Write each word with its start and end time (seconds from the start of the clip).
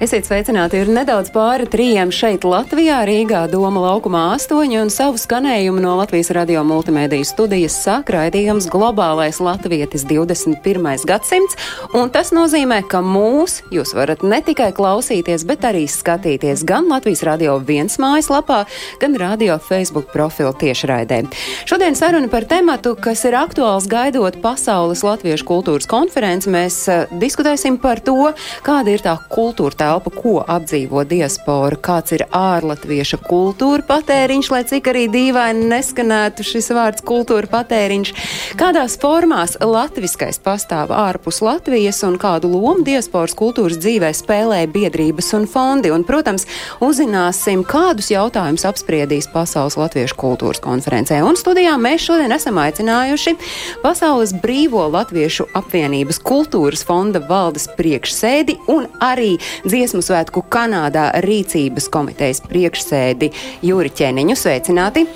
Esiet 0.00 0.24
sveicināti! 0.24 0.78
Ir 0.80 0.88
nedaudz 0.88 1.28
pāri 1.34 1.66
trījiem 1.68 2.10
šeit 2.14 2.46
Latvijā, 2.48 3.02
Rīgā, 3.06 3.42
Doma 3.52 3.82
laukumā 3.84 4.22
astoņi 4.38 4.78
un 4.80 4.90
savu 4.90 5.20
skanējumu 5.20 5.82
no 5.84 5.98
Latvijas 5.98 6.32
radio 6.32 6.62
multimediju 6.66 7.26
studijas 7.28 7.76
sāk 7.84 8.08
raidījums 8.14 8.70
Globālais 8.72 9.36
Latvietis 9.44 10.06
21. 10.08 11.04
gadsimts, 11.06 11.58
un 11.94 12.08
tas 12.14 12.32
nozīmē, 12.32 12.80
ka 12.88 13.02
mūs 13.04 13.58
jūs 13.74 13.92
varat 13.94 14.24
ne 14.24 14.40
tikai 14.42 14.70
klausīties, 14.74 15.44
bet 15.46 15.68
arī 15.68 15.84
skatīties 15.84 16.64
gan 16.66 16.88
Latvijas 16.90 17.22
radio 17.28 17.58
viens 17.60 17.98
mājaslapā, 18.00 18.62
gan 19.02 19.18
radio 19.20 19.58
Facebook 19.60 20.08
profilu 20.14 20.54
tiešraidē. 20.56 21.20
Šodien 21.68 21.98
saruna 22.00 22.32
par 22.32 22.48
tematu, 22.48 22.96
kas 22.96 23.26
ir 23.28 23.36
aktuāls 23.38 23.86
gaidot 23.92 24.40
pasaules 24.42 25.04
latviešu 25.04 25.46
kultūras 25.52 25.90
konferenci. 25.90 26.50
Mēs 26.50 26.82
uh, 26.88 27.04
diskutēsim 27.22 27.78
par 27.82 28.00
to, 28.02 28.32
kāda 28.64 28.96
ir 28.96 29.04
tā 29.04 29.18
kultūra 29.30 29.82
telpa, 29.92 30.10
ko 30.14 30.40
apdzīvo 30.48 31.02
diaspora, 31.08 31.76
kāds 31.76 32.14
ir 32.16 32.24
ārlatvieša 32.32 33.18
kultūra 33.26 33.84
patēriņš, 33.84 34.48
lai 34.52 34.62
cik 34.68 34.88
arī 34.88 35.04
dīvaini 35.12 35.68
neskanētu 35.68 36.46
šis 36.46 36.70
vārds 36.72 37.04
kultūra 37.04 37.50
patēriņš, 37.52 38.12
kādās 38.60 38.96
formās 39.02 39.58
latviskais 39.60 40.40
pastāv 40.42 40.94
ārpus 40.96 41.42
Latvijas 41.44 42.00
un 42.08 42.16
kādu 42.20 42.48
lomu 42.54 42.86
diasporas 42.86 43.36
kultūras 43.36 43.80
dzīvē 43.82 44.12
spēlē 44.16 44.62
biedrības 44.72 45.32
un 45.36 45.48
fondi. 45.50 45.92
Un, 45.92 46.06
protams, 46.08 46.46
uzzināsim, 46.80 47.66
kādus 47.68 48.12
jautājumus 48.14 48.64
apspriedīs 48.68 49.28
Pasaules 49.32 49.76
latviešu 49.80 50.16
kultūras 50.20 50.62
konferencē. 50.62 51.20
Un 51.26 51.36
studijā 51.36 51.74
mēs 51.80 52.06
šodien 52.06 52.32
esam 52.32 52.60
aicinājuši 52.62 53.36
Pasaules 53.84 54.32
brīvo 54.40 54.86
latviešu 54.94 55.50
apvienības 55.58 56.22
kultūras 56.24 56.86
fonda 56.86 57.20
valdes 57.28 57.68
priekšsēdi 57.76 58.56
un 58.72 58.88
arī 59.02 59.34
dziesmu 59.72 60.02
svētku 60.04 60.44
Kanādā 60.52 61.08
rīcības 61.24 61.88
komitejas 61.92 62.42
priekšsēdi 62.44 63.32
Jūri 63.64 63.92
Ķeniņu. 63.96 64.36
Sveicināti! 64.38 65.06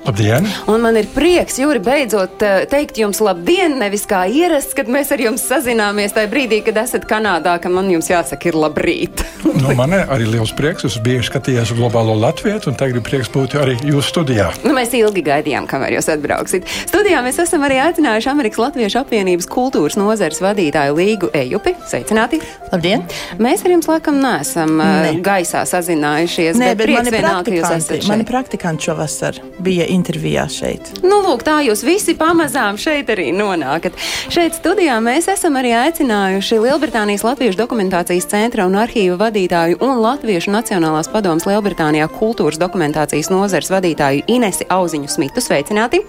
Labdien! 0.00 0.46
Un 0.66 0.80
man 0.80 0.96
ir 0.96 1.04
prieks, 1.12 1.58
Jūri, 1.60 1.80
beidzot 1.84 2.40
eh, 2.42 2.62
teikt 2.70 2.96
jums 2.98 3.18
labdien, 3.20 3.74
nevis 3.78 4.06
kā 4.08 4.22
ierasts, 4.32 4.72
kad 4.76 4.88
mēs 4.88 5.10
ar 5.12 5.20
jums 5.20 5.42
sazināmies 5.44 6.14
tajā 6.16 6.30
brīdī, 6.32 6.62
kad 6.64 6.78
esat 6.80 7.04
Kanādā, 7.08 7.58
ka 7.60 7.68
man 7.68 7.90
jums 7.92 8.08
jāsaka 8.08 8.48
ir 8.48 8.56
labrīt. 8.56 9.20
nu, 9.44 9.74
man 9.76 9.92
arī 10.00 10.24
liels 10.30 10.54
prieks. 10.56 10.86
Es 10.88 10.96
biju 11.04 11.20
skatījies 11.28 11.74
uz 11.74 11.78
globālo 11.78 12.16
Latviju, 12.16 12.62
un 12.70 12.78
tagad 12.80 12.96
ir 12.96 13.04
prieks 13.04 13.28
būt 13.32 13.58
arī 13.60 13.76
jūsu 13.84 14.06
studijā. 14.08 14.48
Nu, 14.64 14.72
mēs 14.76 14.96
ilgi 14.96 15.22
gaidījām, 15.26 15.68
kamēr 15.68 15.98
jūs 15.98 16.08
atbrauksiet. 16.16 16.64
Studijā 16.88 17.20
mēs 17.26 17.42
esam 17.44 17.68
arī 17.68 17.82
aicinājuši 17.84 18.32
Amerikas 18.32 18.64
Latviešu 18.64 19.02
apvienības 19.02 19.50
kultūras 19.52 20.00
nozares 20.00 20.40
vadītāju 20.40 20.96
Līgu 20.96 21.30
Ejupi. 21.36 21.76
Sveicināti! 21.92 22.40
Labdien! 22.72 23.04
Mēs 23.36 23.66
ar 23.68 23.76
jums 23.76 23.90
laikam 23.90 23.99
neesam 24.08 24.76
ne. 24.80 25.12
Gaisā 25.24 25.62
sazinājušies. 25.68 26.58
Nē, 26.60 26.72
bet 26.78 26.88
prieks 26.88 27.10
mani 27.10 27.12
praktikanti, 27.20 27.98
šeit. 27.98 28.08
mani 28.08 28.26
praktikanti 28.28 28.88
šovasar 28.88 29.40
bija 29.60 29.86
intervijā 29.92 30.46
šeit. 30.50 30.92
Nu, 31.04 31.20
lūk, 31.26 31.44
tā 31.46 31.58
jūs 31.66 31.84
visi 31.86 32.14
pamazām 32.18 32.78
šeit 32.80 33.10
arī 33.12 33.30
nonākat. 33.36 33.96
Šeit 34.32 34.56
studijā 34.56 34.96
mēs 35.04 35.28
esam 35.32 35.58
arī 35.60 35.74
aicinājuši 35.76 36.60
Lielbritānijas 36.64 37.24
Latviešu 37.26 37.58
dokumentācijas 37.60 38.28
centra 38.30 38.66
un 38.68 38.78
arhīva 38.80 39.18
vadītāju 39.26 39.80
un 39.84 40.00
Latviešu 40.00 40.54
Nacionālās 40.54 41.10
padomas 41.12 41.46
Lielbritānijā 41.48 42.08
kultūras 42.14 42.60
dokumentācijas 42.60 43.30
nozares 43.32 43.70
vadītāju 43.72 44.24
Inesi 44.32 44.66
Auziņu 44.70 45.10
Smitu. 45.10 45.44
Sveicināti! 45.44 46.02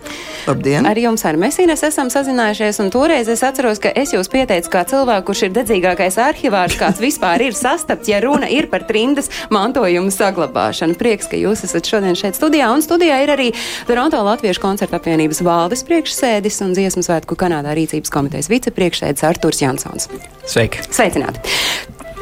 Labdien! 0.47 0.87
Ar 0.87 0.97
jums 0.99 1.25
ar 1.27 1.39
Mesīnes 1.41 1.83
esam 1.87 2.11
sazinājušies, 2.13 2.81
un 2.83 2.91
toreiz 2.93 3.29
es 3.31 3.43
atceros, 3.45 3.81
ka 3.81 3.91
es 3.95 4.13
jūs 4.15 4.29
pieteicu 4.31 4.71
kā 4.73 4.85
cilvēku, 4.87 5.31
kurš 5.31 5.45
ir 5.47 5.55
dedzīgākais 5.55 6.17
arhivārs, 6.21 6.77
kāds 6.79 7.01
vispār 7.03 7.47
ir 7.47 7.57
sastaps, 7.81 8.09
ja 8.11 8.21
runa 8.21 8.49
ir 8.49 8.69
par 8.71 8.85
trimdas 8.87 9.29
mantojuma 9.53 10.13
saglabāšanu. 10.13 10.97
Prieks, 10.99 11.29
ka 11.31 11.39
jūs 11.39 11.65
esat 11.65 11.89
šodien 11.89 12.17
šeit 12.17 12.37
studijā, 12.37 12.69
un 12.73 12.83
studijā 12.85 13.21
ir 13.25 13.33
arī 13.33 13.49
Toronto 13.89 14.21
Latviešu 14.25 14.61
koncerta 14.61 14.99
apvienības 15.01 15.41
valdes 15.45 15.85
priekšsēdis 15.89 16.61
un 16.65 16.75
dziesmu 16.77 17.03
svētku 17.05 17.37
Kanādā 17.39 17.73
rīcības 17.77 18.13
komitejas 18.13 18.51
vicepriekšsēdis 18.51 19.25
Arturs 19.27 19.63
Jansons. 19.63 20.09
Sveiki! 20.45 20.85
Sveicināti! 20.91 21.41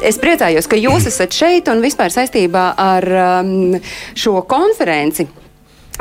Es 0.00 0.16
priecājos, 0.16 0.64
ka 0.64 0.78
jūs 0.80 1.04
esat 1.10 1.34
šeit 1.36 1.68
un 1.68 1.82
vispār 1.84 2.08
saistībā 2.08 2.70
ar 2.80 3.04
um, 3.20 3.74
šo 4.16 4.40
konferenci 4.48 5.26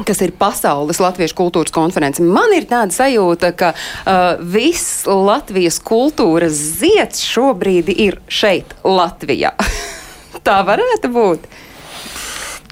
kas 0.08 0.22
ir 0.26 0.34
pasaules 0.40 1.02
latviešu 1.02 1.38
kultūras 1.38 1.74
konference. 1.76 2.24
Man 2.24 2.54
ir 2.56 2.68
tāda 2.70 2.94
sajūta, 2.96 3.54
ka 3.58 3.74
uh, 3.76 4.42
viss 4.42 5.06
Latvijas 5.10 5.80
kultūras 5.86 6.58
zieds 6.80 7.24
šobrīd 7.28 7.92
ir 7.96 8.20
šeit, 8.32 8.76
Latvijā. 8.86 9.56
Tā 10.48 10.62
varētu 10.68 11.12
būt. 11.14 11.50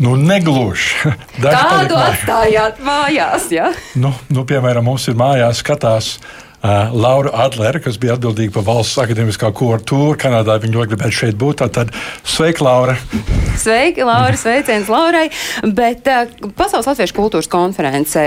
Nu, 0.04 0.14
negluži. 0.20 1.14
Daži 1.44 1.64
mājās. 1.64 2.10
atstājāt 2.12 2.84
mājās? 2.86 3.48
Ja? 3.54 3.72
Nu, 3.98 4.14
nu, 4.30 4.44
piemēram, 4.46 4.86
mums 4.86 5.08
ir 5.10 5.18
mājās 5.18 5.64
skatās. 5.64 6.18
Uh, 6.18 6.47
Laura 6.63 7.29
Adlere, 7.45 7.79
kas 7.84 8.00
bija 8.01 8.16
atbildīga 8.18 8.56
par 8.56 8.63
valsts 8.66 8.97
akadēmiskā 9.03 9.51
kora 9.56 9.78
tūru 9.78 10.18
Kanādā, 10.18 10.57
viņa 10.63 10.73
ļoti 10.73 10.94
gribētu 10.94 11.18
šeit 11.19 11.38
būt. 11.38 11.62
Tad 11.75 11.91
sveika, 12.25 12.66
Laura! 12.66 12.95
Sveiki, 13.57 14.01
Laura! 14.06 14.34
Sveiciens 14.38 14.90
Laurai! 14.90 15.28
Bet 15.78 16.09
uh, 16.09 16.25
Pasaules 16.57 16.90
Latviešu 16.90 17.16
kultūras 17.18 17.50
konferencē 17.51 18.25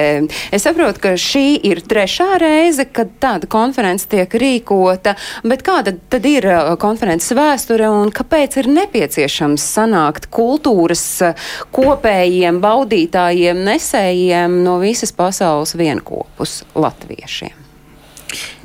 es 0.55 0.67
saprotu, 0.67 1.03
ka 1.03 1.15
šī 1.19 1.59
ir 1.71 1.83
trešā 1.87 2.39
reize, 2.43 2.87
kad 2.87 3.13
tāda 3.23 3.51
konference 3.51 4.07
tiek 4.11 4.31
rīkota. 4.31 5.17
Bet 5.47 5.65
kāda 5.67 5.97
tad 6.11 6.27
ir 6.31 6.47
uh, 6.51 6.75
konferences 6.81 7.35
vēsture 7.37 7.91
un 7.91 8.13
kāpēc 8.15 8.61
ir 8.63 8.71
nepieciešams 8.75 9.65
sanākt 9.79 10.31
kultūras 10.35 11.07
uh, 11.27 11.49
kopējiem, 11.75 12.63
baudītājiem, 12.63 13.65
nesējiem 13.71 14.61
no 14.67 14.79
visas 14.83 15.15
pasaules 15.15 15.75
vienopus 15.79 16.61
latviešiem? 16.79 17.70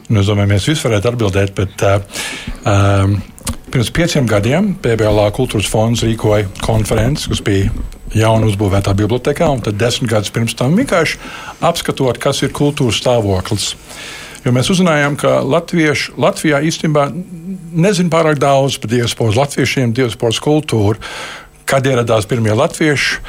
Nu, 0.05 0.21
es 0.21 0.27
domāju, 0.29 0.51
mēs 0.51 0.67
visi 0.69 0.85
varētu 0.85 1.09
atbildēt, 1.09 1.53
bet 1.57 1.81
um, 1.81 3.15
pirms 3.73 3.89
pieciem 3.95 4.27
gadiem 4.29 4.75
PBLā 4.83 5.31
kultūras 5.33 5.69
fonds 5.71 6.03
rīkoja 6.05 6.45
konferenci, 6.61 7.31
kas 7.31 7.41
bija 7.45 7.71
jauna 8.15 8.45
uzbūvētā 8.51 8.93
bibliotekā, 8.97 9.47
un 9.49 9.63
tad 9.65 9.79
desmit 9.81 10.11
gadus 10.13 10.33
pirms 10.35 10.53
tam 10.57 10.77
vienkārši 10.77 11.17
apskatot, 11.65 12.19
kas 12.21 12.43
ir 12.45 12.53
kultūras 12.55 13.01
stāvoklis. 13.01 13.71
Jo 14.45 14.53
mēs 14.53 14.69
uzzinājām, 14.69 15.17
ka 15.17 15.39
Latvieši, 15.41 16.13
Latvijā 16.21 16.61
īstenībā 16.69 17.07
nezina 17.73 18.13
pārāk 18.13 18.37
daudz 18.39 18.77
par 18.77 18.93
diasporas 18.93 19.39
latviešiem, 19.39 19.95
diasporas 19.97 20.37
kultūru, 20.43 21.01
kad 21.65 21.87
ieradās 21.89 22.29
pirmie 22.29 22.53
latvieši, 22.53 23.19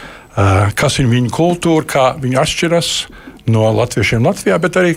kas 0.76 1.00
ir 1.00 1.09
viņu 1.09 1.32
kultūra, 1.32 1.88
kā 1.88 2.06
viņi 2.20 2.41
atšķiras 2.42 2.91
no 3.48 3.70
latviešiem 3.78 4.28
Latvijā, 4.28 4.60
bet 4.60 4.76
arī 4.76 4.97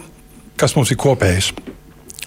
kas 0.60 0.76
mums 0.78 0.92
ir 0.94 1.00
kopējs. 1.02 1.54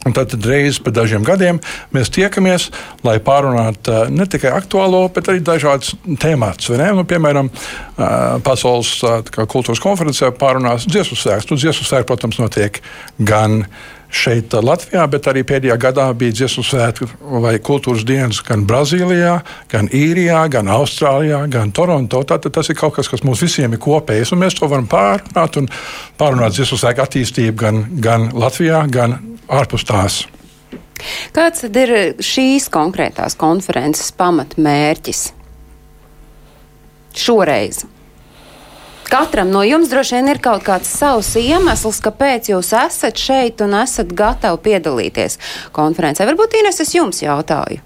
Un 0.03 0.15
tad, 0.17 0.35
reizes 0.49 0.81
pēc 0.83 0.97
dažiem 0.97 1.23
gadiem 1.27 1.61
mēs 1.95 2.11
tiekamies, 2.11 2.71
lai 3.07 3.21
pārunātu 3.23 3.93
uh, 3.93 4.11
ne 4.11 4.27
tikai 4.27 4.51
aktuālo, 4.57 5.05
bet 5.15 5.31
arī 5.31 5.43
dažādas 5.47 5.95
tēmas. 6.23 6.73
Nu, 6.75 7.05
piemēram, 7.07 7.53
uh, 7.53 8.09
pasaules 8.43 8.97
uh, 9.07 9.21
kā 9.23 9.47
kultūras 9.47 9.83
konferencē 9.83 10.33
pārunās 10.35 10.89
dziesmu 10.91 11.19
svētkus. 11.21 11.53
Nu, 11.53 11.61
dziesmu 11.63 11.87
svētki, 11.87 12.09
protams, 12.11 12.41
notiek 12.43 12.83
gan 13.23 13.63
šeit, 14.13 14.53
uh, 14.55 14.63
Latvijā, 14.65 15.07
bet 15.11 15.27
arī 15.31 15.43
pēdējā 15.49 15.77
gadā 15.81 16.07
bija 16.19 16.37
dziesmu 16.37 16.65
svētki 16.67 17.09
vai 17.43 17.55
kultūras 17.65 18.05
dienas 18.09 18.43
gan 18.47 18.67
Brazīlijā, 18.69 19.39
gan 19.73 19.89
Īrijā, 19.89 20.45
gan 20.53 20.69
Austrālijā, 20.73 21.41
gan 21.53 21.73
Toronto. 21.73 22.23
Tātad 22.29 22.55
tas 22.55 22.71
ir 22.71 22.79
kaut 22.79 22.97
kas, 22.99 23.11
kas 23.11 23.25
mums 23.27 23.43
visiem 23.45 23.73
ir 23.73 23.83
kopējs, 23.83 24.35
un 24.35 24.43
mēs 24.45 24.59
to 24.59 24.69
varam 24.71 24.89
pārunāt 24.91 25.59
un 25.61 25.71
pārunāt 26.21 26.59
dziesmu 26.59 26.79
svētku 26.83 27.07
attīstību 27.07 27.57
gan, 27.65 27.83
gan 28.05 28.29
Latvijā, 28.37 28.85
gan 28.93 29.17
ārpus 29.49 29.89
tās. 29.89 30.23
Kāds 31.35 31.65
ir 31.67 31.95
šīs 32.23 32.69
konkrētās 32.73 33.35
konferences 33.41 34.13
pamatmērķis 34.19 35.25
šoreiz? 37.19 37.83
Katram 39.11 39.51
no 39.53 39.63
jums 39.67 39.91
droši 39.93 40.19
vien 40.19 40.31
ir 40.33 40.41
kaut 40.43 40.65
kāds 40.67 40.89
savs 40.89 41.35
iemesls, 41.41 42.01
kāpēc 42.05 42.53
jūs 42.53 42.73
esat 42.79 43.19
šeit 43.19 43.61
un 43.65 43.77
esat 43.83 44.13
gatavi 44.17 44.61
piedalīties 44.69 45.39
konferencē. 45.77 46.27
Varbūt 46.29 46.59
Ines, 46.61 46.81
es 46.85 46.95
jums 46.97 47.23
jautāju. 47.25 47.83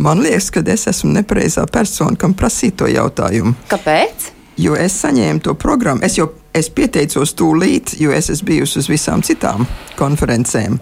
Man 0.00 0.22
liekas, 0.22 0.52
ka 0.54 0.62
es 0.70 0.86
esmu 0.86 1.10
nepareizā 1.16 1.66
persona, 1.72 2.16
kam 2.16 2.34
prasīt 2.38 2.78
to 2.78 2.86
jautājumu. 2.88 3.56
Kāpēc? 3.70 4.30
Jo 4.60 4.76
es 4.78 4.94
saņēmu 5.02 5.42
to 5.42 5.54
programmu, 5.58 6.04
es 6.06 6.18
jau 6.18 6.30
es 6.54 6.70
pieteicos 6.70 7.34
tūlīt, 7.38 7.96
jo 8.00 8.12
es 8.14 8.30
esmu 8.30 8.52
bijusi 8.52 8.78
uz 8.82 8.90
visām 8.90 9.24
citām 9.26 9.66
konferencēm. 9.98 10.78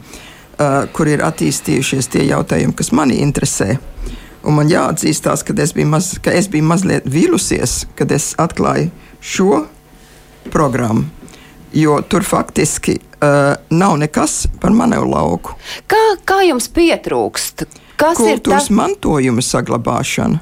uh, 0.58 0.86
kur 0.92 1.08
ir 1.10 1.22
attīstījušies 1.26 2.10
tie 2.12 2.26
jautājumi, 2.28 2.74
kas 2.76 2.92
mani 2.92 3.20
interesē. 3.22 3.76
Un 4.48 4.56
man 4.56 4.70
jāatzīstās, 4.72 5.44
ka 5.44 5.52
es 5.60 5.74
biju, 5.76 5.90
maz, 5.92 6.14
ka 6.24 6.32
es 6.32 6.48
biju 6.48 6.64
mazliet 6.70 7.06
vīlusies, 7.08 7.82
kad 7.98 8.12
es 8.16 8.30
atklāju 8.40 8.88
šo 9.20 9.66
programmu. 10.48 11.04
Jo 11.76 11.98
tur 12.08 12.24
faktiski 12.24 12.94
uh, 12.96 13.58
nav 13.70 13.98
nekas 14.00 14.46
par 14.60 14.72
manu 14.72 15.02
lauku. 15.04 15.52
Kā, 15.84 16.00
kā 16.24 16.40
jums 16.48 16.70
pietrūkst? 16.72 17.66
Kas 17.98 18.22
ir 18.22 18.38
Kultūras 18.38 18.70
tas? 18.70 18.72
mantojuma 18.72 19.44
saglabāšana. 19.44 20.40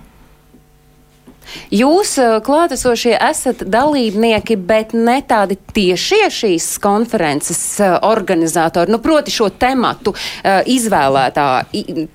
Jūs 1.75 2.17
uh, 2.21 2.37
klātesošie 2.45 3.15
esat 3.17 3.63
dalībnieki, 3.71 4.57
bet 4.57 4.95
ne 4.97 5.19
tādi 5.27 5.59
tiešie 5.77 6.27
šīs 6.33 6.69
konferences 6.83 7.61
uh, 7.81 7.97
organizatori. 8.07 8.93
Nu, 8.93 9.01
proti 9.05 9.35
šo 9.35 9.49
tematu 9.51 10.13
uh, 10.15 10.61
izvēlētā, 10.67 11.47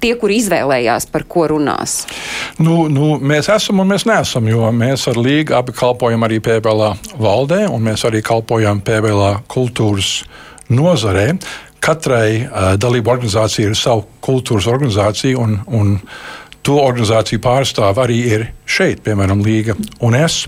tie, 0.01 0.13
kuri 0.19 0.39
izvēlējās, 0.41 1.07
par 1.11 1.25
ko 1.31 1.47
runās. 1.51 2.01
Nu, 2.61 2.85
nu, 2.91 3.15
mēs 3.17 3.51
esam 3.53 3.83
un 3.83 3.91
mēs 3.91 4.07
neesam, 4.09 4.47
jo 4.51 4.69
mēs 4.75 5.07
ar 5.11 5.19
Līgu 5.21 5.55
abi 5.57 5.75
kalpojam 5.77 6.27
arī 6.27 6.41
PBLā 6.43 6.93
valdē, 7.21 7.65
un 7.71 7.83
mēs 7.89 8.05
arī 8.09 8.23
kalpojam 8.25 8.81
PBLā 8.85 9.33
kultūras 9.51 10.21
nozarē. 10.71 11.31
Katrai 11.81 12.43
uh, 12.43 12.73
dalību 12.77 13.09
organizācijai 13.09 13.71
ir 13.71 13.77
sava 13.77 14.05
kultūras 14.21 14.67
organizācija, 14.69 15.39
un, 15.41 15.57
un 15.65 15.95
to 16.65 16.77
organizāciju 16.81 17.41
pārstāv 17.41 17.99
arī 18.03 18.21
ir 18.29 18.47
šeit, 18.69 19.01
piemēram, 19.05 19.41
Līga 19.45 19.75
un 20.05 20.15
es. 20.17 20.45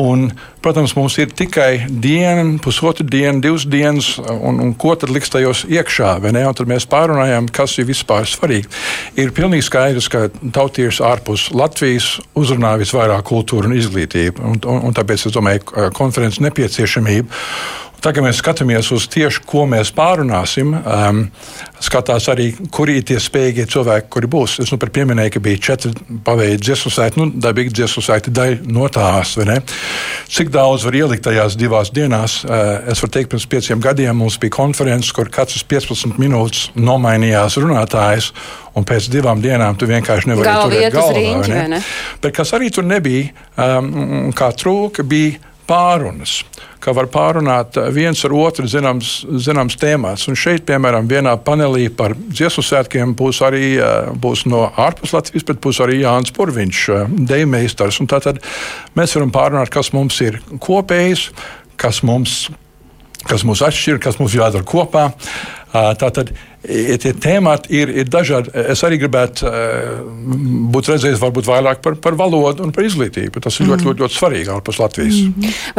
Un, 0.00 0.28
protams, 0.62 0.94
mums 0.96 1.16
ir 1.20 1.32
tikai 1.36 1.86
diena, 1.90 2.44
pusotra 2.62 3.04
diena, 3.04 3.40
divas 3.42 3.66
dienas, 3.68 4.12
un, 4.20 4.60
un 4.62 4.70
ko 4.78 4.94
tad 4.96 5.10
liks 5.12 5.32
tajos 5.32 5.64
iekšā? 5.68 6.14
tad 6.56 6.70
mēs 6.70 6.86
pārunājām, 6.88 7.50
kas 7.52 7.76
ir 7.82 7.88
vispār 7.90 8.28
svarīgi. 8.30 8.70
Ir 9.20 9.34
pilnīgi 9.36 9.66
skaidrs, 9.66 10.08
ka 10.12 10.28
tautieši 10.30 11.04
ārpus 11.04 11.50
Latvijas 11.52 12.14
uzrunā 12.38 12.76
visvairāk 12.80 13.26
kultūru 13.28 13.68
un 13.68 13.76
izglītību, 13.76 14.46
un, 14.46 14.62
un, 14.62 14.80
un 14.88 14.96
tāpēc 14.96 15.26
es 15.28 15.36
domāju, 15.36 15.66
ka 15.74 15.90
konferences 15.96 16.40
nepieciešamība. 16.46 17.42
Tagad 18.00 18.24
mēs 18.24 18.40
skatāmies 18.40 18.88
uz 18.94 19.06
tieši, 19.12 19.42
ko 19.48 19.66
mēs 19.68 19.90
pārunāsim. 19.96 20.72
Um, 20.78 21.22
skatās 21.80 22.28
arī, 22.32 22.50
kuri 22.72 22.98
ir 23.00 23.06
tie 23.08 23.18
spējīgie 23.20 23.66
cilvēki, 23.72 24.08
kuri 24.12 24.30
būs. 24.30 24.56
Es 24.64 24.72
nu 24.72 24.78
pat 24.80 24.92
pieminēju, 24.96 25.34
ka 25.34 25.42
bija 25.44 25.60
četri 25.70 25.92
paveidi 26.24 26.60
dziesmu 26.64 26.92
saiti, 26.92 27.20
nu, 27.20 27.28
dabīgi 27.40 27.74
dziesmu 27.76 28.04
saiti 28.04 28.32
daļa 28.36 28.70
no 28.72 28.88
tās. 28.92 29.36
ne? 29.48 29.58
Cik 30.30 30.52
daudz 30.54 30.86
var 30.88 30.96
ielikt 30.96 31.26
tajās 31.28 31.58
divās 31.60 31.92
dienās? 31.94 32.40
Uh, 32.44 32.90
es 32.92 33.02
varu 33.04 33.14
teikt, 33.16 33.32
pirms 33.34 33.48
pieciem 33.50 33.84
gadiem 33.84 34.16
mums 34.16 34.38
bija 34.40 34.56
konferences, 34.56 35.12
kur 35.16 35.28
katrs 35.32 35.64
15 35.68 36.18
minūtes 36.20 36.70
nomainījās 36.76 37.60
runātājs. 37.60 38.32
Un 38.78 38.84
pēc 38.86 39.08
divām 39.10 39.40
dienām 39.42 39.74
tu 39.76 39.88
vienkārši 39.90 40.30
nevari 40.30 40.52
turēt 40.62 40.94
galvā, 40.94 41.14
riņķi, 41.16 41.52
vai 41.52 41.60
vai 41.60 41.68
ne? 41.74 41.80
Bet 42.22 42.36
kas 42.36 42.52
arī 42.56 42.70
tur 42.74 42.86
nebija, 42.86 43.32
um, 43.58 44.30
kā 44.36 44.52
trūka, 44.56 45.04
bija 45.06 45.49
pārunas. 45.70 46.40
Ka 46.80 46.94
var 46.96 47.10
pārunāt 47.12 47.76
viens 47.94 48.22
ar 48.26 48.34
otru 48.34 48.68
zināms, 48.70 49.20
zināms 49.44 49.76
tēmās. 49.80 50.26
Un 50.30 50.38
šeit, 50.38 50.64
piemēram, 50.68 51.08
vienā 51.10 51.36
panelī 51.44 51.86
par 51.92 52.16
dziesmu 52.18 52.64
svētkiem 52.66 53.14
būs 53.18 53.42
arī 53.46 53.74
uh, 53.78 54.10
būs 54.16 54.46
no 54.50 54.66
ārpus 54.80 55.14
Latvijas, 55.16 55.46
bet 55.50 55.62
būs 55.62 55.82
arī 55.84 56.00
Jānis 56.02 56.34
Purviņš, 56.36 56.82
uh, 56.94 57.06
dejmeistars. 57.30 58.00
Tātad 58.10 58.42
mēs 58.98 59.14
varam 59.16 59.32
pārunāt, 59.34 59.72
kas 59.72 59.92
mums 59.96 60.18
ir 60.24 60.40
kopējs, 60.58 61.28
kas 61.80 62.02
mums, 62.06 62.42
kas 63.28 63.46
mūs 63.46 63.62
atšķir, 63.68 64.00
kas 64.02 64.18
mums 64.22 64.36
jādara 64.36 64.66
kopā. 64.66 65.10
Uh, 65.12 65.92
Tātad 66.00 66.32
tie 66.62 67.12
temati 67.16 67.72
ir, 67.72 67.88
ir 68.02 68.08
dažādi. 68.10 68.52
Es 68.72 68.82
arī 68.84 68.98
gribētu 69.00 69.46
uh, 69.48 70.00
būt 70.72 70.90
redzējis 70.92 71.20
varbūt 71.22 71.48
vairāk 71.48 71.80
par, 71.84 71.96
par 72.02 72.16
valodu 72.18 72.66
un 72.66 72.74
par 72.76 72.84
izglītību. 72.84 73.40
Tas 73.40 73.56
ir 73.60 73.70
ļoti, 73.70 73.86
ļoti, 73.88 74.04
ļoti 74.04 74.16
svarīgi 74.16 74.52
ārpus 74.52 74.80
Latvijas. 74.82 75.20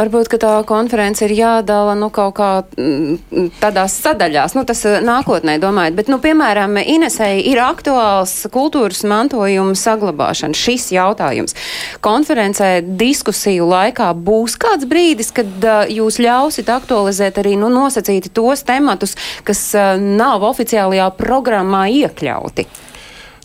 Varbūt 0.00 0.30
ka 0.32 0.40
tā 0.42 0.52
konference 0.66 1.22
ir 1.26 1.34
jādala 1.38 1.94
nu, 1.98 2.08
kaut 2.14 2.34
kā 2.38 2.50
mm, 2.64 3.52
tādās 3.62 3.94
sadaļās. 4.02 4.56
Nu, 4.58 4.64
tas 4.66 4.82
eh, 4.88 4.98
nākotnē 5.06 5.58
domājot. 5.62 5.98
Bet, 6.00 6.10
nu, 6.10 6.18
piemēram, 6.22 6.80
Inesei 6.82 7.44
ir 7.52 7.62
aktuāls 7.62 8.34
kultūras 8.52 9.04
mantojuma 9.06 9.76
saglabāšana. 9.78 10.58
Šis 10.58 10.90
jautājums. 10.96 11.54
Konferencē 12.02 12.72
diskusiju 12.82 13.70
laikā 13.70 14.10
būs 14.18 14.58
kāds 14.60 14.88
brīdis, 14.90 15.30
kad 15.36 15.62
uh, 15.62 15.86
jūs 15.86 16.18
ļausit 16.22 16.74
aktualizēt 16.74 17.38
arī 17.38 17.54
nu, 17.60 17.70
nosacīti 17.72 18.34
tos 18.34 18.66
tematus, 18.66 19.14
kas 19.46 19.62
nav 20.02 20.42
oficiālajā 20.72 21.10
programmā 21.18 21.86
iekļauti. 21.90 22.66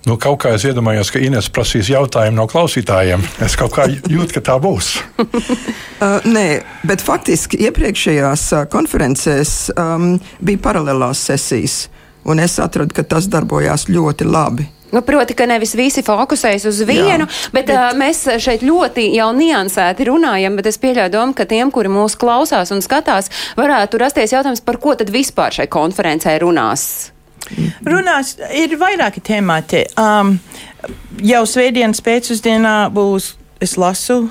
Nu, 0.07 0.15
kaut 0.15 0.39
kā 0.39 0.53
es 0.55 0.63
iedomājos, 0.63 1.09
ka 1.11 1.19
Inês 1.19 1.49
prasīs 1.51 1.89
jautājumu 1.91 2.37
no 2.37 2.45
klausītājiem. 2.47 3.25
Es 3.43 3.57
kaut 3.59 3.73
kā 3.75 3.89
jūtu, 4.15 4.37
ka 4.37 4.41
tā 4.41 4.59
būs. 4.61 4.97
Uh, 5.97 6.21
nē, 6.29 6.61
bet 6.85 7.01
faktiski 7.01 7.57
iepriekšējās 7.65 8.41
uh, 8.53 8.59
konferencēs 8.69 9.71
um, 9.73 10.19
bija 10.45 10.61
paralēlās 10.61 11.23
sesijas, 11.31 11.87
un 12.29 12.37
es 12.37 12.59
atradu, 12.61 12.93
ka 12.93 13.01
tas 13.01 13.25
darbojās 13.33 13.87
ļoti 13.89 14.27
labi. 14.29 14.67
Nu, 14.93 15.01
proti, 15.01 15.33
ka 15.33 15.49
nevis 15.49 15.73
visi 15.73 16.05
fokusējas 16.05 16.67
uz 16.69 16.83
vienu, 16.85 17.25
Jā, 17.25 17.49
bet, 17.49 17.65
bet 17.65 17.73
uh, 17.73 17.89
mēs 17.97 18.21
šeit 18.45 18.61
ļoti 18.61 19.09
jau 19.17 19.31
niansēti 19.41 20.05
runājam, 20.11 20.61
bet 20.61 20.69
es 20.69 20.77
pieļauju 20.85 21.15
domu, 21.17 21.33
ka 21.33 21.49
tiem, 21.49 21.73
kuri 21.73 21.89
mūs 21.97 22.13
klausās 22.21 22.69
un 22.77 22.85
skatās, 22.85 23.33
varētu 23.57 24.05
rasties 24.05 24.37
jautājums, 24.37 24.61
par 24.61 24.77
ko 24.77 24.93
tad 25.01 25.09
vispār 25.09 25.63
šai 25.63 25.65
konferencē 25.65 26.37
runās. 26.45 27.07
Runās, 27.87 28.35
ir 28.53 28.75
vairāki 28.79 29.23
temati. 29.23 29.85
Um, 29.99 30.37
jau 31.23 31.45
svētdienas 31.47 32.03
pēcpusdienā 32.05 32.75
būs, 32.93 33.35
es 33.63 33.77
lasu, 33.79 34.25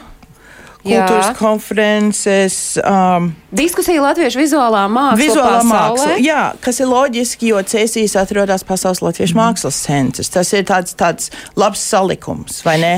kultūras 0.87 1.31
Jā. 1.31 1.35
konferences. 1.39 2.57
Um, 2.85 3.31
Diskusija 3.57 4.03
latviešu 4.05 4.41
vizuālā 4.41 4.85
māksla. 4.93 5.21
Vizuālā 5.21 5.61
pasaulē. 5.61 5.71
māksla, 5.73 6.19
jā, 6.23 6.43
kas 6.63 6.81
ir 6.83 6.91
loģiski, 6.91 7.51
jo 7.53 7.63
Cēsīs 7.73 8.17
atrodas 8.21 8.65
Pasaules 8.67 9.03
Latviešu 9.05 9.35
mm. 9.35 9.41
mākslas 9.43 9.81
centrs. 9.87 10.31
Tas 10.33 10.53
ir 10.55 10.67
tāds, 10.69 10.95
tāds 10.99 11.33
labs 11.59 11.83
salikums, 11.83 12.63
vai 12.67 12.77
ne? 12.83 12.95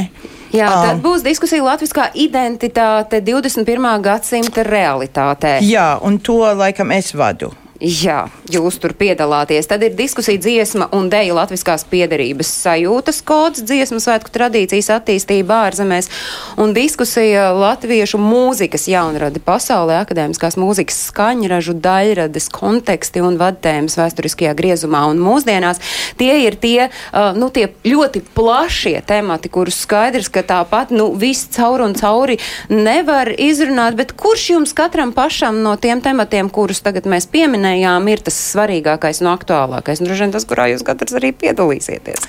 Jā, 0.52 0.68
Um, 0.68 0.84
tad 0.86 1.00
būs 1.04 1.24
diskusija 1.24 1.64
latviskā 1.64 2.08
identitāte 2.16 3.20
21. 3.24 3.88
gadsimta 4.04 4.64
realitātē. 4.64 5.58
Jā, 5.64 5.98
un 6.04 6.16
to 6.24 6.40
laikam 6.56 6.92
es 6.96 7.12
vadu. 7.16 7.52
Jā, 7.78 8.25
jūs 8.50 8.75
tur 8.82 8.90
piedalāties. 8.98 9.69
Tad 9.70 9.84
ir 9.86 9.92
diskusija 9.94 10.40
dziesma 10.42 10.88
un 10.96 11.06
deja 11.12 11.30
latviskās 11.36 11.84
piedarības 11.86 12.48
sajūtas 12.64 13.20
kods, 13.22 13.60
dziesmu 13.62 14.00
svētku 14.02 14.32
tradīcijas 14.34 14.88
attīstība 14.96 15.61
ārzemēs 15.68 16.11
un 16.58 16.73
diskusija 16.75 17.52
latviešu 17.54 18.18
mūzikas 18.18 18.88
jaunradi 18.90 19.38
pasaulē, 19.47 20.00
akadēmiskās 20.02 20.58
mūzikas 20.58 20.99
skaņražu, 21.12 21.76
daļrades, 21.85 22.49
konteksti 22.50 23.23
un 23.23 23.38
vadtēmas 23.38 23.94
vēsturiskajā 24.00 24.56
griezumā 24.58 25.04
un 25.12 25.23
mūsdienās. 25.23 25.78
Tie 26.18 26.32
ir 26.49 26.58
tie, 26.58 26.88
uh, 26.90 27.30
nu, 27.38 27.47
tie 27.54 27.68
ļoti 27.87 28.25
plašie 28.35 28.97
temati, 29.06 29.52
kurus 29.54 29.78
skaidrs, 29.85 30.32
ka 30.35 30.42
tāpat, 30.42 30.90
nu, 30.90 31.12
viss 31.14 31.47
cauri 31.54 31.87
un 31.87 31.94
cauri 31.94 32.40
nevar 32.75 33.30
izrunāt, 33.38 33.94
bet 33.94 34.16
kurš 34.18 34.50
jums 34.56 34.75
katram 34.75 35.14
pašam 35.14 35.62
no 35.62 35.78
tiem 35.78 36.02
tematiem, 36.02 36.50
kurus 36.50 36.82
tagad 36.82 37.06
mēs 37.06 37.30
pieminējām, 37.68 38.08
ir 38.08 38.22
tas 38.25 38.37
svarīgākais 38.54 39.20
un 39.22 39.28
aktuālākais? 39.34 40.00
Un 40.00 40.08
droši 40.08 40.25
vien 40.25 40.32
tas, 40.34 40.46
kurā 40.48 40.68
jūs 40.72 40.84
katrs 40.87 41.16
arī 41.18 41.32
piedalīsieties. 41.37 42.25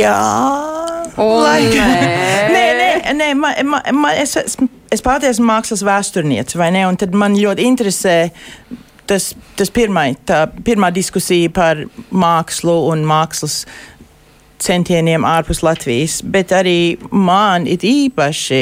Jā, 0.00 0.18
Un 1.20 1.42
Laikam. 1.42 1.90
nē. 2.54 2.54
nē, 2.54 2.66
nē, 2.78 3.14
nē 3.18 3.28
man, 3.34 3.56
man, 3.66 3.82
man, 3.98 4.14
es, 4.20 4.36
esmu- 4.38 4.68
es 4.94 5.02
pati 5.02 5.26
esmu 5.28 5.48
mākslas 5.48 5.82
vēsturniece, 5.84 6.58
vai 6.60 6.70
ne? 6.74 6.84
Un 6.88 6.96
tad 7.00 7.16
man 7.18 7.34
ļoti 7.36 7.66
interesē 7.66 8.14
tas, 9.10 9.32
tas 9.58 9.72
pirmai, 9.74 10.12
tā, 10.28 10.44
pirmā 10.64 10.92
diskusija 10.94 11.50
par 11.52 11.82
mākslu 12.14 12.76
un 12.92 13.02
mākslas 13.08 13.64
centieniem 14.60 15.24
ārpus 15.26 15.62
Latvijas, 15.64 16.20
bet 16.22 16.52
arī 16.54 16.98
man 17.10 17.66
it 17.70 17.84
īpaši 17.86 18.60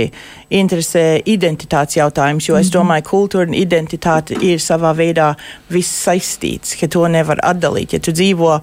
interesē 0.58 1.04
identitātes 1.28 1.98
jautājums, 1.98 2.48
jo 2.48 2.56
es 2.58 2.70
domāju, 2.72 3.04
ka 3.04 3.10
kultūra 3.10 3.48
un 3.50 3.58
identitāte 3.58 4.38
ir 4.38 4.62
savā 4.62 4.94
veidā 4.96 5.32
viss 5.72 6.04
saistīts, 6.06 6.76
ka 6.80 6.88
to 6.90 7.04
nevar 7.10 7.42
atdalīt. 7.44 7.96
Ja 7.96 8.02
tu 8.02 8.14
dzīvo 8.14 8.54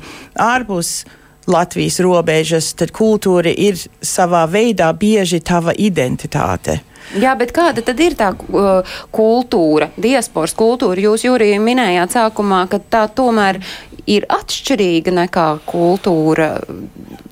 ārpus 0.42 1.04
Latvijas 1.52 2.00
robežas, 2.02 2.72
tad 2.74 2.90
kultūra 2.96 3.52
ir 3.54 3.78
savā 4.02 4.46
veidā 4.50 4.90
bieži 4.98 5.44
tava 5.46 5.76
identitāte. 5.78 6.80
Jā, 7.22 7.36
bet 7.38 7.54
kāda 7.56 7.84
tad 7.86 8.00
ir 8.02 8.16
tā 8.18 8.32
uh, 8.34 8.98
kultūra, 9.14 9.92
diasporas 10.02 10.56
kultūra? 10.58 10.98
Jūs, 11.06 11.28
Jūrija, 11.28 11.60
minējāt 11.62 12.18
sākumā, 12.18 12.66
ka 12.72 12.82
tā 12.82 13.06
tomēr 13.14 13.62
ir 14.10 14.26
atšķirīga 14.30 15.14
nekā 15.24 15.48
kultūra 15.70 16.56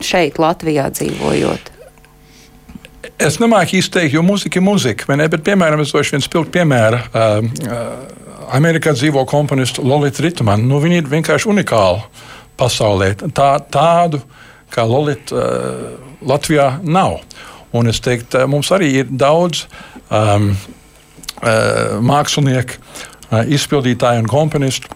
šeit, 0.03 0.39
Latvijā 0.41 0.89
dzīvojot. 0.93 1.71
Es 3.23 3.37
nemāku 3.41 3.77
izteikt, 3.77 4.15
jo 4.15 4.23
mūzika 4.25 4.59
ir 4.59 4.65
mūzika. 4.65 5.15
ne? 5.17 5.27
Bet, 5.29 5.43
piemēram, 5.45 5.81
es 5.83 5.93
došu 5.93 6.15
vienu 6.15 6.25
spilgtu 6.25 6.53
piemēru. 6.57 7.01
Uh, 7.13 7.43
uh, 7.67 8.23
Amerikā 8.53 8.93
dzīvo 8.95 9.25
komponists 9.29 9.81
Lolita 9.81 10.23
Ritmana. 10.25 10.63
Nu, 10.63 10.79
viņa 10.83 11.01
ir 11.01 11.11
vienkārši 11.11 11.49
unikāla 11.49 12.03
pasaulē. 12.59 13.13
Tā, 13.33 13.49
tādu 13.73 14.21
kā 14.73 14.85
Lolita 14.87 15.35
uh, 15.35 16.13
Latvijā 16.25 16.77
nav. 16.83 17.21
Un 17.73 17.89
es 17.89 18.01
teiktu, 18.03 18.43
mums 18.47 18.69
arī 18.75 18.91
ir 19.01 19.07
daudz 19.09 19.65
um, 20.13 20.51
uh, 21.41 21.99
mākslinieku, 22.05 22.77
uh, 23.31 23.41
izpildītāju 23.49 24.23
un 24.23 24.29
komponistu, 24.29 24.91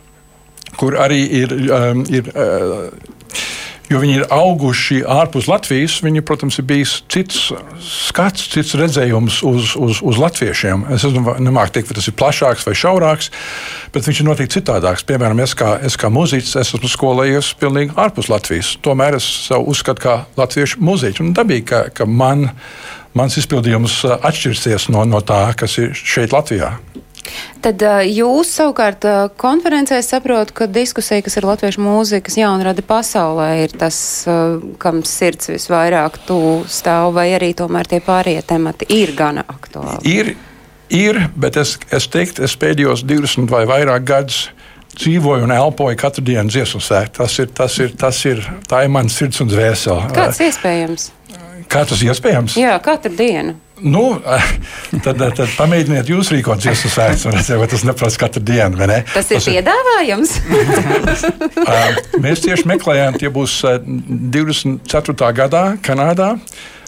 kur 0.77 0.99
arī 1.01 1.23
ir. 1.41 1.55
Um, 1.73 2.05
ir 2.13 2.29
uh, 2.35 3.15
jo 3.91 3.99
viņi 4.01 4.15
ir 4.19 4.25
auguši 4.33 4.99
ārpus 5.07 5.47
Latvijas, 5.49 5.97
viņi, 6.03 6.23
protams, 6.27 6.57
ir 6.59 6.67
bijis 6.67 6.97
cits 7.11 7.51
skats, 7.83 8.47
cits 8.51 8.75
redzējums 8.79 9.39
uz, 9.47 9.73
uz, 9.79 10.01
uz 10.03 10.19
latviešiem. 10.21 10.85
Es 10.95 11.05
nemāku 11.07 11.75
teikt, 11.75 11.91
vai 11.91 11.97
tas 11.99 12.09
ir 12.09 12.17
plašāks 12.19 12.67
vai 12.67 12.75
šaurāks, 12.77 13.31
bet 13.95 14.07
viņš 14.07 14.21
ir 14.21 14.29
noteikti 14.29 14.59
citādāks. 14.59 15.05
Piemēram, 15.07 15.41
es 15.45 15.55
kā, 15.57 15.77
es 15.87 15.97
kā 15.99 16.11
mūziķis 16.13 16.57
es 16.59 16.73
esmu 16.75 16.91
skolējies 16.91 17.53
pilnīgi 17.61 17.95
ārpus 17.99 18.31
Latvijas. 18.33 18.75
Tomēr 18.83 19.19
es 19.21 19.27
sev 19.47 19.67
uzskatu 19.71 20.03
kā 20.03 20.19
latviešu 20.39 20.83
mūziķu. 20.83 21.23
Un 21.23 21.35
dabīgi, 21.37 21.67
ka, 21.71 21.83
ka 21.95 22.09
man, 22.09 22.49
mans 23.17 23.39
izpildījums 23.39 24.01
atšķirsies 24.17 24.91
no, 24.93 25.07
no 25.07 25.23
tā, 25.25 25.45
kas 25.57 25.79
ir 25.81 25.95
šeit 25.97 26.35
Latvijā. 26.35 26.75
Tad 27.63 27.81
jūs 28.07 28.51
savukārt 28.55 29.05
konferencē 29.41 29.99
saprotat, 30.05 30.53
ka 30.55 30.67
diskusija, 30.71 31.23
kas 31.25 31.37
ir 31.39 31.47
latviešu 31.49 31.81
mūzikas 31.83 32.37
jaunrada 32.39 32.83
pasaulē, 32.85 33.49
ir 33.65 33.73
tas, 33.79 33.97
kam 34.81 35.01
sirds 35.07 35.51
visvairāk 35.51 36.21
tuvu 36.27 36.61
stāv, 36.71 37.11
vai 37.17 37.31
arī 37.35 37.51
tomēr 37.57 37.89
tie 37.89 37.99
pārējie 38.05 38.45
temati 38.47 38.87
ir 38.93 39.15
gana 39.17 39.43
aktuāli? 39.49 40.05
Ir, 40.07 40.33
ir 40.93 41.23
bet 41.35 41.59
es, 41.59 41.75
es 41.91 42.07
teiktu, 42.13 42.45
es 42.47 42.55
pēdējos 42.61 43.03
20 43.09 43.51
vai 43.51 43.65
vairāk 43.69 44.07
gadus 44.07 44.45
dzīvoju 44.97 45.45
un 45.45 45.53
elpoju 45.53 45.97
katru 45.99 46.23
dienu 46.25 46.49
dziesmu 46.51 46.81
sēkt. 46.81 47.17
Tas 47.19 47.37
ir, 47.41 47.51
tas 47.53 47.77
ir, 47.81 47.93
tas 47.99 48.23
ir, 48.29 48.41
tā 48.69 48.83
ir 48.85 48.93
mans 48.93 49.17
sirds 49.17 49.43
un 49.43 49.51
dvēsele. 49.51 50.09
Kāds 50.15 50.41
iespējams? 50.47 51.11
Kā 51.67 51.83
tas 51.87 52.01
iespējams? 52.03 52.57
Jā, 52.59 52.77
katru 52.83 53.13
dienu. 53.17 53.57
Nu, 53.85 54.03
tad, 55.05 55.19
tad 55.19 55.51
pamēģiniet 55.57 56.09
jūs 56.09 56.31
rīkot 56.33 56.61
dziesmu 56.63 56.91
svētkus, 56.93 57.25
un 57.29 57.35
redzēt, 57.37 57.59
vai 57.61 57.67
tas 57.71 57.83
neprasa 57.87 58.21
katru 58.23 58.41
dienu. 58.45 58.79
Ne? 58.89 59.01
Tas 59.13 59.29
ir 59.31 59.41
tas 59.41 59.49
piedāvājums. 59.51 60.33
Mēs 62.23 62.41
tieši 62.45 62.67
meklējām, 62.71 63.19
tie 63.21 63.31
būs 63.33 63.59
24. 63.87 65.31
gadā 65.37 65.63
Kanādā. 65.85 66.33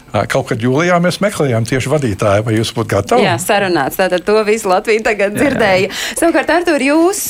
Kaut 0.09 0.49
kad 0.49 0.63
jūlijā 0.63 0.97
mēs 1.03 1.19
meklējām 1.23 1.67
tieši 1.69 1.91
vadītāju, 1.91 2.45
vai 2.47 2.55
jūs 2.57 2.73
būtu 2.75 2.91
gatavi? 2.95 3.25
Jā, 3.27 3.35
sarunāts. 3.41 3.99
Tātad 3.99 4.25
to 4.25 4.37
visu 4.47 4.71
Latviju 4.71 5.03
tagad 5.05 5.35
dzirdēja. 5.37 5.85
Jā, 5.85 5.89
jā. 5.89 6.17
Savukārt, 6.19 6.53
Artur, 6.53 6.83
jūs 6.83 7.23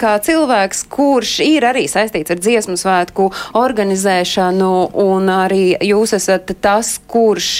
kā 0.00 0.14
cilvēks, 0.26 0.84
kurš 0.92 1.36
ir 1.46 1.66
arī 1.70 1.86
saistīts 1.90 2.34
ar 2.34 2.42
dziesmu 2.42 2.78
svētku 2.80 3.30
organizēšanu, 3.58 4.74
un 5.02 5.32
arī 5.34 5.74
jūs 5.90 6.14
esat 6.20 6.54
tas, 6.62 6.96
kurš 7.10 7.50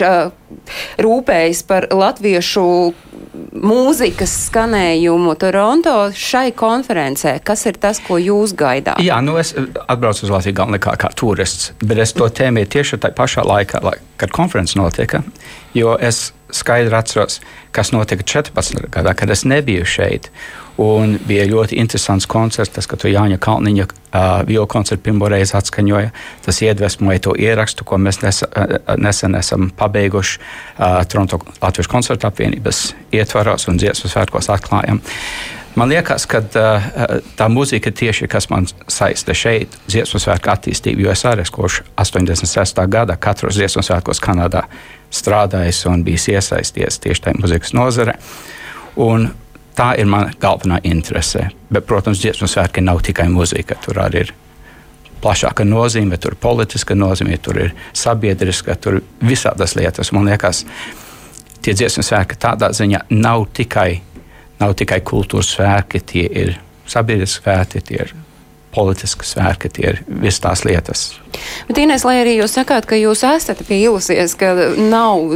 rūpējas 1.00 1.62
par 1.68 1.86
latviešu 1.94 2.66
mūzikas 3.60 4.32
skanējumu 4.46 5.34
Toronto 5.40 5.94
šai 6.16 6.50
konferencē. 6.56 7.36
Kas 7.44 7.66
ir 7.68 7.78
tas, 7.80 8.00
ko 8.04 8.18
jūs 8.20 8.54
gaidāt? 8.58 9.00
Jā, 9.04 9.20
nu 9.24 9.36
es 9.40 9.52
atbraucu 9.56 10.26
uz 10.26 10.32
Latviju 10.32 10.58
galvenokārt 10.62 11.02
kā 11.04 11.12
turists, 11.16 11.72
bet 11.82 12.00
es 12.00 12.14
to 12.16 12.28
tēmēju 12.40 12.72
tieši 12.76 13.00
tajā 13.04 13.16
pašā 13.18 13.44
laikā, 13.46 13.82
lai, 13.84 13.96
kad 14.20 14.32
konference 14.34 14.78
notika, 14.80 15.22
jo 15.76 15.96
es 16.00 16.30
skaidri 16.54 16.96
atceros, 16.96 17.38
kas 17.76 17.92
notika 17.94 18.26
14. 18.26 18.88
gadā, 18.90 19.14
kad 19.14 19.30
es 19.30 19.44
nebiju 19.46 19.86
šeit. 19.86 20.30
Un 20.80 21.18
bija 21.28 21.44
ļoti 21.44 21.76
interesants 21.76 22.24
koncerts, 22.30 22.72
tas, 22.72 22.86
ka 22.88 22.96
tu 22.96 23.10
Jāņa 23.10 23.36
Kalniņa 23.42 23.84
uh, 23.84 24.28
viola 24.48 24.68
koncertu 24.70 25.10
pirmo 25.10 25.28
reizi 25.28 25.52
atskaņoja. 25.58 26.08
Tas 26.46 26.60
iedvesmoja 26.64 27.20
to 27.26 27.34
ierakstu, 27.36 27.84
ko 27.84 27.98
mēs 28.00 28.22
nesa, 28.22 28.48
nesen 28.96 29.36
esam 29.36 29.68
pabeiguši 29.76 30.38
uh, 30.40 31.02
Toronto 31.04 31.42
Latvijas 31.60 31.90
koncertu 31.90 32.30
apvienības 32.30 32.94
ietvaros 33.12 33.68
un 33.68 33.80
dziesmu 33.82 34.08
svētkos 34.08 34.48
atklājam. 34.54 35.02
Man 35.76 35.92
liekas, 35.92 36.24
ka 36.30 36.40
uh, 36.40 36.88
tā 37.36 37.50
mūzika 37.52 37.92
tieši 37.92 38.30
kas 38.32 38.48
man 38.48 38.70
saista 38.88 39.36
šeit, 39.36 39.76
dziesmu 39.84 40.22
svētku 40.22 40.48
attīstību, 40.54 41.04
jo 41.04 41.12
es 41.12 41.26
arī 41.28 41.44
kopš 41.44 41.82
86. 42.00 42.80
gada 42.88 43.18
katros 43.20 43.60
dziesmu 43.60 43.84
svētkos 43.84 44.22
Kanādā 44.24 44.64
strādājis 45.12 45.84
un 45.92 46.08
bijis 46.08 46.30
iesaisties 46.32 47.02
tieši 47.04 47.26
tajā 47.28 47.42
mūzikas 47.42 47.76
nozare. 47.76 48.16
Un 48.96 49.28
tā 49.76 49.92
ir 49.98 50.08
mana 50.10 50.32
galvenā 50.40 50.80
interese. 50.84 51.48
Bet, 51.72 51.86
protams, 51.86 52.20
dziesmu 52.22 52.48
svētki 52.50 52.82
nav 52.84 53.02
tikai 53.06 53.28
muzika. 53.32 53.76
Tur 53.84 54.00
arī 54.02 54.24
ir 54.24 54.32
plašāka 55.22 55.64
nozīme, 55.64 56.18
tur 56.18 56.34
ir 56.34 56.40
politiska 56.40 56.96
nozīme, 56.96 57.38
tur 57.42 57.60
ir 57.66 57.74
sabiedriska, 57.92 58.76
tur 58.76 59.00
ir 59.00 59.04
visādas 59.26 59.76
lietas. 59.76 60.12
Man 60.16 60.28
liekas, 60.30 60.64
tie 61.62 61.74
dziesmu 61.76 62.04
svētki 62.06 62.38
tādā 62.40 62.72
ziņā 62.76 63.04
nav 63.10 63.46
tikai, 63.56 64.00
nav 64.60 64.74
tikai 64.80 65.00
kultūras 65.04 65.54
svētki, 65.56 66.02
tie 66.12 66.26
ir 66.44 66.56
sabiedriski 66.88 67.44
svētki, 67.44 67.84
tie 67.90 68.02
ir 68.06 68.14
politiski 68.74 69.26
svētki, 69.26 69.70
tie 69.74 69.86
ir 69.92 69.98
visas 70.06 70.40
tās 70.44 70.62
lietas. 70.66 71.02
Bet, 71.68 71.78
Inês, 71.82 72.04
lai 72.06 72.20
arī 72.20 72.36
jūs 72.38 72.54
sakāt, 72.58 72.86
ka 72.90 72.98
jūs 72.98 73.22
esat 73.26 73.62
vīlusies, 73.66 74.34
ka 74.38 74.52
nav, 74.78 75.34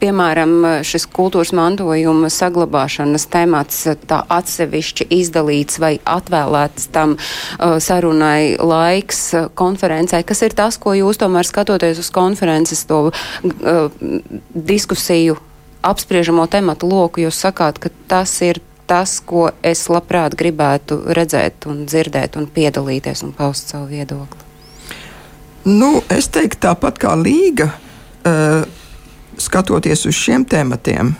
piemēram, 0.00 0.54
šis 0.86 1.08
kultūras 1.16 1.54
mantojuma 1.56 2.30
saglabāšanas 2.32 3.28
temats 3.32 3.82
tā 4.08 4.20
atsevišķi 4.36 5.08
izdalīts 5.18 5.80
vai 5.82 5.96
atvēlēts 6.04 6.90
tam 6.92 7.16
uh, 7.16 7.76
sarunai 7.82 8.56
laiks 8.60 9.22
uh, 9.36 9.48
konferencē, 9.56 10.22
kas 10.26 10.44
ir 10.46 10.56
tas, 10.56 10.80
ko 10.80 10.96
jūs 10.96 11.20
tomēr 11.22 11.48
skatoties 11.48 12.00
uz 12.04 12.12
konferences 12.12 12.84
to 12.88 13.06
uh, 13.08 13.90
diskusiju 14.52 15.38
apspriežamo 15.86 16.46
tematu 16.50 16.88
loku, 16.90 17.22
jūs 17.24 17.38
sakāt, 17.46 17.78
ka 17.80 17.92
tas 18.10 18.32
ir 18.44 18.60
tas, 18.86 19.18
ko 19.20 19.48
es 19.66 19.86
labprāt 19.92 20.36
gribētu 20.38 21.00
redzēt 21.16 21.66
un 21.70 21.84
dzirdēt 21.86 22.38
un 22.40 22.46
piedalīties 22.46 23.24
un 23.26 23.34
paust 23.36 23.72
savu 23.74 23.90
viedokli? 23.90 24.44
Nu, 25.66 25.98
es 26.14 26.28
teiktu, 26.30 26.60
tāpat 26.68 27.00
kā 27.02 27.16
Līga, 27.18 27.72
uh, 27.74 28.62
skatoties 29.42 30.06
uz 30.06 30.14
šiem 30.14 30.46
tematiem, 30.46 31.16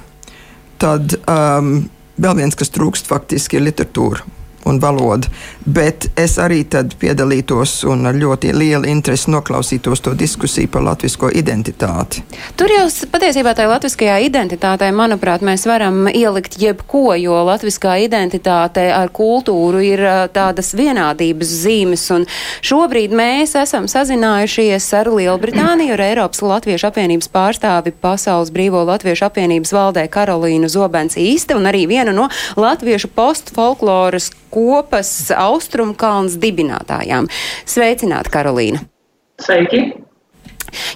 tad 0.78 1.16
um, 1.26 1.88
vēl 2.16 2.38
viens, 2.38 2.56
kas 2.58 2.70
trūkst, 2.74 3.08
faktiski 3.10 3.58
ir 3.58 3.66
literatūra 3.66 4.22
un 4.66 4.80
valoda. 4.82 5.30
Bet 5.66 6.06
es 6.14 6.36
arī 6.38 6.60
piedalītos 6.66 7.80
un 7.90 8.06
ar 8.06 8.14
ļoti 8.14 8.52
lielu 8.54 8.86
interesi 8.86 9.32
noklausītos 9.34 10.02
to 10.04 10.12
diskusiju 10.14 10.70
par 10.70 10.84
latviešu 10.86 11.32
identitāti. 11.34 12.22
Tur 12.56 12.70
jau 12.70 12.84
patiesībā 13.10 13.54
tajā 13.56 13.72
latviskajā 13.72 14.20
identitātē, 14.28 14.92
manuprāt, 14.94 15.42
mēs 15.42 15.66
varam 15.66 16.06
ielikt 16.06 16.54
jebko, 16.62 17.16
jo 17.18 17.40
latviskā 17.48 17.96
identitāte 18.04 18.86
ar 18.94 19.10
kultūru 19.10 19.82
ir 19.82 20.04
tādas 20.34 20.70
vienādības 20.78 21.50
zīmes. 21.64 22.06
Un 22.14 22.28
šobrīd 22.62 23.14
mēs 23.16 23.56
esam 23.58 23.90
sazinājušies 23.90 24.86
ar 25.00 25.10
Lielbritāniju, 25.10 25.96
ar 25.96 26.04
Eiropas 26.06 26.44
Latviešu 26.46 26.92
apvienības 26.92 27.30
pārstāvi 27.34 27.94
Pasaules 28.00 28.54
Brīvo 28.54 28.84
Latviešu 28.86 29.26
apvienības 29.32 29.74
valdē 29.74 30.06
Karolīnu 30.06 30.70
Zobens 30.70 31.18
īste 31.18 31.58
un 31.58 31.66
arī 31.66 31.86
vienu 31.90 32.14
no 32.14 32.30
latviešu 32.54 33.10
postfolkloras 33.16 34.30
kopas 34.56 35.30
Austrumkalns 35.56 36.36
dibinātājām. 36.42 37.30
Sveicināti, 37.68 38.34
Karolīna! 38.34 38.84
Sveiki! 39.42 39.86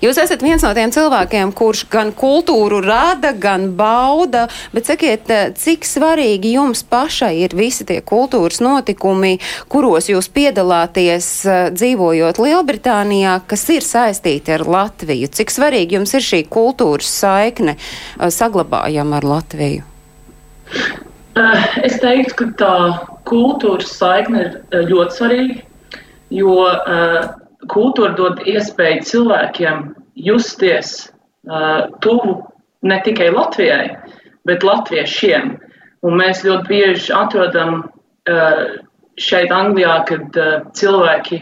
Jūs 0.03 0.19
esat 0.21 0.43
viens 0.45 0.63
no 0.65 0.71
tiem 0.77 0.91
cilvēkiem, 0.93 1.53
kurš 1.57 1.85
gan 1.93 2.11
kultūru 2.17 2.81
rada, 2.85 3.33
gan 3.33 3.71
bauda, 3.79 4.47
bet 4.75 4.89
sakiet, 4.91 5.31
cik 5.57 5.87
svarīgi 5.89 6.55
jums 6.57 6.83
pašai 6.91 7.33
ir 7.45 7.55
visi 7.57 7.87
tie 7.89 8.01
kultūras 8.05 8.61
notikumi, 8.65 9.39
kuros 9.73 10.11
jūs 10.11 10.31
piedalāties 10.35 11.31
dzīvojot 11.77 12.41
Lielbritānijā, 12.43 13.39
kas 13.51 13.67
ir 13.73 13.87
saistīti 13.87 14.57
ar 14.57 14.67
Latviju? 14.69 15.31
Cik 15.39 15.55
svarīgi 15.55 16.01
jums 16.01 16.17
ir 16.19 16.27
šī 16.27 16.43
kultūras 16.51 17.13
saikne 17.23 17.79
saglabājama 18.19 19.21
ar 19.21 19.31
Latviju? 19.37 19.87
Eh, 21.39 21.67
es 21.87 22.01
teiktu, 22.03 22.35
ka 22.35 22.47
tā 22.59 22.77
kultūras 23.29 23.93
saikne 23.95 24.41
ir 24.43 24.55
eh, 24.75 24.83
ļoti 24.91 25.15
svarīga, 25.15 25.61
jo 26.35 26.57
uh, 26.67 27.29
kultūra 27.71 28.15
dod 28.19 28.43
iespēju 28.47 29.03
cilvēkiem 29.07 29.81
justies 30.15 31.11
tuvu 32.05 32.37
ne 32.87 32.99
tikai 33.03 33.33
Latvijai, 33.35 33.97
bet 34.47 34.63
latviešiem. 34.63 35.57
Un 36.07 36.15
mēs 36.21 36.45
ļoti 36.47 36.69
bieži 36.69 37.11
atrodam 37.17 37.83
šeit, 39.19 39.51
Anglijā, 39.51 39.97
kad 40.07 40.39
cilvēki 40.79 41.41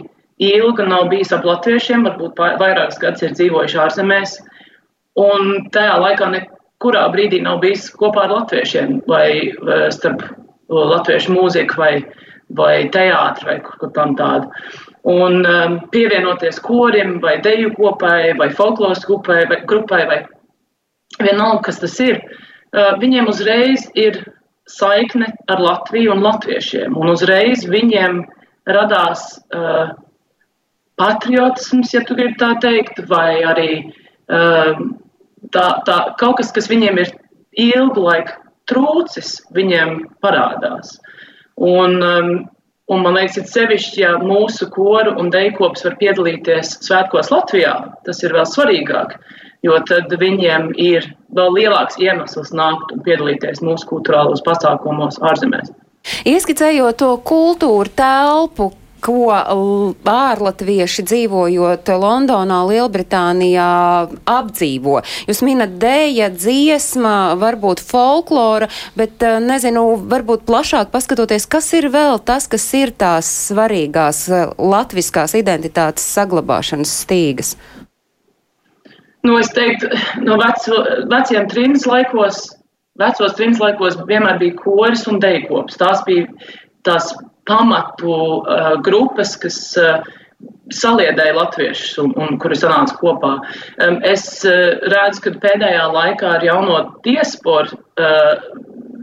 ilgi 0.48 0.86
nav 0.88 1.10
bijis 1.12 1.34
ap 1.36 1.44
latviešiem, 1.44 2.06
varbūt 2.08 2.40
vairākus 2.62 3.02
gadus 3.02 3.26
ir 3.26 3.36
dzīvojuši 3.36 3.82
ārzemēs. 3.84 4.38
Un 5.20 5.68
tajā 5.74 5.98
laikā 6.00 6.30
ne, 6.32 6.44
kurā 6.82 7.06
brīdī 7.12 7.40
nav 7.42 7.60
bijis 7.64 7.88
kopā 7.98 8.26
ar 8.26 8.34
latviešiem 8.36 9.00
vai 9.10 9.54
starp 9.94 10.22
latviešu 10.68 11.34
mūziku 11.34 11.80
vai, 11.80 11.92
vai 12.56 12.88
teātri 12.92 13.48
vai 13.48 13.58
kaut 13.64 13.94
kam 13.94 14.14
tādu. 14.18 14.50
Un 15.08 15.44
um, 15.46 15.78
pievienoties 15.92 16.58
korim 16.60 17.18
vai 17.22 17.38
deju 17.40 17.72
kopai 17.76 18.34
vai 18.36 18.50
folkloras 18.50 19.06
grupai 19.06 19.44
vai, 19.48 19.62
grupai 19.64 20.02
vai 20.06 20.18
vienalga, 21.22 21.62
kas 21.68 21.80
tas 21.80 21.94
ir, 22.04 22.20
uh, 22.74 22.98
viņiem 23.00 23.30
uzreiz 23.30 23.86
ir 23.96 24.20
saikne 24.68 25.30
ar 25.48 25.62
Latviju 25.64 26.12
un 26.12 26.20
latviešiem. 26.26 26.96
Un 26.98 27.14
uzreiz 27.14 27.64
viņiem 27.64 28.20
radās 28.68 29.38
uh, 29.56 29.94
patriotisms, 31.00 31.94
ja 31.94 32.02
tu 32.04 32.18
gribi 32.18 32.36
tā 32.36 32.52
teikt, 32.60 33.00
vai 33.08 33.40
arī 33.48 33.70
uh, 34.28 34.76
tā, 35.54 35.66
tā, 35.86 35.98
kaut 36.20 36.38
kas, 36.40 36.52
kas 36.54 36.68
viņiem 36.70 37.00
ir 37.02 37.12
ilgu 37.58 38.04
laiku 38.04 38.36
trūcis, 38.68 39.38
viņiem 39.56 40.02
parādās. 40.24 40.98
Un, 41.58 41.98
um, 42.04 42.32
un 42.92 43.04
man 43.04 43.16
liekas, 43.18 43.40
ir 43.40 43.48
sevišķi, 43.50 44.02
ja 44.04 44.14
mūsu 44.22 44.68
koru 44.74 45.16
un 45.18 45.32
dejkops 45.34 45.86
var 45.86 45.98
piedalīties 46.00 46.78
svētkos 46.86 47.32
Latvijā, 47.34 47.74
tas 48.06 48.22
ir 48.22 48.36
vēl 48.36 48.46
svarīgāk, 48.48 49.16
jo 49.66 49.78
tad 49.88 50.12
viņiem 50.20 50.70
ir 50.78 51.08
vēl 51.34 51.54
lielāks 51.56 51.98
iemesls 52.02 52.52
nākt 52.54 52.94
un 52.94 53.02
piedalīties 53.06 53.64
mūsu 53.64 53.88
kultūrālos 53.90 54.44
pasākumos 54.46 55.18
ārzemēs. 55.24 55.72
Ieskicējot 56.28 57.00
to 57.00 57.10
kultūru 57.26 57.90
telpu, 57.98 58.70
ko 59.04 59.30
ārlatvieši 59.32 61.04
dzīvojot 61.08 61.90
Londonā, 62.02 62.60
Lielbritānijā 62.68 63.68
apdzīvo. 64.28 65.00
Jūs 65.28 65.42
minat 65.46 65.76
dēja, 65.80 66.30
dziesma, 66.34 67.14
varbūt 67.40 67.82
folklora, 67.84 68.70
bet 68.98 69.24
eh, 69.24 69.38
nezinu, 69.42 69.84
varbūt 70.10 70.46
plašāk 70.48 70.92
paskatoties, 70.94 71.48
kas 71.50 71.70
ir 71.78 71.90
vēl 71.94 72.20
tas, 72.24 72.48
kas 72.50 72.66
ir 72.78 72.94
tās 72.98 73.30
svarīgās 73.48 74.24
eh, 74.28 74.46
latviskās 74.58 75.36
identitātes 75.38 76.06
saglabāšanas 76.18 76.94
stīgas. 77.04 77.56
Nu, 79.26 79.34
es 79.38 79.50
teiktu, 79.52 79.90
no 80.24 80.38
veco, 80.40 80.78
veciem 81.10 81.48
trims 81.50 81.84
laikos, 81.88 82.44
vecos 83.00 83.34
trims 83.36 83.58
laikos 83.60 83.98
vienmēr 84.08 84.38
bija 84.40 84.56
koris 84.62 85.04
un 85.10 85.18
dejkops. 85.22 85.76
Tās 85.80 86.04
bija 86.06 86.28
tās 86.86 87.10
pamatu 87.48 88.14
uh, 88.14 88.76
grupas, 88.84 89.34
kas 89.40 89.58
uh, 89.80 90.04
saliedēja 90.74 91.34
latviešus 91.36 91.98
un, 92.02 92.12
un 92.20 92.38
kuri 92.42 92.58
sanāca 92.58 92.96
kopā. 93.00 93.34
Um, 93.82 94.00
es 94.06 94.26
uh, 94.46 94.78
redzu, 94.92 95.24
ka 95.24 95.34
pēdējā 95.42 95.86
laikā 95.94 96.34
ar 96.36 96.46
jauno 96.46 96.80
diasporu 97.06 97.78
uh, 97.78 98.36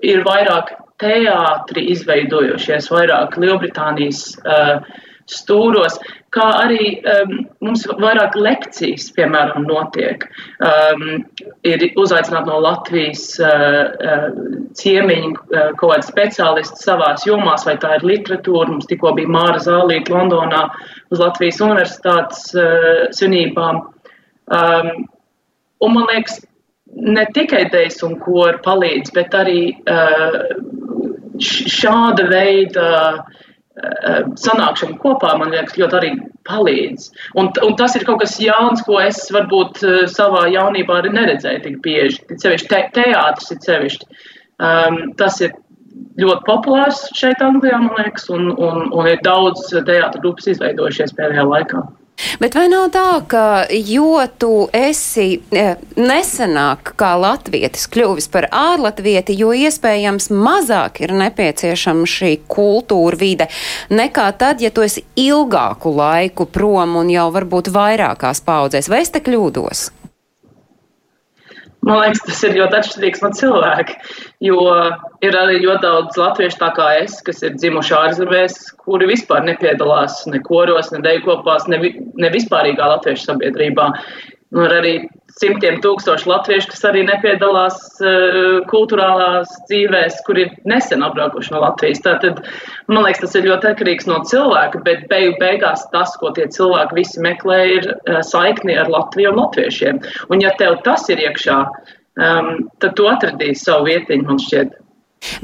ir 0.05 0.23
vairāk 0.27 0.75
teātri 1.01 1.89
izveidojušies, 1.91 2.87
vairāk 2.93 3.35
Lielbritānijas 3.41 4.29
uh, 4.45 4.85
stūros, 5.27 5.97
kā 6.35 6.45
arī 6.65 6.99
um, 7.07 7.35
mums 7.63 7.85
vairāk 8.01 8.35
lekcijas, 8.37 9.07
piemēram, 9.15 9.65
notiek. 9.69 10.25
Um, 10.63 11.23
ir 11.67 11.85
uzaicināti 12.01 12.49
no 12.49 12.59
Latvijas 12.63 13.23
uh, 13.39 13.79
uh, 13.95 14.25
ciemiņu 14.77 15.31
uh, 15.33 15.69
kaut 15.79 15.95
kādi 15.95 16.09
speciālisti 16.09 16.83
savās 16.83 17.25
jomās, 17.27 17.65
vai 17.67 17.77
tā 17.81 17.95
ir 17.97 18.07
literatūra. 18.07 18.69
Mums 18.73 18.89
tikko 18.91 19.15
bija 19.17 19.31
Māra 19.31 19.61
Zālīta 19.63 20.15
Londonā 20.15 20.65
uz 21.13 21.23
Latvijas 21.23 21.61
universitātes 21.63 22.49
uh, 22.59 23.05
svinībām. 23.15 23.85
Um, 24.55 24.91
un 25.85 25.95
man 25.95 26.11
liekas, 26.11 26.41
ne 26.95 27.25
tikai 27.35 27.65
dēļas 27.71 28.03
un 28.07 28.19
kori 28.21 28.59
palīdz, 28.65 29.15
bet 29.15 29.35
arī 29.35 29.61
uh, 29.87 30.41
šāda 31.41 32.27
veida 32.29 32.85
uh, 32.91 33.41
sanākšana 33.75 34.97
kopā, 35.01 35.33
man 35.39 35.51
liekas, 35.51 35.75
ļoti 35.79 35.97
arī 35.97 36.11
palīdz. 36.47 37.09
Un, 37.39 37.51
un 37.65 37.75
tas 37.79 37.95
ir 37.97 38.05
kaut 38.07 38.21
kas 38.23 38.37
jauns, 38.39 38.83
ko 38.87 39.01
es 39.03 39.19
varbūt 39.35 39.83
eh, 39.83 40.05
savā 40.11 40.45
jaunībā 40.53 41.01
arī 41.01 41.11
neredzēju 41.15 41.63
tik 41.65 41.81
bieži. 41.83 42.23
Sevišķi 42.31 42.71
te, 42.71 42.81
teātris 42.95 43.51
ir 43.51 43.61
sevišķi. 43.65 44.09
Um, 44.63 45.01
tas 45.19 45.41
ir 45.43 45.51
ļoti 46.21 46.47
populārs 46.47 47.03
šeit 47.17 47.43
Anglijā, 47.43 47.81
man 47.83 47.99
liekas, 47.99 48.29
un, 48.31 48.53
un, 48.55 48.87
un 48.95 49.11
ir 49.11 49.19
daudz 49.25 49.67
teātra 49.73 50.21
grupas 50.21 50.47
izveidojušies 50.53 51.15
pēdējā 51.17 51.43
laikā. 51.49 51.83
Bet 52.39 52.55
vai 52.55 52.65
nav 52.71 52.89
tā, 52.95 53.07
ka 53.27 53.45
jo 53.75 54.21
tu 54.39 54.67
esi 54.75 55.41
e, 55.51 55.65
nesenāk 55.99 56.93
kā 56.99 57.11
latvietis 57.19 57.89
kļuvis 57.91 58.29
par 58.31 58.47
ārlatvieti, 58.55 59.35
jo 59.35 59.51
iespējams 59.55 60.29
mazāk 60.31 61.03
ir 61.03 61.15
nepieciešama 61.15 62.07
šī 62.07 62.31
kultūra 62.51 63.19
vide 63.19 63.49
nekā 63.91 64.29
tad, 64.39 64.63
ja 64.63 64.71
tu 64.71 64.85
esi 64.85 65.03
ilgāku 65.19 65.91
laiku 65.95 66.47
prom 66.47 66.95
un 67.01 67.11
jau 67.11 67.27
varbūt 67.35 67.71
vairākās 67.75 68.43
paudzēs? 68.47 68.89
Vai 68.91 69.03
es 69.03 69.11
te 69.11 69.23
kļūdos? 69.23 69.89
Man 71.85 71.99
liekas, 72.01 72.23
tas 72.25 72.39
ir 72.47 72.55
ļoti 72.57 72.79
atšķirīgs 72.79 73.21
no 73.21 73.29
cilvēka. 73.37 73.99
Jo 74.41 74.61
ir 75.25 75.37
arī 75.39 75.59
ļoti 75.63 75.83
daudz 75.83 76.19
latviešu, 76.19 76.59
tā 76.61 76.71
kā 76.77 76.87
es, 77.01 77.17
kas 77.25 77.43
ir 77.45 77.57
dzimuši 77.57 77.97
ārzemēs, 77.97 78.55
kuri 78.85 79.09
vispār 79.09 79.43
nepiedalās 79.47 80.23
ne 80.31 80.41
koros, 80.45 80.91
ne 80.93 81.01
dejkopās, 81.05 81.67
ne, 81.71 81.81
ne 82.21 82.31
vispārīgā 82.33 82.93
latviešu 82.95 83.31
sabiedrībā. 83.31 83.91
Nu, 84.55 84.63
ir 84.63 84.73
arī 84.77 84.91
simtiem 85.35 85.81
tūkstoši 85.83 86.29
latviešu, 86.29 86.69
kas 86.71 86.85
arī 86.87 87.01
nepiedalās 87.07 87.79
uh, 87.99 88.61
kultūrālās 88.69 89.51
dzīvēs, 89.67 90.21
kur 90.27 90.39
ir 90.39 90.53
nesen 90.69 91.03
apbraukuši 91.03 91.51
no 91.51 91.63
Latvijas. 91.63 92.03
Tātad, 92.05 92.39
man 92.87 93.03
liekas, 93.03 93.25
tas 93.25 93.35
ir 93.39 93.49
ļoti 93.49 93.71
atkarīgs 93.73 94.07
no 94.07 94.21
cilvēka, 94.29 94.83
bet 94.85 95.03
beigu 95.11 95.35
beigās 95.41 95.83
tas, 95.91 96.15
ko 96.21 96.31
tie 96.37 96.47
cilvēki 96.55 96.99
visi 97.01 97.25
meklē, 97.25 97.59
ir 97.79 97.91
uh, 97.91 98.21
saikni 98.23 98.77
ar 98.79 98.91
Latviju 98.93 99.33
un 99.33 99.41
latviešiem. 99.41 100.01
Un 100.31 100.45
ja 100.45 100.53
tev 100.61 100.79
tas 100.87 101.09
ir 101.11 101.25
iekšā, 101.25 101.59
um, 102.15 102.51
tad 102.79 102.95
tu 102.95 103.11
atradīsi 103.11 103.65
savu 103.65 103.89
vietiņu, 103.89 104.29
man 104.29 104.41
šķiet. 104.45 104.79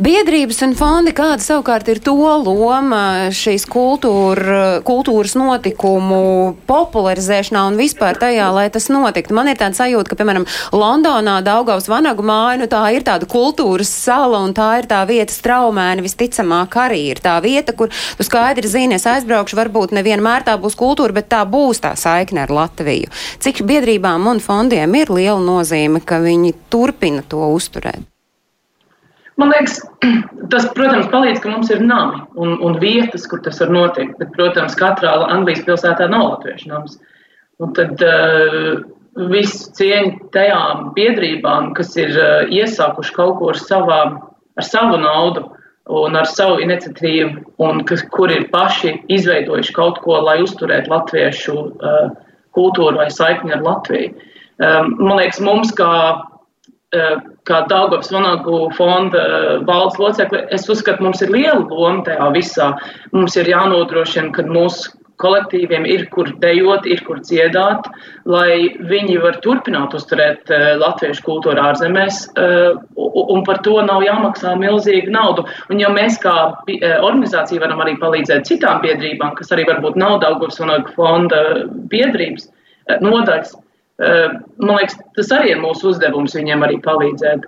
Biedrības 0.02 0.62
un 0.64 0.72
fondi, 0.78 1.12
kāda 1.16 1.44
savukārt 1.44 1.90
ir 1.92 2.00
to 2.04 2.14
loma 2.16 3.30
šīs 3.36 3.66
kultūra, 3.70 4.80
kultūras 4.88 5.34
notikumu 5.36 6.56
popularizēšanā 6.70 7.64
un 7.70 7.80
vispār 7.80 8.20
tajā, 8.22 8.48
lai 8.56 8.70
tas 8.72 8.88
notiktu? 8.94 9.36
Man 9.36 9.52
ir 9.52 9.60
tāds 9.60 9.82
sajūta, 9.82 10.08
ka, 10.12 10.18
piemēram, 10.20 10.46
Londonā 10.74 11.40
Daugaus 11.46 11.90
Vanagu 11.92 12.24
māja, 12.26 12.62
nu 12.62 12.70
tā 12.72 12.84
ir 12.96 13.06
tāda 13.08 13.28
kultūras 13.30 13.92
sala 13.92 14.40
un 14.46 14.56
tā 14.58 14.70
ir 14.80 14.88
tā 14.92 15.02
vieta 15.10 15.36
straumēni 15.36 16.06
visticamāk 16.06 16.78
arī 16.86 17.02
ir 17.12 17.24
tā 17.24 17.36
vieta, 17.44 17.76
kur 17.76 17.92
tu 17.92 18.28
skaidri 18.28 18.72
zini, 18.72 18.98
es 18.98 19.08
aizbraukšu, 19.10 19.60
varbūt 19.60 19.96
nevienmēr 19.98 20.48
tā 20.48 20.56
būs 20.62 20.78
kultūra, 20.80 21.14
bet 21.20 21.32
tā 21.34 21.44
būs 21.46 21.84
tā 21.84 21.94
saikne 22.00 22.46
ar 22.46 22.56
Latviju. 22.62 23.12
Cik 23.44 23.66
biedrībām 23.68 24.30
un 24.32 24.40
fondiem 24.44 24.96
ir 25.02 25.12
liela 25.12 25.42
nozīme, 25.42 26.00
ka 26.06 26.24
viņi 26.24 26.56
turpina 26.72 27.28
to 27.28 27.44
uzturēt? 27.52 28.11
Man 29.39 29.52
liekas, 29.54 29.80
tas, 30.52 30.67
protams, 30.76 31.10
palīdz, 31.12 31.41
ka 31.44 31.52
mums 31.52 31.72
ir 31.74 31.84
nami 31.86 32.24
un, 32.39 32.58
un 32.63 32.80
vietas, 32.82 33.28
kur 33.30 33.41
tas 33.46 33.62
var 33.63 33.72
notikt. 33.74 34.17
Bet, 34.20 34.34
protams, 34.36 34.76
katrā 34.80 35.13
Anglijas 35.28 35.63
pilsētā 35.67 36.10
nav 36.12 36.28
latviešu 36.34 36.72
nams. 36.72 36.98
Un 37.62 37.76
tad 37.78 38.02
uh, 38.06 38.82
viss 39.32 39.70
cieņa 39.78 40.32
tajām 40.34 40.91
biedrībām, 40.98 41.72
kas 41.78 41.94
ir 42.00 42.15
uh, 42.17 42.50
iesākuši 42.50 43.15
kaut 43.15 43.38
ko 43.39 43.52
ar, 43.54 43.60
savām, 43.62 44.17
ar 44.58 44.67
savu 44.67 44.98
naudu 45.02 45.46
un 45.91 46.15
ar 46.15 46.28
savu 46.30 46.60
iniciatīvu, 46.63 47.46
un 47.62 47.84
kas, 47.88 48.04
kur 48.13 48.32
ir 48.32 48.48
paši 48.54 48.96
izveidojuši 49.12 49.74
kaut 49.76 50.00
ko, 50.04 50.20
lai 50.26 50.39
uzturētu 50.44 50.91
latviešu 50.91 51.56
uh, 51.56 52.12
kultūru 52.56 53.00
vai 53.00 53.08
saikni 53.13 53.56
ar 53.56 53.63
Latviju. 53.63 54.12
Um, 54.62 54.91
man 55.00 55.17
liekas, 55.17 55.39
mums 55.41 55.72
kā 55.74 55.91
Eh, 56.91 57.17
kā 57.50 57.64
Dāngovas 57.70 58.12
Vanagu 58.14 58.64
fonda 58.78 59.22
eh, 59.22 59.52
valdes 59.68 60.00
locekli, 60.02 60.46
es 60.54 60.68
uzskatu, 60.70 61.04
mums 61.06 61.22
ir 61.26 61.34
liela 61.34 61.62
loma 61.68 62.06
tajā 62.08 62.32
visā. 62.36 62.72
Mums 63.16 63.38
ir 63.40 63.50
jānodrošina, 63.52 64.34
ka 64.36 64.46
mūsu 64.50 64.98
kolektīviem 65.22 65.84
ir 65.86 66.08
kur 66.10 66.32
dejot, 66.42 66.88
ir 66.90 67.04
kur 67.06 67.20
dziedāt, 67.22 67.86
lai 68.26 68.72
viņi 68.90 69.20
var 69.22 69.36
turpināt 69.44 69.94
uzturēt 69.94 70.50
uh, 70.50 70.72
latviešu 70.82 71.22
kultūru 71.28 71.62
ārzemēs, 71.62 72.24
uh, 72.42 72.80
un 72.98 73.44
par 73.46 73.62
to 73.62 73.76
nav 73.86 74.02
jāmaksā 74.02 74.56
milzīga 74.58 75.14
nauda. 75.14 75.46
Un 75.70 75.84
ja 75.84 75.92
mēs 75.94 76.18
kā 76.24 76.34
organizācija 76.72 77.62
varam 77.62 77.86
arī 77.86 78.00
palīdzēt 78.02 78.50
citām 78.50 78.82
biedrībām, 78.82 79.36
kas 79.38 79.54
arī 79.54 79.68
varbūt 79.70 80.02
nav 80.02 80.24
Daugavas 80.26 80.58
un 80.66 80.74
fonda 80.98 81.44
biedrības 81.94 82.50
nodaļas, 83.06 83.54
Man 84.02 84.78
liekas, 84.80 84.98
tas 85.18 85.34
arī 85.36 85.52
ir 85.54 85.60
mūsu 85.62 85.92
uzdevums 85.92 86.34
viņiem 86.38 86.64
arī 86.66 86.80
palīdzēt. 86.86 87.46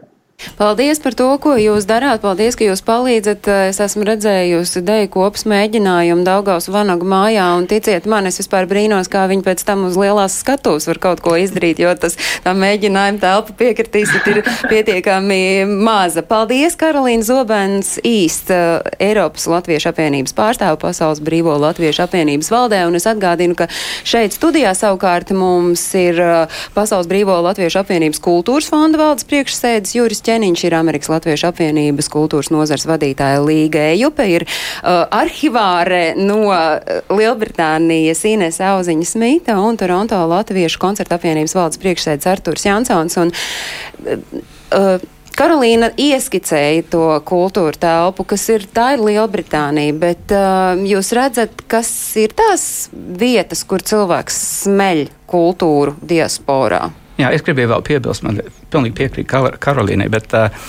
Paldies 0.58 1.00
par 1.00 1.16
to, 1.18 1.28
ko 1.42 1.56
jūs 1.58 1.88
darāt. 1.88 2.22
Paldies, 2.24 2.58
ka 2.60 2.66
jūs 2.66 2.84
palīdzat. 2.86 3.48
Es 3.72 3.80
esmu 3.84 4.06
redzējusi 4.08 4.84
deju 4.86 5.10
kopas 5.14 5.46
mēģinājumu 5.50 6.26
Daugaus 6.28 6.68
Vanagu 6.74 7.08
mājā, 7.10 7.46
un 7.58 7.68
ticiet 7.70 8.06
man, 8.10 8.28
es 8.30 8.40
vispār 8.42 8.68
brīnos, 8.70 9.10
kā 9.12 9.26
viņi 9.32 9.46
pēc 9.46 9.64
tam 9.66 9.86
uz 9.88 9.98
lielās 10.00 10.36
skatuves 10.44 10.88
var 10.90 11.00
kaut 11.04 11.24
ko 11.26 11.36
izdarīt, 11.40 11.82
jo 11.82 11.94
tas 12.00 12.18
tā 12.44 12.54
mēģinājuma 12.58 13.22
telpa 13.24 13.56
piekritīsit 13.60 14.30
ir 14.34 14.42
pietiekami 14.70 15.40
maza. 15.70 16.26
Paldies, 16.28 16.78
Karolīna 16.80 17.26
Zobens, 17.26 17.96
īst 18.04 18.52
uh, 18.54 18.84
Eiropas 19.02 19.48
Latviešu 19.50 19.94
apvienības 19.94 20.36
pārstāvu 20.38 20.82
Pasaules 20.84 21.24
brīvo 21.24 21.56
Latviešu 21.62 22.06
apvienības 22.06 22.52
valdē, 22.54 22.84
un 22.90 23.00
es 23.00 23.08
atgādinu, 23.10 23.58
ka 23.58 23.70
šeit 24.04 24.36
studijā 24.36 24.76
savukārt 24.78 25.34
mums 25.38 25.86
ir 25.98 26.20
uh, 26.20 26.62
Pasaules 26.76 27.10
brīvo 27.10 27.40
Latviešu 27.48 27.84
apvienības 27.84 28.22
kultūras 28.24 28.70
fonda 28.70 29.02
valdes 29.02 29.28
priekšsēdis 29.30 29.98
Juris 29.98 30.23
Ķēniņš 30.24 30.66
ir 30.68 30.76
Amerikas 30.78 31.12
Latviešu 31.12 31.50
apvienības 31.50 32.10
kultūras 32.14 32.52
nozars 32.54 32.88
vadītāja 32.90 33.42
Līga 33.44 33.88
Ejupe, 33.94 34.28
ir 34.32 34.48
uh, 34.48 35.04
arhivāre 35.14 36.04
no 36.20 36.46
uh, 36.50 36.78
Lielbritānijas 37.14 38.24
Ines 38.30 38.62
Auziņa 38.64 39.10
Smita 39.10 39.58
un 39.62 39.80
Toronto 39.80 40.22
Latviešu 40.32 40.82
koncerta 40.82 41.20
apvienības 41.20 41.58
valdes 41.58 41.82
priekšsēdis 41.84 42.30
Arturs 42.32 42.68
Jansons. 42.70 43.20
Un, 43.20 43.34
uh, 43.34 44.24
uh, 44.72 45.10
Karolīna 45.34 45.88
ieskicēja 45.98 46.84
to 46.94 47.06
kultūra 47.26 47.74
telpu, 47.82 48.26
kas 48.30 48.44
ir 48.54 48.68
tā 48.70 48.92
ir 48.94 49.02
Lielbritānija, 49.02 49.96
bet 49.98 50.34
uh, 50.36 50.78
jūs 50.86 51.10
redzat, 51.18 51.64
kas 51.66 51.90
ir 52.22 52.36
tās 52.38 52.66
vietas, 52.94 53.66
kur 53.66 53.82
cilvēks 53.82 54.38
smeļ 54.62 55.08
kultūru 55.34 55.98
diasporā? 56.06 56.92
Jā, 57.20 57.30
es 57.30 57.44
gribēju 57.46 57.70
vēl 57.70 57.84
piebilst, 57.86 58.24
man 58.26 58.40
pilnīgi 58.74 58.98
piekrīt 58.98 59.60
Karolīnai, 59.62 60.10
bet 60.10 60.34
uh, 60.34 60.64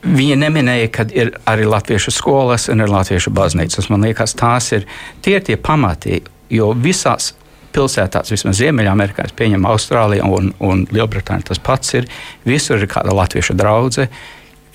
Viņa 0.00 0.36
neminēja, 0.40 0.88
ka 0.88 1.04
ir 1.12 1.34
arī 1.48 1.66
latviešu 1.68 2.12
skolas 2.14 2.70
un 2.72 2.80
ir 2.80 2.88
latviešu 2.88 3.32
baznīcas. 3.36 3.90
Man 3.92 4.06
liekas, 4.06 4.32
tās 4.32 4.70
ir 4.72 4.86
tie, 5.20 5.36
tie 5.44 5.58
pamati, 5.60 6.22
jo 6.48 6.70
visās 6.72 7.34
pilsētās, 7.74 8.32
vismaz 8.32 8.56
Ziemeļamerikā, 8.62 9.26
pieņem 9.36 9.66
Austrālija 9.68 10.24
un, 10.24 10.54
un 10.64 10.86
Lielbritānija, 10.90 11.50
tas 11.50 11.60
pats 11.60 11.92
ir. 11.98 12.08
Visur 12.48 12.80
ir 12.80 12.88
kāda 12.90 13.12
latviešu 13.14 13.54
draudzene, 13.60 14.08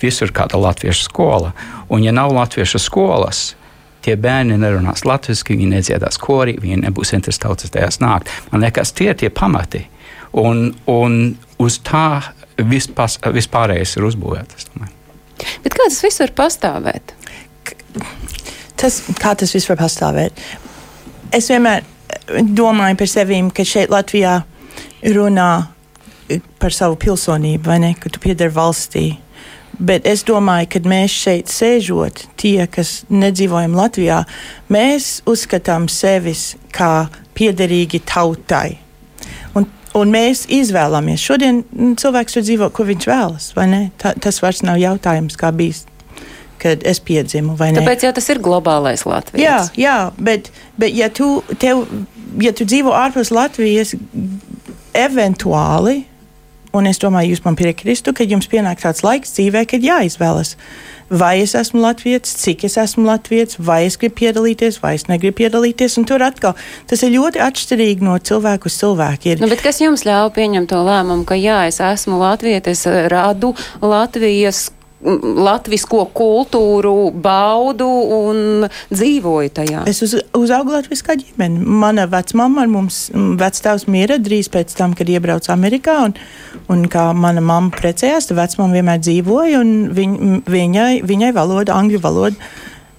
visur 0.00 0.30
ir 0.30 0.36
kāda 0.36 0.62
latviešu 0.62 1.08
skola. 1.08 1.50
Un, 1.90 2.06
ja 2.06 2.14
nav 2.14 2.30
latviešu 2.36 2.78
skolas, 2.86 3.56
tie 4.06 4.14
bērni 4.14 4.60
nerunās 4.62 5.02
latviešu, 5.08 5.50
viņi 5.50 5.72
nedziedās 5.74 6.22
korī, 6.22 6.54
viņi 6.62 6.84
nebūs 6.86 7.16
interesēti 7.18 7.74
tajās 7.74 7.98
nākt. 7.98 8.30
Man 8.54 8.62
liekas, 8.62 8.94
tie 8.94 9.10
ir 9.10 9.18
tie 9.18 9.34
pamati 9.34 9.88
un, 10.36 10.70
un 10.90 11.18
uz 11.62 11.78
tā 11.84 12.08
vispār, 12.56 13.10
vispārējais 13.36 13.96
ir 13.98 14.08
uzbūvēts. 14.10 14.70
Bet 15.64 15.74
kā 15.76 15.88
tas 15.88 16.00
viss 16.04 16.22
var 16.22 16.32
pastāvēt? 16.36 17.14
Tas, 18.76 19.00
kā 19.20 19.34
tas 19.38 19.52
viss 19.56 19.68
var 19.70 19.80
pastāvēt? 19.80 20.40
Es 21.34 21.48
vienmēr 21.50 21.84
domāju 22.56 22.98
par 23.00 23.10
sevi, 23.10 23.40
ka 23.54 23.64
šeit 23.66 23.92
Latvijā 23.92 24.40
runā 25.16 25.50
par 26.60 26.74
savu 26.74 26.98
pilsonību, 27.00 27.64
vai 27.68 27.78
ne? 27.82 27.94
Ka 28.00 28.10
tu 28.12 28.20
pieder 28.22 28.50
valstī. 28.52 29.16
Bet 29.76 30.06
es 30.08 30.24
domāju, 30.24 30.70
ka 30.72 30.80
mēs 30.88 31.12
šeit 31.12 31.52
sēžot, 31.52 32.22
tie, 32.40 32.64
kas 32.72 33.02
nedzīvojam 33.12 33.76
Latvijā, 33.76 34.22
mēs 34.72 35.20
uzskatām 35.28 35.90
sevi 35.92 36.32
kā 36.72 37.08
piederīgi 37.36 38.00
tautai. 38.08 38.78
Un 39.96 40.12
mēs 40.12 40.44
izvēlamies. 40.52 41.22
Šodien 41.22 41.62
mm, 41.64 41.94
cilvēks 42.00 42.36
var 42.36 42.46
dzīvot, 42.46 42.72
ko 42.76 42.86
viņš 42.88 43.06
vēlas. 43.08 43.50
Ta, 44.00 44.12
tas 44.20 44.40
vairs 44.44 44.64
nav 44.66 44.80
jautājums, 44.82 45.38
kā 45.40 45.52
bijis 45.56 45.86
kad 46.60 46.80
es 46.88 46.98
piedzimu. 47.04 47.52
Tāpēc 47.60 48.06
jau 48.06 48.10
tas 48.16 48.26
ir 48.32 48.40
globālais 48.42 49.02
Latvijas. 49.06 49.68
Jā, 49.76 49.76
jā 49.76 49.96
bet, 50.16 50.48
bet 50.80 50.94
ja, 50.96 51.10
tu, 51.12 51.42
tev, 51.60 51.84
ja 52.40 52.52
tu 52.56 52.64
dzīvo 52.64 52.94
ārpus 52.96 53.28
Latvijas, 53.30 53.92
eventuāli, 54.96 55.98
un 56.76 56.88
es 56.88 56.98
domāju, 57.02 57.34
jūs 57.34 57.44
man 57.44 57.60
piekristu, 57.60 58.16
ka 58.16 58.24
jums 58.24 58.48
pienāk 58.48 58.80
tāds 58.82 59.04
laiks 59.04 59.36
dzīvē, 59.36 59.66
kad 59.68 59.84
jāizvēlas. 59.84 60.56
Uh, 60.56 60.95
vai 61.10 61.40
es 61.42 61.54
esmu 61.58 61.80
latviečs, 61.82 62.34
cik 62.42 62.66
es 62.68 62.76
esmu 62.80 63.06
latviečs, 63.06 63.60
vai 63.62 63.84
es 63.86 63.98
gribu 64.00 64.18
piedalīties, 64.22 64.80
vai 64.82 64.94
es 64.98 65.06
negribu 65.10 65.40
piedalīties. 65.42 65.98
Tur 66.06 66.22
atkal 66.22 66.56
tas 66.90 67.02
ir 67.02 67.14
ļoti 67.16 67.42
atšķirīgi 67.42 68.06
no 68.06 68.16
cilvēku 68.18 68.70
uz 68.70 68.78
cilvēku. 68.80 69.32
Ir. 69.32 69.42
Nu, 69.42 69.50
kas 69.60 69.80
jums 69.82 70.06
ļauj 70.06 70.32
pieņemt 70.36 70.70
to 70.70 70.80
lēmumu, 70.86 71.26
ka 71.28 71.38
jā, 71.38 71.64
es 71.70 71.80
esmu 71.82 72.20
latvietis, 72.22 72.86
radu 73.10 73.54
Latvijas 73.82 74.70
latvisko 75.04 76.06
kultūru 76.16 77.10
baudu 77.12 77.88
un 78.16 78.66
dzīvoju 78.90 79.52
tajā. 79.58 79.82
Es 79.90 80.00
uz, 80.04 80.16
uzaugu 80.36 80.72
latviskā 80.72 81.18
ģimene. 81.20 81.60
Mana 81.60 82.06
vecmama 82.10 82.64
ar 82.64 82.70
mums, 82.72 83.06
vectēvs 83.12 83.86
mira 83.92 84.16
drīz 84.22 84.48
pēc 84.52 84.72
tam, 84.78 84.96
kad 84.96 85.10
iebrauca 85.12 85.52
Amerikā, 85.54 85.98
un, 86.08 86.16
un 86.72 86.86
kā 86.92 87.10
mana 87.16 87.44
mamma 87.44 87.74
precējās, 87.76 88.30
tad 88.30 88.40
vecmama 88.40 88.78
vienmēr 88.78 89.02
dzīvoja, 89.04 89.60
un 89.60 89.76
viņ, 89.96 90.16
viņai, 90.48 90.92
viņai 91.06 91.34
valoda, 91.36 91.76
angļu 91.76 92.00
valoda, 92.02 92.50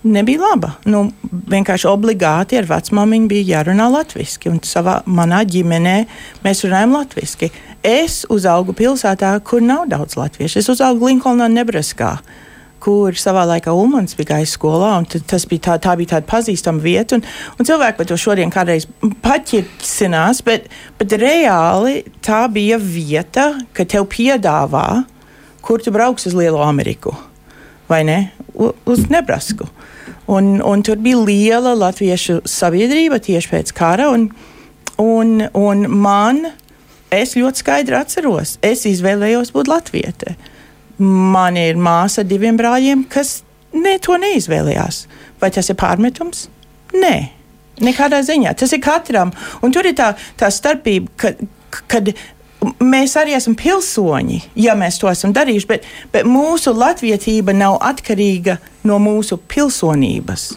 nebija 0.08 0.44
laba. 0.44 0.76
Nu, 0.86 1.08
vienkārši 1.50 1.90
obligāti 1.90 2.60
ar 2.60 2.70
vecmāmiņu 2.70 3.32
bija 3.32 3.58
jārunā 3.58 3.90
latviešu, 3.98 4.52
un 4.52 4.62
savā 4.66 5.00
manā 5.10 5.42
ģimenē 5.50 5.98
mēs 6.46 6.64
runājam 6.68 6.94
latviešu. 7.00 7.50
Es 7.88 8.26
uzaugu 8.34 8.76
pilsētā, 8.76 9.32
kur 9.48 9.64
nav 9.64 9.86
daudz 9.92 10.18
latviešu. 10.20 10.60
Es 10.60 10.68
uzaugu 10.72 11.08
Linkolnā, 11.08 11.48
Nebraskā. 11.52 12.18
Kur 12.84 13.16
savā 13.18 13.46
laikā 13.50 13.72
Ulmans 13.74 14.14
bija 14.18 14.36
gājis 14.36 14.54
skolā, 14.58 14.92
un 15.00 15.08
tas 15.08 15.48
bija 15.50 15.64
tā, 15.70 15.78
tā 15.82 15.96
bija 15.98 16.18
tāda 16.18 16.28
pazīstama 16.30 16.84
vieta. 16.84 17.18
Un, 17.18 17.24
un 17.58 17.70
cilvēki 17.70 17.98
par 17.98 18.10
to 18.10 18.18
šodien 18.20 18.52
kādreiz 18.54 18.86
paķirsinās, 19.24 20.44
bet, 20.46 20.68
bet 21.00 21.16
reāli 21.18 22.04
tā 22.26 22.44
bija 22.54 22.78
vieta, 22.82 23.50
ka 23.74 23.88
tev 23.88 24.06
piedāvā, 24.14 24.86
kur 25.66 25.82
tu 25.82 25.96
brauks 25.96 26.30
uz 26.30 26.38
Lielo 26.38 26.62
Ameriku 26.68 27.16
vai 27.88 28.04
ne? 28.04 28.32
Uz 28.86 29.10
Nebrasku. 29.10 29.68
Un, 30.28 30.62
un 30.62 30.84
tur 30.84 31.00
bija 31.00 31.20
liela 31.24 31.74
latviešu 31.78 32.42
sabiedrība 32.48 33.20
tieši 33.24 33.52
pēc 33.52 33.74
kara. 33.76 34.10
Un, 34.12 34.28
un, 35.00 35.46
un 35.56 35.86
man, 35.88 36.42
es 37.14 37.36
ļoti 37.38 37.64
skaidri 37.64 37.98
atceros, 37.98 38.58
es 38.66 38.86
izvēlējos 38.90 39.54
būt 39.56 39.72
latviete. 39.72 40.36
Man 41.00 41.58
ir 41.60 41.78
māsa 41.78 42.24
ar 42.24 42.30
diviem 42.30 42.58
brāļiem, 42.58 43.06
kas 43.12 43.42
ne, 43.76 43.98
to 44.02 44.18
neizvēlējās. 44.22 45.04
Vai 45.42 45.52
tas 45.54 45.70
ir 45.70 45.78
pārmetums? 45.78 46.48
Nē, 46.98 47.16
nekādā 47.86 48.24
ziņā. 48.26 48.56
Tas 48.58 48.74
ir 48.74 48.82
katram. 48.84 49.34
Un 49.62 49.76
tur 49.76 49.86
ir 49.86 49.96
tā, 49.98 50.14
tā 50.40 50.50
starpība, 50.54 51.14
kad, 51.22 51.44
kad 51.92 52.10
mēs 52.82 53.14
arī 53.20 53.36
esam 53.38 53.56
pilsoņi, 53.58 54.40
ja 54.64 54.76
mēs 54.78 54.98
to 55.02 55.10
esam 55.12 55.36
darījuši, 55.36 55.70
bet, 55.70 55.86
bet 56.14 56.28
mūsu 56.28 56.74
latvietība 56.76 57.54
nav 57.56 57.78
atkarīga 57.86 58.58
no 58.88 58.98
mūsu 59.02 59.38
pilsonības. 59.38 60.50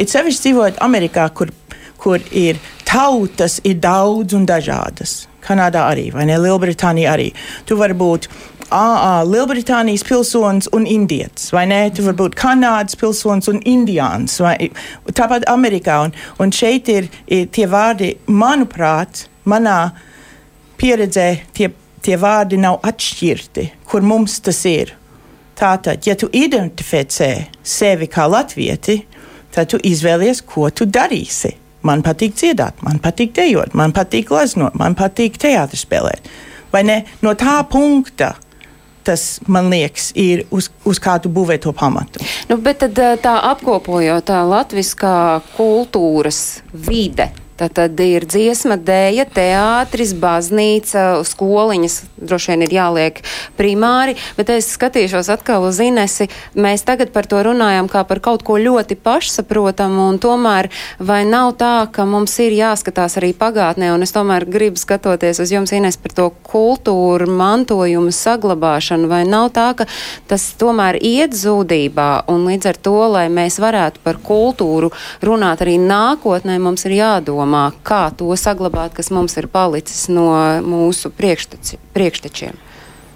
Ir 0.00 0.08
sevišķi 0.10 0.48
dzīvojot 0.48 0.80
Amerikā, 0.82 1.28
kur, 1.36 1.52
kur 2.00 2.24
ir 2.32 2.58
tautas, 2.88 3.60
ir 3.66 3.78
daudz 3.82 4.34
un 4.34 4.48
dažādas. 4.48 5.24
Kanādā 5.44 5.84
arī, 5.92 6.08
vai 6.14 6.26
ne? 6.28 6.38
Lielbritānija 6.40 7.14
arī. 7.14 7.30
Tu 7.68 7.76
vari 7.78 7.96
būt 7.98 8.28
ā, 8.72 9.22
Lielbritānijas 9.28 10.04
pilsonis 10.08 10.70
un 10.76 10.86
indietis, 10.88 11.50
vai 11.54 11.66
ne? 11.70 11.82
Tu 11.94 12.04
vari 12.06 12.18
būt 12.22 12.36
Kanādas 12.38 12.98
pilsonis 13.00 13.50
un 13.52 13.60
indiāns, 13.60 14.38
vai 14.42 14.56
tāpat 15.12 15.46
Amerikā. 15.52 16.00
Un, 16.08 16.16
un 16.40 16.52
šeit 16.54 16.90
ir, 16.92 17.08
ir 17.26 17.48
tie 17.54 17.68
vārdi, 17.70 18.14
manuprāt, 18.26 19.26
manā 19.48 19.78
pieredzē 20.80 21.28
tie, 21.56 21.70
tie 22.04 22.20
vārdi 22.20 22.60
nav 22.60 22.80
atšķirti, 22.84 23.70
kur 23.88 24.04
mums 24.04 24.40
tas 24.44 24.64
ir. 24.68 24.94
Tātad, 25.54 26.02
ja 26.02 26.16
tu 26.18 26.26
identificē 26.34 27.30
sevi 27.62 28.08
kā 28.10 28.24
latvieti, 28.26 29.04
tad 29.54 29.70
tu 29.70 29.78
izvēlies, 29.78 30.42
ko 30.42 30.66
tu 30.74 30.88
darīsi. 30.90 31.52
Man 31.84 32.02
patīk 32.04 32.36
dziedāt, 32.38 32.80
man 32.84 33.00
patīk 33.04 33.34
dejot, 33.36 33.74
man 33.76 33.92
patīk 33.92 34.30
glaznot, 34.30 34.76
man 34.80 34.96
patīk 34.96 35.36
teātris 35.40 35.84
spēlēt. 35.84 36.30
Vai 36.72 36.82
ne? 36.88 37.02
No 37.22 37.34
tā 37.38 37.58
punkta 37.70 38.34
tas, 39.04 39.38
man 39.52 39.68
liekas, 39.68 40.08
ir 40.16 40.46
uz, 40.54 40.70
uz 40.88 40.98
kādu 41.02 41.28
būvēt 41.28 41.66
to 41.66 41.74
pamatu. 41.76 42.24
Nu, 42.48 42.56
bet 42.56 42.80
tad, 42.80 42.96
tā 43.20 43.34
apkopojot 43.50 44.24
tā 44.30 44.40
latviskā 44.48 45.16
kultūras 45.58 46.40
vide 46.72 47.28
Tad 47.54 48.00
ir 48.02 48.24
dziesma, 48.26 48.74
dēļa, 48.82 49.28
teātris, 49.30 50.10
baznīca, 50.18 51.22
skoliņas. 51.22 52.00
Droši 52.18 52.50
vien 52.50 52.64
ir 52.66 52.72
jāliek 52.74 53.20
primāri, 53.54 54.16
bet 54.34 54.48
es 54.50 54.72
skatīšos 54.74 55.30
atkal 55.30 55.62
uz 55.68 55.78
Inesi. 55.78 56.26
Mēs 56.58 56.82
tagad 56.82 57.12
par 57.14 57.28
to 57.30 57.38
runājam 57.46 57.86
kā 57.92 58.02
par 58.08 58.18
kaut 58.24 58.42
ko 58.42 58.56
ļoti 58.58 58.96
pašsaprotamu, 58.98 60.08
un 60.10 60.18
tomēr 60.18 60.66
vai 60.98 61.20
nav 61.28 61.52
tā, 61.60 61.86
ka 61.94 62.02
mums 62.10 62.34
ir 62.42 62.56
jāskatās 62.58 63.20
arī 63.20 63.30
pagātnē, 63.38 63.92
un 63.94 64.02
es 64.02 64.14
tomēr 64.16 64.48
gribu 64.50 64.82
skatoties 64.82 65.38
uz 65.44 65.54
jums, 65.54 65.70
Ines, 65.78 65.94
par 65.94 66.16
to 66.18 66.26
kultūru, 66.50 67.30
mantojumu 67.30 68.10
saglabāšanu, 68.10 69.06
vai 69.06 69.22
nav 69.30 69.52
tā, 69.54 69.68
ka 69.78 69.86
tas 70.26 70.48
tomēr 70.58 70.98
iet 70.98 71.38
zudībā, 71.38 72.24
un 72.34 72.48
līdz 72.50 72.72
ar 72.72 72.82
to, 72.82 72.98
lai 73.14 73.28
mēs 73.30 73.62
varētu 73.62 74.02
par 74.02 74.18
kultūru 74.26 74.90
runāt 75.22 75.62
arī 75.62 75.78
nākotnē, 75.78 76.58
mums 76.58 76.88
ir 76.90 76.98
jādomā 76.98 77.43
jādomā, 77.44 77.72
kā 77.82 78.10
to 78.16 78.34
saglabāt, 78.36 78.94
kas 78.94 79.10
mums 79.10 79.36
ir 79.36 79.48
palicis 79.48 80.08
no 80.08 80.32
mūsu 80.62 81.10
priekšteči, 81.10 81.78
priekštečiem. 81.92 82.56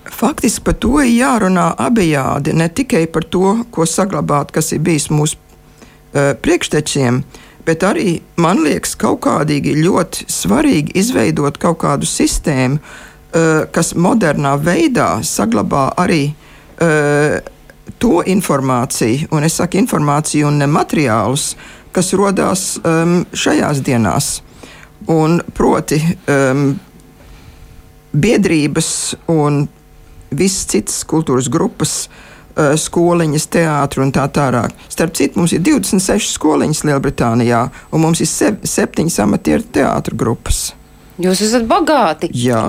Faktiski 0.09 0.65
par 0.65 0.75
to 0.75 1.01
ir 1.01 1.13
jārunā 1.13 1.75
abejādi. 1.77 2.55
Ne 2.55 2.69
tikai 2.69 3.07
par 3.07 3.25
to, 3.25 3.65
ko 3.71 3.85
saglabāt, 3.85 4.53
kas 4.53 4.73
ir 4.73 4.81
bijis 4.81 5.11
mūsu 5.11 5.37
uh, 5.37 6.35
priekštečiem, 6.41 7.23
bet 7.67 7.83
arī 7.83 8.23
man 8.37 8.63
liekas, 8.65 8.97
kaut 8.97 9.21
kādīgi 9.27 9.77
ļoti 9.83 10.29
svarīgi 10.29 10.97
izveidot 10.97 11.59
kaut 11.59 11.79
kādu 11.83 12.07
sistēmu, 12.07 12.79
uh, 12.79 13.69
kas 13.71 13.95
modernā 13.95 14.57
veidā 14.57 15.21
saglabā 15.23 15.93
arī 15.97 16.33
uh, 16.33 17.41
to 17.99 18.23
informāciju, 18.25 19.29
un 19.33 19.45
es 19.45 19.61
saku 19.61 19.79
informāciju 19.81 20.49
un 20.49 20.59
ne 20.63 20.67
materiālus, 20.73 21.53
uh, 21.53 21.78
kas 21.99 22.15
radās 22.15 22.69
um, 22.87 23.25
šajās 23.35 23.83
dienās. 23.83 24.39
Un 25.11 25.41
proti, 25.55 25.99
um, 26.31 26.73
biedrības 28.13 28.91
un 29.33 29.65
visas 30.31 30.67
citas 30.71 31.01
kultūras 31.09 31.49
grupas, 31.51 31.95
uh, 32.07 32.75
skoliņas, 32.79 33.47
teātris 33.55 34.05
un 34.05 34.13
tā 34.15 34.27
tālāk. 34.35 34.75
Starp 34.93 35.17
citu, 35.19 35.41
mums 35.41 35.55
ir 35.57 35.65
26 35.67 36.35
skoliņas 36.37 36.85
Lielbritānijā, 36.87 37.65
un 37.91 38.05
mums 38.05 38.23
ir 38.23 38.31
se 38.31 38.53
septiņas 38.63 39.19
amatieru 39.25 39.67
teātris 39.79 40.19
grupas. 40.19 40.61
Jūs 41.19 41.43
esat 41.49 41.67
bagāti! 41.67 42.31
Jā, 42.39 42.63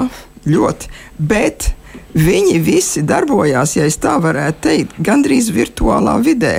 ļoti. 0.50 0.90
Bet 1.22 1.70
viņi 2.18 2.58
visi 2.66 3.06
darbojās, 3.06 3.78
ja 3.78 3.86
tā 4.02 4.18
varētu 4.22 4.66
teikt, 4.66 5.00
gandrīz 5.06 5.52
virtuālā 5.54 6.18
vidē 6.26 6.56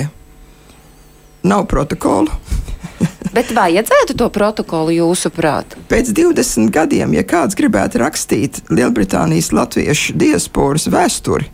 nav 1.43 1.67
protokolu. 1.71 2.33
Bet 3.37 3.53
vajadzētu 3.55 4.17
to 4.19 4.27
protokolu 4.35 4.95
jūsuprāt? 4.97 5.77
Pēc 5.91 6.11
20 6.17 6.73
gadiem, 6.75 7.15
ja 7.15 7.23
kāds 7.27 7.57
gribētu 7.59 8.03
rakstīt 8.03 8.63
Lielbritānijas 8.73 9.53
latviešu 9.55 10.17
diasporas 10.19 10.89
vēsturi, 10.91 11.47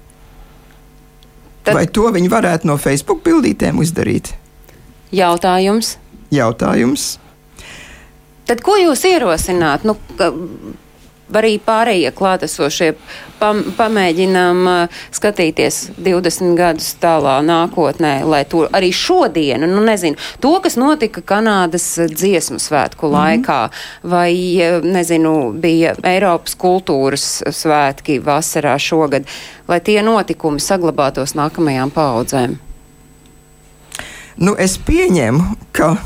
tad 1.67 1.77
vai 1.77 1.85
to 1.87 2.09
viņi 2.15 2.33
varētu 2.33 2.71
no 2.71 2.79
Facebook 2.81 3.23
bildītēm 3.27 3.83
izdarīt? 3.85 4.33
Jautājums. 5.15 5.97
Jautājums. 6.35 7.17
Tad 8.47 8.63
ko 8.63 8.77
jūs 8.79 9.03
ierosināt? 9.09 9.85
Nu, 9.87 9.97
ka 10.19 10.31
arī 11.35 11.57
pārējie 11.63 12.13
klātesošie 12.15 12.93
pam, 13.41 13.63
pamēģinām 13.77 14.61
uh, 14.71 15.01
skatīties 15.15 15.81
20 15.99 16.55
gadus 16.59 16.93
tālā 17.03 17.39
nākotnē, 17.47 18.21
lai 18.29 18.45
to 18.49 18.67
arī 18.77 18.93
šodienu, 18.95 19.69
nu 19.71 19.85
nezinu, 19.87 20.19
to, 20.41 20.55
kas 20.65 20.79
notika 20.81 21.23
Kanādas 21.27 21.89
dziesmu 22.13 22.61
svētku 22.63 23.11
laikā, 23.13 23.61
mm 23.67 23.71
-hmm. 23.73 24.11
vai, 24.11 24.33
nezinu, 24.83 25.53
bija 25.53 25.95
Eiropas 26.03 26.57
kultūras 26.57 27.43
svētki 27.51 28.21
vasarā 28.23 28.79
šogad, 28.79 29.25
lai 29.69 29.81
tie 29.81 30.03
notikumi 30.03 30.61
saglabātos 30.61 31.35
nākamajām 31.35 31.91
paudzēm. 31.91 32.57
Nu, 34.37 34.55
es 34.59 34.79
pieņemu, 34.79 35.45
ka 35.73 35.97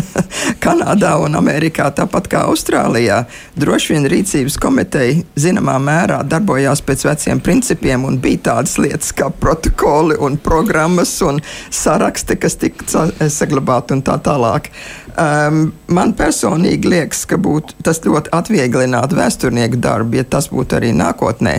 Kanādā 0.64 1.12
un 1.22 1.36
Amerikā, 1.38 1.88
tāpat 1.94 2.28
kā 2.32 2.42
Austrālijā, 2.50 3.22
droši 3.58 3.94
vien 3.94 4.08
rīcības 4.12 4.58
komiteja 4.62 5.22
zināmā 5.38 5.76
mērā 5.82 6.20
darbojās 6.28 6.82
pēc 6.86 7.06
veciem 7.08 7.42
principiem 7.44 8.06
un 8.08 8.18
bija 8.22 8.42
tādas 8.50 8.78
lietas 8.80 9.12
kā 9.16 9.30
protokoli 9.30 10.18
un 10.22 10.38
programmas 10.42 11.14
un 11.26 11.40
saraksti, 11.70 12.38
kas 12.42 12.58
tika 12.60 13.06
saglabāti 13.32 13.96
un 13.96 14.04
tā 14.06 14.18
tālāk. 14.22 14.70
Um, 15.12 15.66
man 15.92 16.14
personīgi 16.16 16.88
liekas, 16.88 17.26
ka 17.28 17.36
būtu, 17.40 17.76
tas 17.84 18.00
ļoti 18.04 18.32
atvieglinātu 18.32 19.18
vēsturnieku 19.18 19.80
darbu, 19.82 20.22
ja 20.22 20.24
tas 20.24 20.48
būtu 20.52 20.78
arī 20.78 20.94
nākotnē. 20.96 21.58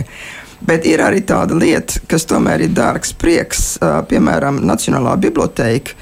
Bet 0.64 0.86
ir 0.88 1.02
arī 1.04 1.20
tāda 1.28 1.54
lieta, 1.58 2.00
kas 2.08 2.24
tomēr 2.26 2.64
ir 2.64 2.74
dārgs 2.74 3.12
prieks, 3.20 3.74
uh, 3.78 4.00
piemēram, 4.08 4.62
Nacionālā 4.64 5.14
biblioteka 5.20 5.94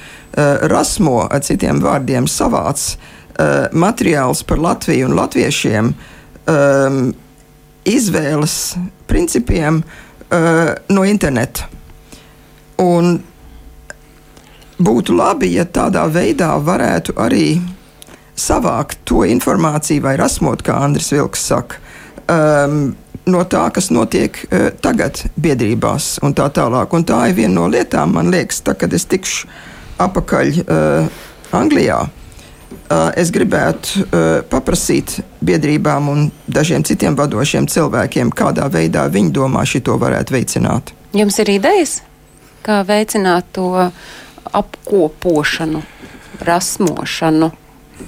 rasmo, 0.71 1.19
ar 1.29 1.43
citiem 1.45 1.81
vārdiem, 1.83 2.27
savāc 2.29 2.85
uh, 2.93 3.67
materiāls 3.73 4.43
par 4.47 4.61
Latviju 4.61 5.09
un 5.09 5.17
latviešiem 5.17 5.91
um, 5.93 7.03
izvēles 7.85 8.57
principiem 9.09 9.83
no 10.89 11.03
interneta. 11.05 11.67
Un 12.81 13.19
būtu 14.81 15.13
labi, 15.13 15.51
ja 15.53 15.65
tādā 15.65 16.07
veidā 16.09 16.55
varētu 16.57 17.13
arī 17.21 17.59
savākt 18.35 19.03
to 19.05 19.23
informāciju 19.29 20.03
vai 20.07 20.15
rasmot, 20.17 20.63
kā 20.65 20.79
Andris 20.81 21.11
Vilks 21.13 21.45
saka. 21.51 21.79
Um, 22.23 22.95
no 23.29 23.43
tā, 23.47 23.67
kas 23.75 23.91
notiek 23.93 24.39
uh, 24.47 24.71
tagad 24.81 25.21
biedrībās 25.39 26.17
un 26.23 26.33
tā 26.35 26.49
tālāk. 26.55 26.95
Un 26.95 27.05
tā 27.07 27.27
ir 27.29 27.37
viena 27.37 27.59
no 27.59 27.67
lietām, 27.71 28.15
man 28.17 28.31
liekas, 28.33 28.63
tā, 28.65 28.75
kad 28.79 28.93
es 28.95 29.05
tikšu 29.11 29.51
apakaļ 30.07 30.59
uh, 30.63 31.23
Anglijā. 31.55 32.01
Uh, 32.83 33.09
es 33.17 33.29
gribētu 33.33 34.03
uh, 34.03 34.41
paprasīt 34.49 35.19
biedrībām 35.45 36.09
un 36.11 36.25
dažiem 36.51 36.83
citiem 36.85 37.15
vadošiem 37.17 37.67
cilvēkiem, 37.71 38.33
kādā 38.35 38.67
veidā 38.73 39.05
viņi 39.13 39.31
domā 39.33 39.63
šo 39.65 39.97
varētu 40.01 40.35
veicināt. 40.35 40.93
Jums 41.13 41.37
ir 41.39 41.53
idejas, 41.53 42.01
kā 42.65 42.81
veicināt 42.87 43.51
to 43.55 43.69
apkopošanu, 44.51 45.83
rasmošanu? 46.41 47.51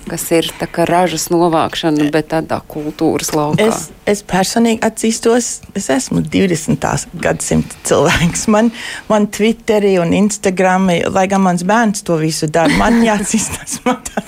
Kas 0.10 0.26
ir 0.36 0.48
ražas 0.90 1.28
novākšana, 1.34 2.10
bet 2.14 2.30
tādā 2.34 2.60
kultūras 2.72 3.32
laukā. 3.36 3.68
Es, 3.68 3.90
es 4.10 4.24
personīgi 4.28 4.82
atzīstos, 4.86 5.50
es 5.78 5.90
esmu 5.94 6.24
20. 6.24 6.88
gadsimta 7.24 7.80
cilvēks. 7.88 8.48
Man, 8.54 8.72
man 9.10 9.30
Twitterī 9.34 9.96
un 10.02 10.14
Instagram, 10.18 10.90
lai 11.14 11.26
gan 11.32 11.46
mans 11.46 11.66
bērns 11.68 12.06
to 12.06 12.20
visu 12.22 12.50
dara, 12.52 12.74
man 12.80 13.02
jāatzīstas. 13.06 13.80
Man, 13.86 14.00
tā, 14.02 14.22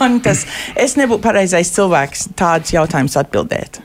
man 0.00 0.16
tas, 0.24 0.40
es 0.80 0.96
nebūtu 0.98 1.22
pareizais 1.22 1.70
cilvēks 1.76 2.26
tādus 2.38 2.72
jautājumus 2.74 3.14
atbildēt. 3.20 3.78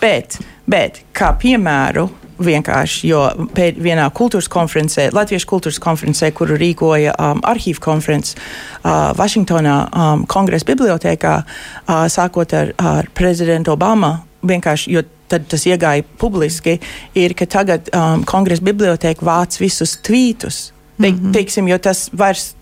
Bet, 0.00 0.38
bet 0.70 1.02
kā 1.16 1.32
piemēru, 1.40 2.06
vienkārši, 2.46 3.08
jo 3.08 3.22
pēc 3.56 3.78
vienā 3.82 4.06
kultūras 4.14 4.48
konferencē, 4.52 5.08
Latviešu 5.14 5.48
kultūras 5.50 5.80
konferencē, 5.82 6.30
kuru 6.36 6.58
rīkoja 6.60 7.14
um, 7.14 7.42
arhīvu 7.44 7.82
konferences 7.84 8.36
uh, 8.36 9.12
Vašingtonā, 9.18 9.76
um, 9.88 10.26
kongresa 10.30 10.68
bibliotekā, 10.70 11.34
uh, 11.44 12.04
sākot 12.12 12.54
ar, 12.56 12.74
ar 12.78 13.10
prezidentu 13.16 13.74
Obama, 13.74 14.16
vienkārši, 14.44 14.92
jo 14.94 15.04
tad 15.28 15.46
tas 15.50 15.64
iegāja 15.66 16.04
publiski, 16.20 16.78
ir, 17.16 17.34
ka 17.38 17.48
tagad 17.50 17.88
um, 17.92 18.26
kongresa 18.28 18.64
biblioteka 18.64 19.24
vāc 19.24 19.56
visus 19.60 19.96
tvītus. 20.04 20.70
Te, 21.00 21.10
mm 21.10 21.18
-hmm. 21.18 21.32
Teiksim, 21.32 21.68
jo 21.68 21.78
tas 21.78 22.08
vairs 22.12 22.54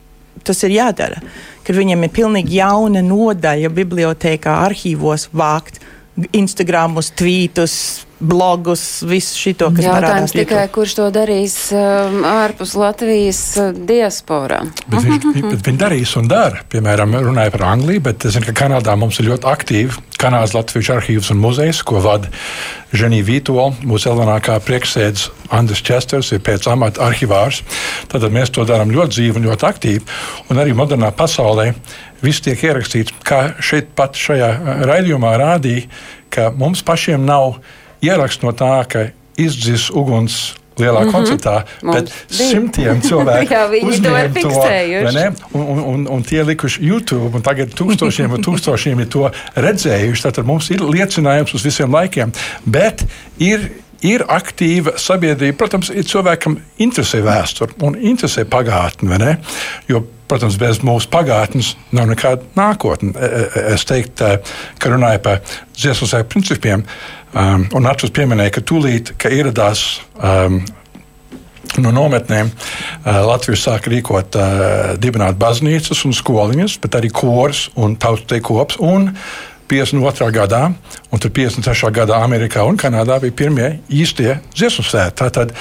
tas 0.44 0.62
ir 0.62 0.70
jādara. 0.70 1.20
Kad 1.66 1.76
viņam 1.76 2.04
ir 2.04 2.10
pilnīgi 2.10 2.58
jauna 2.58 3.02
nodaļa 3.02 3.68
bibliotekā, 3.68 4.54
arhīvos 4.66 5.28
vākt 5.32 5.80
Instagramus, 6.32 7.12
tvītus, 7.16 8.06
blogus, 8.22 9.02
visu 9.06 9.38
šo, 9.38 9.70
kas 9.74 9.86
Jautājums 9.86 10.34
tikai, 10.36 10.64
kurš 10.72 10.94
to 11.00 11.08
darīs 11.14 11.56
um, 11.74 12.22
ārpus 12.28 12.76
Latvijas 12.78 13.42
uh, 13.60 13.72
diasporā. 13.74 14.62
Bet 14.86 15.08
viņš, 15.08 15.42
bet 15.48 15.66
viņi 15.68 15.82
darīs 15.82 16.14
un 16.20 16.30
dara. 16.30 16.62
Piemēram, 16.72 17.18
runāja 17.26 17.54
par 17.54 17.66
Angliju, 17.72 18.06
bet 18.08 18.28
es 18.28 18.36
zinu, 18.36 18.48
ka 18.48 18.56
Kanādā 18.64 18.94
mums 18.98 19.20
ir 19.20 19.32
ļoti 19.32 19.48
aktīvi 19.52 20.00
Kanādas 20.22 20.54
Latvijas 20.54 20.90
arhīvs 20.94 21.32
un 21.34 21.40
muzejs, 21.42 21.80
ko 21.86 21.98
vada 22.02 22.30
Ženija 22.94 23.26
Vītola, 23.26 23.72
mūsu 23.88 24.12
elenākā 24.12 24.58
priekšsēdz 24.62 25.24
Andris 25.56 25.82
Česters, 25.82 26.30
ir 26.34 26.42
pēc 26.46 26.68
amata 26.70 27.02
arhivārs. 27.08 27.62
Tad 28.12 28.28
mēs 28.30 28.52
to 28.54 28.66
darām 28.68 28.92
ļoti 28.94 29.16
dzīvi 29.16 29.40
un 29.40 29.48
ļoti 29.50 29.66
aktīvi. 29.66 30.04
Un 30.52 30.62
arī 30.62 30.76
modernā 30.78 31.10
pasaulē 31.16 31.72
viss 32.22 32.44
tiek 32.44 32.60
ierakstīts, 32.68 33.14
kā 33.26 33.56
šeit 33.58 33.90
pat 33.98 34.18
šajā 34.18 34.50
uh, 34.52 34.84
raidījumā 34.92 35.34
rādīja, 35.42 35.88
ka 36.32 36.50
mums 36.54 36.84
pašiem 36.86 37.26
nav 37.26 37.58
ieraksts 38.02 38.42
no 38.44 38.52
tā, 38.56 38.74
ka 38.88 39.06
izdzis 39.40 39.88
uguns 39.90 40.54
lielā 40.80 41.02
mm. 41.02 41.08
-hmm. 41.08 41.12
koncertā, 41.12 41.62
Mums 41.82 41.96
bet 41.96 42.12
bija. 42.28 42.48
simtiem 42.48 43.02
cilvēku 43.08 43.48
to 43.48 43.88
uzņēma 43.88 45.04
vai 45.04 45.12
ne? 45.12 45.26
un, 45.52 45.60
un, 45.62 45.78
un, 45.78 46.06
un 46.16 46.22
tie 46.22 46.44
likuši 46.44 46.82
YouTube, 46.86 47.36
un 47.36 47.42
tagad 47.42 47.74
tūkstošiem 47.76 48.32
un 48.32 48.42
tūkstošiem 48.42 49.00
ir 49.00 49.08
to 49.08 49.30
redzējuši. 49.54 50.22
Tad 50.22 50.46
mums 50.46 50.70
ir 50.70 50.80
liecinājums 50.80 51.54
uz 51.54 51.64
visiem 51.64 51.92
laikiem. 51.92 52.32
Bet 52.64 53.04
ir 53.38 53.70
ir 54.02 54.24
aktīva 54.26 54.96
sabiedrība. 54.98 55.56
Protams, 55.62 55.90
ir 55.94 56.06
cilvēkam 56.08 56.58
interesē 56.82 57.22
vēsture 57.22 57.76
un 57.86 57.94
interesē 57.94 58.44
pagātne. 58.50 59.36
Jo, 59.88 60.02
protams, 60.30 60.56
bez 60.60 60.80
mūsu 60.82 61.10
pagātnes 61.12 61.74
nav 61.94 62.08
nekāda 62.10 62.42
nākotne. 62.58 63.14
E- 63.14 63.46
e- 63.46 63.74
Es 63.74 63.84
teiktu, 63.84 64.38
ka 64.78 64.90
runāja 64.90 65.18
par 65.22 65.40
dziesmu 65.76 66.24
principiem, 66.28 66.84
um, 67.34 67.66
un 67.72 67.86
Nācis 67.86 68.12
pieminēja, 68.14 68.56
ka 68.56 68.64
tūlīt, 68.72 69.16
ka 69.20 69.32
ieradās. 69.32 69.88
Um, 70.18 70.62
No 71.80 71.88
nometnēm 71.94 72.50
uh, 72.50 73.22
Latvija 73.24 73.56
sāka 73.56 73.88
rīkot, 73.88 74.34
uh, 74.36 74.90
dibināt 75.00 75.38
baznīcas 75.40 76.02
un 76.04 76.12
skoliņas, 76.12 76.74
bet 76.82 76.98
arī 76.98 77.08
kors 77.14 77.70
un 77.80 77.94
tautas 77.96 78.42
kops. 78.44 78.76
Un 78.82 79.06
52. 79.72 80.26
gadā, 80.34 80.66
un 81.08 81.22
tur 81.22 81.32
53. 81.32 81.88
gadā 81.96 82.18
Amerikā 82.20 82.66
un 82.68 82.76
Kanādā 82.76 83.16
bija 83.22 83.36
pirmie 83.38 83.70
īstie 83.88 84.34
dziesmu 84.52 84.84
svētki. 84.84 85.16
Tātad 85.22 85.54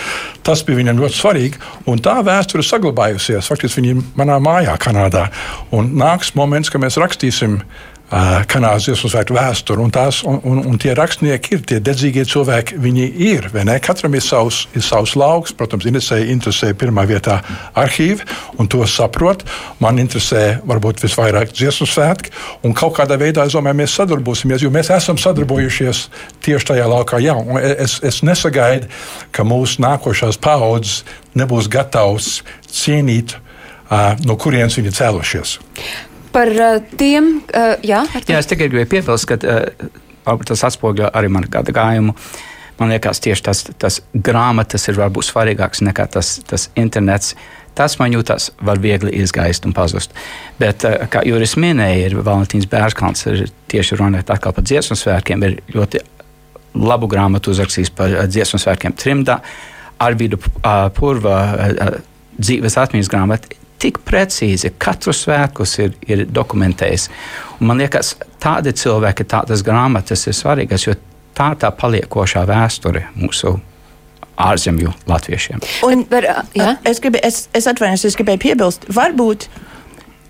tas 0.43 0.65
bija 0.67 0.81
viņam 0.81 0.99
ļoti 0.99 1.15
svarīgi, 1.15 1.62
un 1.88 2.03
tā 2.03 2.17
vēsture 2.27 2.65
saglabājusies. 2.65 3.47
Faktiski 3.47 3.79
viņi 3.79 3.93
ir 3.93 4.03
manā 4.19 4.41
mājā, 4.43 4.75
Kanādā. 4.84 5.29
Un 5.71 5.93
nāks 6.01 6.34
moments, 6.36 6.73
kad 6.73 6.84
mēs 6.84 6.99
rakstīsim 6.99 7.62
uh, 7.62 7.90
Kanādas 8.12 8.89
dziesmu 8.89 9.08
svētku 9.08 9.36
vēsturi, 9.38 9.80
un, 9.80 9.91
tās, 9.93 10.17
un, 10.28 10.41
un, 10.43 10.58
un 10.67 10.80
tie 10.82 10.91
rakstnieki 10.97 11.54
ir 11.56 11.62
tie 11.63 11.78
dedzīgie 11.80 12.26
cilvēki. 12.28 12.76
Viņi 12.84 13.06
ir? 13.24 13.47
Katram 13.80 14.17
ir 14.19 14.26
savs, 14.26 14.65
ir 14.76 14.84
savs 14.84 15.13
lauks. 15.15 15.54
Protams, 15.56 15.88
interesē, 15.88 16.19
interesē 16.34 16.74
pirmā 16.76 17.06
vietā 17.08 17.38
arhīvi, 17.80 18.28
un 18.60 18.67
to 18.67 18.84
saprot. 18.84 19.45
Man 19.80 20.02
interesē 20.04 20.60
varbūt 20.67 21.06
visvairāk 21.06 21.56
dziesmu 21.56 21.88
svētki, 21.88 22.36
un 22.67 22.76
kaut 22.76 22.97
kādā 23.00 23.15
veidā, 23.21 23.47
es 23.47 23.56
domāju, 23.56 23.80
mēs 23.80 23.95
sadarbosimies, 24.02 24.67
jo 24.67 24.74
mēs 24.76 24.91
esam 24.91 25.15
sadarbojušies 25.21 26.04
tieši 26.43 26.71
tajā 26.74 26.91
laukā. 26.91 27.24
Jā, 27.24 27.39
un 27.39 27.63
es, 27.63 28.02
es 28.04 28.19
nesagaidu, 28.28 28.91
ka 29.32 29.47
mūsu 29.47 29.80
nākošās 29.88 30.41
paudzes 30.43 31.06
nebūs 31.39 31.71
gatavs 31.71 32.41
cienīt, 32.67 33.38
no 34.28 34.36
kurienes 34.36 34.76
viņi 34.76 34.97
cēlušies. 35.00 35.60
Par 36.31 36.51
uh, 36.55 36.79
tiem, 36.97 37.33
uh, 37.51 37.75
jā, 37.83 38.03
Jā, 38.27 38.39
es 38.39 38.49
tikai 38.49 38.69
gribēju 38.71 38.89
piebilst, 38.91 39.27
ka 39.29 39.37
uh, 39.41 40.37
tas 40.47 40.65
atspoguļo 40.69 41.11
arī 41.13 41.31
manu 41.31 41.49
gājumu. 41.51 42.15
Man 42.79 42.89
liekas, 42.89 43.19
tieši 43.21 43.43
tas, 43.45 43.65
tas 43.77 43.99
grāmatas 44.13 44.87
ir 44.89 44.97
varbūt 44.97 45.27
svarīgāks 45.27 45.83
nekā 45.85 46.07
tas, 46.15 46.39
tas 46.47 46.69
internets. 46.79 47.35
Tas 47.77 47.95
man 48.01 48.11
jūtas, 48.11 48.49
var 48.59 48.81
viegli 48.83 49.13
izgaist 49.21 49.67
un 49.67 49.75
pazust. 49.75 50.15
Bet, 50.59 50.83
kā 51.11 51.21
Juris 51.23 51.53
minēja, 51.55 52.09
ir 52.09 52.17
Valentīns 52.19 52.67
Bērskants, 52.71 53.27
ir 53.31 53.45
tieši 53.71 53.99
runājot 53.99 54.33
atkal 54.33 54.55
par 54.57 54.65
dziesmu 54.65 54.97
svētkiem, 54.99 55.45
ir 55.45 55.61
ļoti 55.75 56.01
labu 56.81 57.07
grāmatu 57.11 57.53
uzrakstījis 57.53 57.93
par 57.95 58.17
dziesmu 58.27 58.59
svētkiem 58.59 58.95
trimdā. 58.97 59.39
Arvīdu 60.01 60.41
Purva 60.97 61.37
dzīves 62.41 62.77
atmiņas 62.81 63.11
grāmata 63.11 63.61
tik 63.81 64.01
precīzi 64.05 64.73
katru 64.81 65.13
svētkus 65.15 65.77
ir, 65.81 65.95
ir 66.07 66.25
dokumentējis. 66.29 67.07
Un 67.59 67.71
man 67.71 67.81
liekas, 67.81 68.15
tādi 68.41 68.73
cilvēki, 68.77 69.27
tādas 69.29 69.63
grāmatas 69.65 70.27
ir 70.29 70.37
svarīgas, 70.37 70.85
jo 70.87 70.95
tā 71.37 71.53
ir 71.53 71.61
tā 71.63 71.71
paliekošā 71.75 72.45
vēsture 72.49 73.07
mūsu 73.17 73.57
ārzemju 74.41 74.93
latviešiem. 75.09 75.61
Un, 75.87 76.05
Par, 76.09 76.27
jā? 76.57 76.75
es, 76.87 77.01
gribu, 77.03 77.21
es, 77.23 77.45
es 77.57 77.67
atvainojos, 77.69 78.07
es 78.09 78.17
gribēju 78.19 78.41
piebilst, 78.45 78.87
varbūt, 78.93 79.47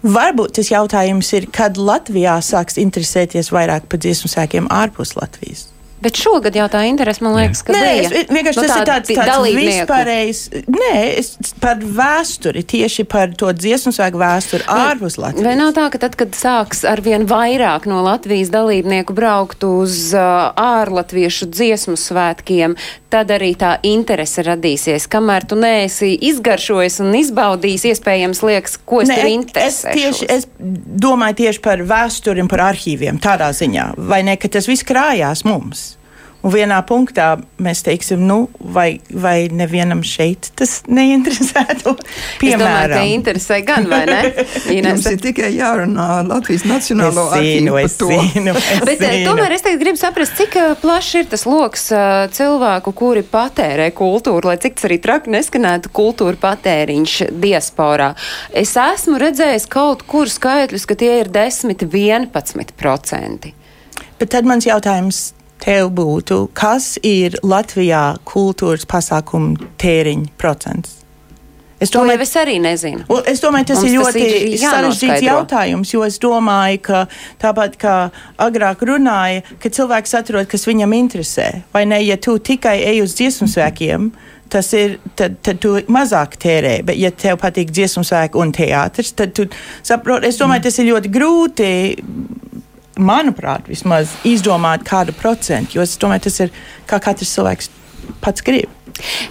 varbūt 0.04 0.58
tas 0.60 0.72
jautājums 0.74 1.32
ir, 1.38 1.48
kad 1.54 1.80
Latvijā 1.80 2.38
sāks 2.46 2.80
interesēties 2.82 3.54
vairāk 3.54 3.88
par 3.92 4.02
dziesmu 4.04 4.32
sēkiem 4.32 4.72
ārpus 4.74 5.16
Latvijas. 5.20 5.71
Bet 6.02 6.18
šogad 6.18 6.56
jau 6.58 6.66
tā 6.72 6.82
interese, 6.90 7.22
man 7.22 7.36
liekas, 7.38 7.62
ka 7.66 7.76
Nē, 7.76 7.82
bija. 7.86 8.10
es, 8.10 8.30
vienkārši 8.34 8.62
Nu, 8.62 8.66
tas 8.66 8.74
ir 8.74 8.88
tādi 8.90 9.18
tāds, 9.18 9.30
tāds 9.30 9.58
vispārējs. 9.58 10.40
Nē, 10.74 10.94
es 11.22 11.54
par 11.62 11.82
vēsturi, 11.82 12.64
tieši 12.74 13.06
par 13.10 13.36
to 13.38 13.52
dziesmu 13.54 13.94
svēku 13.94 14.22
vēsturi 14.22 14.66
ārpus 14.66 15.20
Latvijas. 15.22 15.46
Vai 15.46 15.54
nav 15.60 15.76
tā, 15.78 15.86
ka 15.94 16.02
tad, 16.02 16.18
kad 16.18 16.34
sāks 16.38 16.82
ar 16.90 17.04
vien 17.06 17.28
vairāk 17.30 17.86
no 17.90 18.02
Latvijas 18.06 18.50
dalībnieku 18.54 19.14
braukt 19.18 19.66
uz 19.68 20.10
uh, 20.18 20.50
ārlatviešu 20.58 21.52
dziesmu 21.54 21.98
svētkiem, 22.02 22.78
tad 23.12 23.32
arī 23.36 23.52
tā 23.60 23.76
interese 23.88 24.44
radīsies. 24.48 25.08
Kamēr 25.12 25.46
tu 25.50 25.58
neesi 25.60 26.14
izgaršojis 26.32 27.00
un 27.04 27.16
izbaudījis, 27.20 27.88
iespējams, 27.94 28.44
liekas, 28.48 28.78
ko 28.88 29.04
es 29.04 29.12
Nē, 29.12 29.20
tur 29.22 29.62
es, 29.62 29.82
tieši, 29.86 30.30
es 30.32 30.48
domāju 30.60 31.42
tieši 31.44 31.64
par 31.64 31.84
vēsturi 31.88 32.44
un 32.44 32.52
par 32.52 32.70
arhīviem 32.72 33.20
tādā 33.22 33.52
ziņā, 33.56 33.92
vai 34.12 34.24
ne, 34.28 34.38
ka 34.40 34.52
tas 34.52 34.70
viss 34.72 34.88
krājās 34.88 35.46
mums. 35.48 35.92
Un 36.42 36.50
vienā 36.56 36.80
punktā 36.90 37.36
mēs 37.62 37.84
teiksim, 37.86 38.24
nu, 38.26 38.48
vai, 38.74 38.96
vai 39.14 39.46
nevienam 39.54 40.02
šeit 40.06 40.48
tas 40.58 40.80
neinteresētu. 40.90 41.94
Piemēram, 42.42 43.06
interesē 43.14 43.60
gan, 43.66 43.86
vai 43.92 44.06
ne? 44.10 44.22
Inese? 44.76 45.12
ir 45.14 45.20
tikai 45.22 45.52
jārunā 45.54 46.26
Latvijas 46.26 46.66
Nacionālo 46.66 47.28
arhīvu 47.36 47.76
par 47.76 47.86
es 47.86 47.98
to. 48.00 48.08
zinu. 48.10 48.54
es 48.58 48.82
Bet 48.88 48.98
eh, 48.98 49.20
zinu. 49.20 49.30
tomēr 49.30 49.52
es 49.54 49.62
tagad 49.66 49.80
gribu 49.84 49.98
saprast, 50.02 50.34
cik 50.40 50.52
eh, 50.58 50.74
plašs 50.82 51.14
ir 51.22 51.26
tas 51.30 51.44
lokus 51.46 51.86
cilvēku, 52.38 52.90
kuri 52.98 53.24
patērē 53.28 53.88
kultūru, 53.98 54.46
lai 54.50 54.58
cik 54.62 54.74
tas 54.80 54.86
arī 54.90 54.98
traki 55.04 55.30
neskanētu 55.36 55.88
kultūra 55.94 56.38
patēriņš 56.42 57.14
diasporā. 57.44 58.10
Es 58.58 58.72
esmu 58.82 59.16
redzējis 59.22 59.66
kaut 59.70 60.02
kur 60.10 60.26
skaitļus, 60.32 60.88
ka 60.90 60.94
tie 60.98 61.20
ir 61.22 61.28
10-11%. 61.30 63.54
Bet 64.22 64.30
tad 64.34 64.46
mans 64.50 64.66
jautājums 64.66 65.34
tev 65.62 65.92
būtu, 65.98 66.48
kas 66.58 66.96
ir 67.06 67.38
Latvijā 67.44 68.18
kultūras 68.28 68.88
pasākumu 68.90 69.72
tēriņa 69.82 70.34
procents? 70.42 70.98
Es 71.82 71.90
domāju, 71.90 72.22
es 72.22 72.36
arī 72.38 72.60
nezinu. 72.62 73.08
Es 73.26 73.40
domāju, 73.42 73.72
tas 73.72 73.80
Mums 73.82 73.90
ir 73.90 73.96
tas 73.98 74.18
ļoti 74.18 74.26
ir 74.52 74.60
sarežģīts 74.62 75.24
jautājums, 75.26 75.94
jo 75.96 76.04
es 76.06 76.20
domāju, 76.22 76.82
ka 76.86 77.00
tāpat 77.42 77.78
kā 77.82 77.96
agrāk 78.46 78.84
runāja, 78.86 79.42
ka 79.58 79.72
cilvēks 79.74 80.14
atrod, 80.20 80.46
kas 80.52 80.68
viņam 80.70 80.94
interesē. 80.94 81.48
Vai 81.74 81.88
ne, 81.90 81.98
ja 82.06 82.20
tu 82.22 82.38
tikai 82.38 82.76
ej 82.92 83.02
uz 83.08 83.18
dziesmu 83.18 83.50
svēkiem, 83.50 84.12
tas 84.54 84.70
ir, 84.78 85.00
tad, 85.18 85.40
tad 85.42 85.58
tu 85.64 85.74
mazāk 85.90 86.38
tērē. 86.44 86.76
Bet, 86.86 87.02
ja 87.02 87.10
tev 87.10 87.42
patīk 87.42 87.74
dziesmu 87.74 88.06
svēki 88.06 88.38
un 88.38 88.54
teātris, 88.54 89.16
tad 89.18 89.34
tu 89.38 89.48
saproti, 89.82 90.30
es 90.30 90.38
domāju, 90.38 90.68
tas 90.68 90.78
ir 90.84 90.92
ļoti 90.92 91.14
grūti. 91.18 91.72
Manuprāt, 93.02 93.66
vismaz 93.72 94.14
izdomāt 94.28 94.86
kādu 94.86 95.16
procentu, 95.18 95.80
jo 95.80 95.86
es 95.86 95.98
domāju, 96.02 96.28
tas 96.28 96.40
ir 96.46 96.54
kā 96.90 97.02
katrs 97.02 97.34
cilvēks 97.34 97.72
pats 98.22 98.46
grib. 98.46 98.70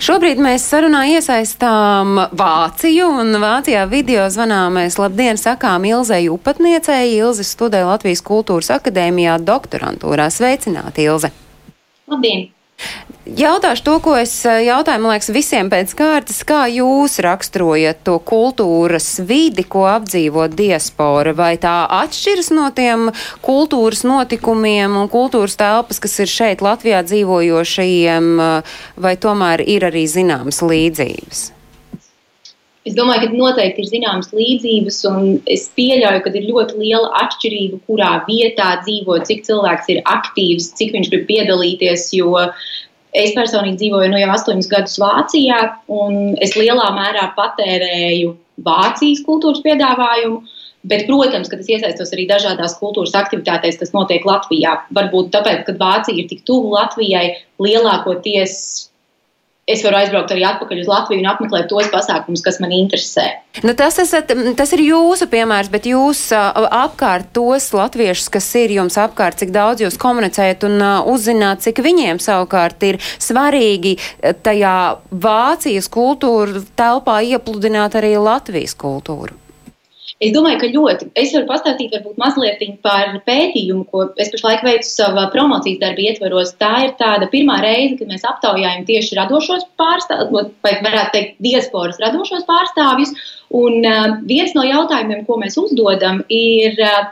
Šobrīd 0.02 0.40
mēs 0.42 0.64
sarunā 0.66 1.04
iesaistām 1.14 2.18
Vāciju, 2.37 3.09
un 3.22 3.37
Vācijā 3.42 3.85
video 3.90 4.24
zvanā 4.33 4.64
mēs 4.74 4.98
labdien 4.98 5.38
sakām 5.38 5.85
Ilzei 5.87 6.30
Upatniecei. 6.33 7.12
Ilze 7.20 7.46
studē 7.46 7.85
Latvijas 7.87 8.24
kultūras 8.26 8.72
akadēmijā 8.80 9.38
doktorantūrā. 9.46 10.30
Sveicināti, 10.35 11.06
Ilze! 11.06 11.30
Labdien! 12.11 12.48
Jautāšu 13.31 13.85
to, 13.87 13.93
ko 14.03 14.14
es 14.19 14.33
eh, 14.49 14.64
jautāju, 14.66 15.03
man 15.05 15.12
liekas, 15.12 15.29
visiem 15.31 15.69
pēc 15.71 15.93
kārtas. 15.95 16.40
Kā 16.47 16.64
jūs 16.73 17.21
raksturojat 17.23 18.01
to 18.07 18.16
kultūras 18.27 19.07
vidi, 19.23 19.62
ko 19.62 19.85
apdzīvo 19.87 20.49
diaspora? 20.51 21.35
Vai 21.37 21.53
tā 21.61 21.85
atšķiras 22.01 22.51
no 22.57 22.66
tiem 22.75 23.12
kultūras 23.45 24.03
notikumiem 24.09 24.99
un 24.99 25.12
kultūras 25.12 25.55
telpas, 25.61 26.03
kas 26.03 26.19
ir 26.25 26.33
šeit 26.33 26.64
Latvijā 26.64 27.05
dzīvojošajiem, 27.07 28.35
eh, 28.40 28.75
vai 28.97 29.14
tomēr 29.14 29.62
ir 29.62 29.87
arī 29.93 30.09
zināmas 30.11 30.64
līdzības? 30.64 31.60
Es 32.90 32.96
domāju, 32.98 33.29
ka 33.31 33.38
noteikti 33.38 33.85
ir 33.85 33.87
zināmas 33.87 34.33
līdzības, 34.35 34.96
un 35.07 35.26
es 35.55 35.68
pieļauju, 35.79 36.22
ka 36.24 36.33
ir 36.35 36.48
ļoti 36.48 36.79
liela 36.81 37.11
atšķirība, 37.20 37.79
kurā 37.87 38.09
vietā 38.26 38.72
dzīvo, 38.83 39.20
cik 39.29 39.44
cilvēks 39.46 39.92
ir 39.94 40.00
aktīvs, 40.11 40.72
cik 40.81 40.96
viņš 40.96 41.11
grib 41.12 41.29
piedalīties. 41.29 42.09
Jo 42.18 42.48
es 43.14 43.37
personīgi 43.37 43.79
dzīvoju 43.85 44.11
nu, 44.11 44.18
jau 44.18 44.33
astoņus 44.35 44.70
gadus 44.72 44.98
Vācijā, 44.98 45.61
un 46.00 46.35
es 46.42 46.57
lielā 46.59 46.90
mērā 46.98 47.29
patērēju 47.38 48.35
Vācijas 48.66 49.22
kultūras 49.29 49.62
piedāvājumu. 49.62 50.42
Bet, 50.90 51.05
protams, 51.07 51.46
ka 51.53 51.61
tas 51.61 51.70
iesaistos 51.70 52.11
arī 52.16 52.24
dažādās 52.26 52.79
kultūras 52.81 53.14
aktivitātēs, 53.22 53.76
kas 53.79 53.94
notiek 53.94 54.24
Latvijā. 54.26 54.79
Varbūt 54.96 55.31
tāpēc, 55.37 55.66
ka 55.66 55.79
Vācija 55.79 56.16
ir 56.16 56.31
tik 56.31 56.42
tuvu 56.48 56.72
Latvijai, 56.72 57.37
lielākoties 57.62 58.57
es 59.72 59.85
varu 59.87 60.00
aizbraukt 60.00 60.33
arī 60.35 60.44
atpakaļ 60.48 60.83
uz 60.83 60.90
Latviju 60.90 61.22
un 61.22 61.28
apmeklēt 61.30 61.68
tos 61.70 61.88
pasākumus, 61.92 62.42
kas 62.44 62.61
man 62.62 62.74
interesē. 62.76 63.26
Nu, 63.66 63.74
tas, 63.78 63.98
esat, 64.02 64.30
tas 64.59 64.74
ir 64.76 64.85
jūsu 64.85 65.26
piemērs, 65.30 65.70
bet 65.72 65.88
jūs 65.90 66.22
apkārt 66.35 67.33
tos 67.37 67.70
latviešus, 67.74 68.30
kas 68.33 68.48
ir 68.61 68.76
jums 68.76 68.98
apkārt, 69.00 69.40
cik 69.40 69.54
daudz 69.54 69.85
jūs 69.85 69.98
komunicējat 70.00 70.68
un 70.68 70.78
uzzināt, 71.11 71.64
cik 71.66 71.83
viņiem 71.85 72.22
savukārt 72.22 72.87
ir 72.87 73.00
svarīgi 73.18 73.96
tajā 74.46 74.76
Vācijas 75.11 75.90
kultūra 75.92 76.64
telpā 76.78 77.20
iepludināt 77.26 77.98
arī 77.98 78.16
Latvijas 78.21 78.77
kultūru. 78.79 79.40
Es 80.21 80.35
domāju, 80.35 80.58
ka 80.60 80.68
ļoti. 80.68 81.06
Es 81.16 81.31
varu 81.33 81.46
pastāstīt 81.48 81.94
varbūt 81.94 82.18
mazliet 82.21 82.60
par 82.85 83.14
pētījumu, 83.25 83.87
ko 83.88 84.02
es 84.21 84.29
pašlaik 84.35 84.66
veicu 84.66 84.85
savā 84.85 85.25
promocijas 85.33 85.81
darba 85.81 86.04
ietvaros. 86.04 86.52
Tā 86.60 86.73
ir 86.85 86.92
tāda 86.98 87.29
pirmā 87.33 87.56
reize, 87.64 87.96
kad 87.96 88.10
mēs 88.12 88.27
aptaujājam 88.29 88.85
tieši 88.90 89.16
radošos 89.16 89.64
pārstāvjus, 89.81 90.50
vai 90.66 90.75
varētu 90.85 91.14
teikt, 91.14 91.38
diasporas 91.46 92.02
radošos 92.04 92.44
pārstāvjus. 92.50 93.14
Un 93.56 93.81
uh, 93.81 94.18
viens 94.29 94.52
no 94.54 94.66
jautājumiem, 94.68 95.25
ko 95.25 95.40
mēs 95.40 95.56
uzdodam, 95.58 96.21
ir, 96.29 96.77
uh, 96.85 97.08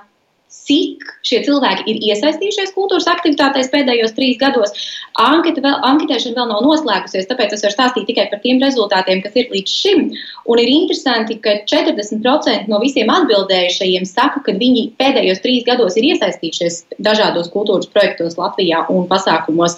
cik 0.48 1.04
šie 1.26 1.40
cilvēki 1.46 1.84
ir 1.90 2.00
iesaistījušies 2.10 2.72
kultūras 2.76 3.08
aktivitātēs 3.10 3.70
pēdējos 3.72 4.14
trīs 4.16 4.38
gados. 4.40 4.72
Anketa 5.18 5.62
vēl, 5.64 5.76
anketēšana 5.84 6.36
vēl 6.38 6.48
nav 6.52 6.62
noslēgusies, 6.64 7.26
tāpēc 7.28 7.54
es 7.56 7.64
varu 7.64 7.74
stāstīt 7.74 8.06
tikai 8.08 8.28
par 8.30 8.40
tiem 8.44 8.60
rezultātiem, 8.62 9.22
kas 9.24 9.36
ir 9.40 9.48
līdz 9.52 9.74
šim. 9.82 10.04
Un 10.48 10.62
ir 10.62 10.70
interesanti, 10.72 11.38
ka 11.44 11.58
40% 11.68 12.70
no 12.70 12.80
visiem 12.82 13.10
atbildējušajiem 13.12 14.06
saka, 14.08 14.42
ka 14.46 14.54
viņi 14.60 14.84
pēdējos 15.00 15.42
trīs 15.44 15.66
gados 15.66 15.98
ir 15.98 16.08
iesaistījušies 16.12 16.78
dažādos 17.04 17.50
kultūras 17.52 17.90
projektos 17.92 18.38
Latvijā 18.40 18.84
un 18.94 19.08
pasākumos. 19.10 19.76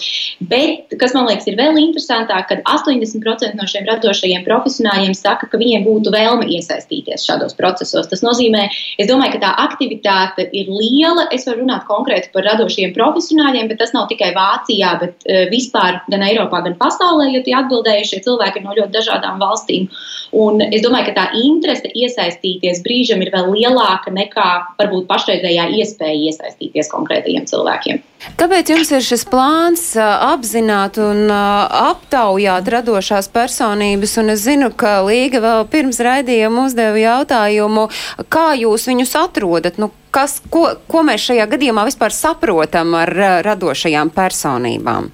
Bet, 0.52 0.92
kas 1.00 1.16
man 1.16 1.30
liekas, 1.30 1.48
ir 1.50 1.58
vēl 1.58 1.78
interesantāk, 1.80 2.50
kad 2.52 2.62
80% 2.68 3.56
no 3.58 3.68
šiem 3.70 3.88
radošajiem 3.88 4.46
profesionāļiem 4.46 5.16
saka, 5.16 5.48
ka 5.50 5.60
viņiem 5.60 5.86
būtu 5.88 6.12
vēlme 6.14 6.46
iesaistīties 6.58 7.26
šādos 7.26 7.56
procesos. 7.58 8.10
Tas 8.12 8.24
nozīmē, 8.26 8.68
es 9.00 9.08
domāju, 9.10 9.38
ka 9.38 9.44
tā 9.46 9.54
aktivitāte 9.64 10.46
ir 10.52 10.59
ir 10.62 10.70
liela. 10.72 11.26
Es 11.34 11.46
varu 11.48 11.64
runāt 11.64 11.86
konkrēti 11.88 12.30
par 12.34 12.46
radošiem 12.48 12.94
profesionāļiem, 12.96 13.70
bet 13.70 13.80
tas 13.82 13.94
nav 13.96 14.08
tikai 14.12 14.32
Vācijā, 14.36 14.92
bet 15.02 15.26
uh, 15.26 15.46
vispār 15.52 16.00
gan 16.12 16.26
Eiropā, 16.26 16.62
gan 16.66 16.76
pasaulē, 16.80 17.30
jo 17.34 17.42
tie 17.46 17.56
atbildējušie 17.60 18.22
cilvēki 18.26 18.60
ir 18.62 18.66
no 18.68 18.76
ļoti 18.78 18.96
dažādām 18.98 19.40
valstīm. 19.42 19.88
Un 20.36 20.62
es 20.68 20.84
domāju, 20.84 21.10
ka 21.10 21.16
tā 21.16 21.26
interese 21.40 21.90
iesaistīties 21.90 22.84
brīžam 22.86 23.24
ir 23.24 23.32
vēl 23.34 23.50
lielāka 23.56 24.12
nekā 24.14 24.48
varbūt 24.78 25.08
pašreizējā 25.10 25.70
iespēja 25.80 26.30
iesaistīties 26.30 26.92
konkrētajiem 26.92 27.48
cilvēkiem. 27.50 28.02
Kāpēc 28.20 28.68
jums 28.68 28.90
ir 28.92 29.04
šis 29.04 29.22
plāns 29.30 29.82
apzināt 29.96 30.98
un 31.00 31.30
aptaujāt 31.32 32.68
radošās 32.74 33.30
personības? 33.32 34.16
Un 34.20 34.34
es 34.34 34.44
zinu, 34.44 34.68
ka 34.76 34.98
Līga 35.06 35.40
vēl 35.40 35.64
pirms 35.72 36.00
raidījuma 36.04 36.66
uzdeva 36.68 37.00
jautājumu, 37.00 37.86
kā 38.32 38.50
jūs 38.60 38.84
viņus 38.90 39.16
atrodat? 39.22 39.80
Nu, 39.80 39.88
kas, 40.12 40.38
ko, 40.52 40.66
ko 40.90 41.04
mēs 41.08 41.24
šajā 41.30 41.48
gadījumā 41.54 41.86
vispār 41.88 42.12
saprotam 42.12 42.92
ar 42.98 43.14
radošajām 43.46 44.12
personībām? 44.12 45.08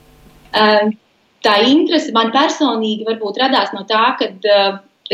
Tā 1.46 1.54
interese 1.68 2.10
man 2.16 2.32
personīgi 2.34 3.06
varbūt 3.06 3.38
radās 3.38 3.70
no 3.76 3.84
tā, 3.86 4.02
ka 4.18 4.32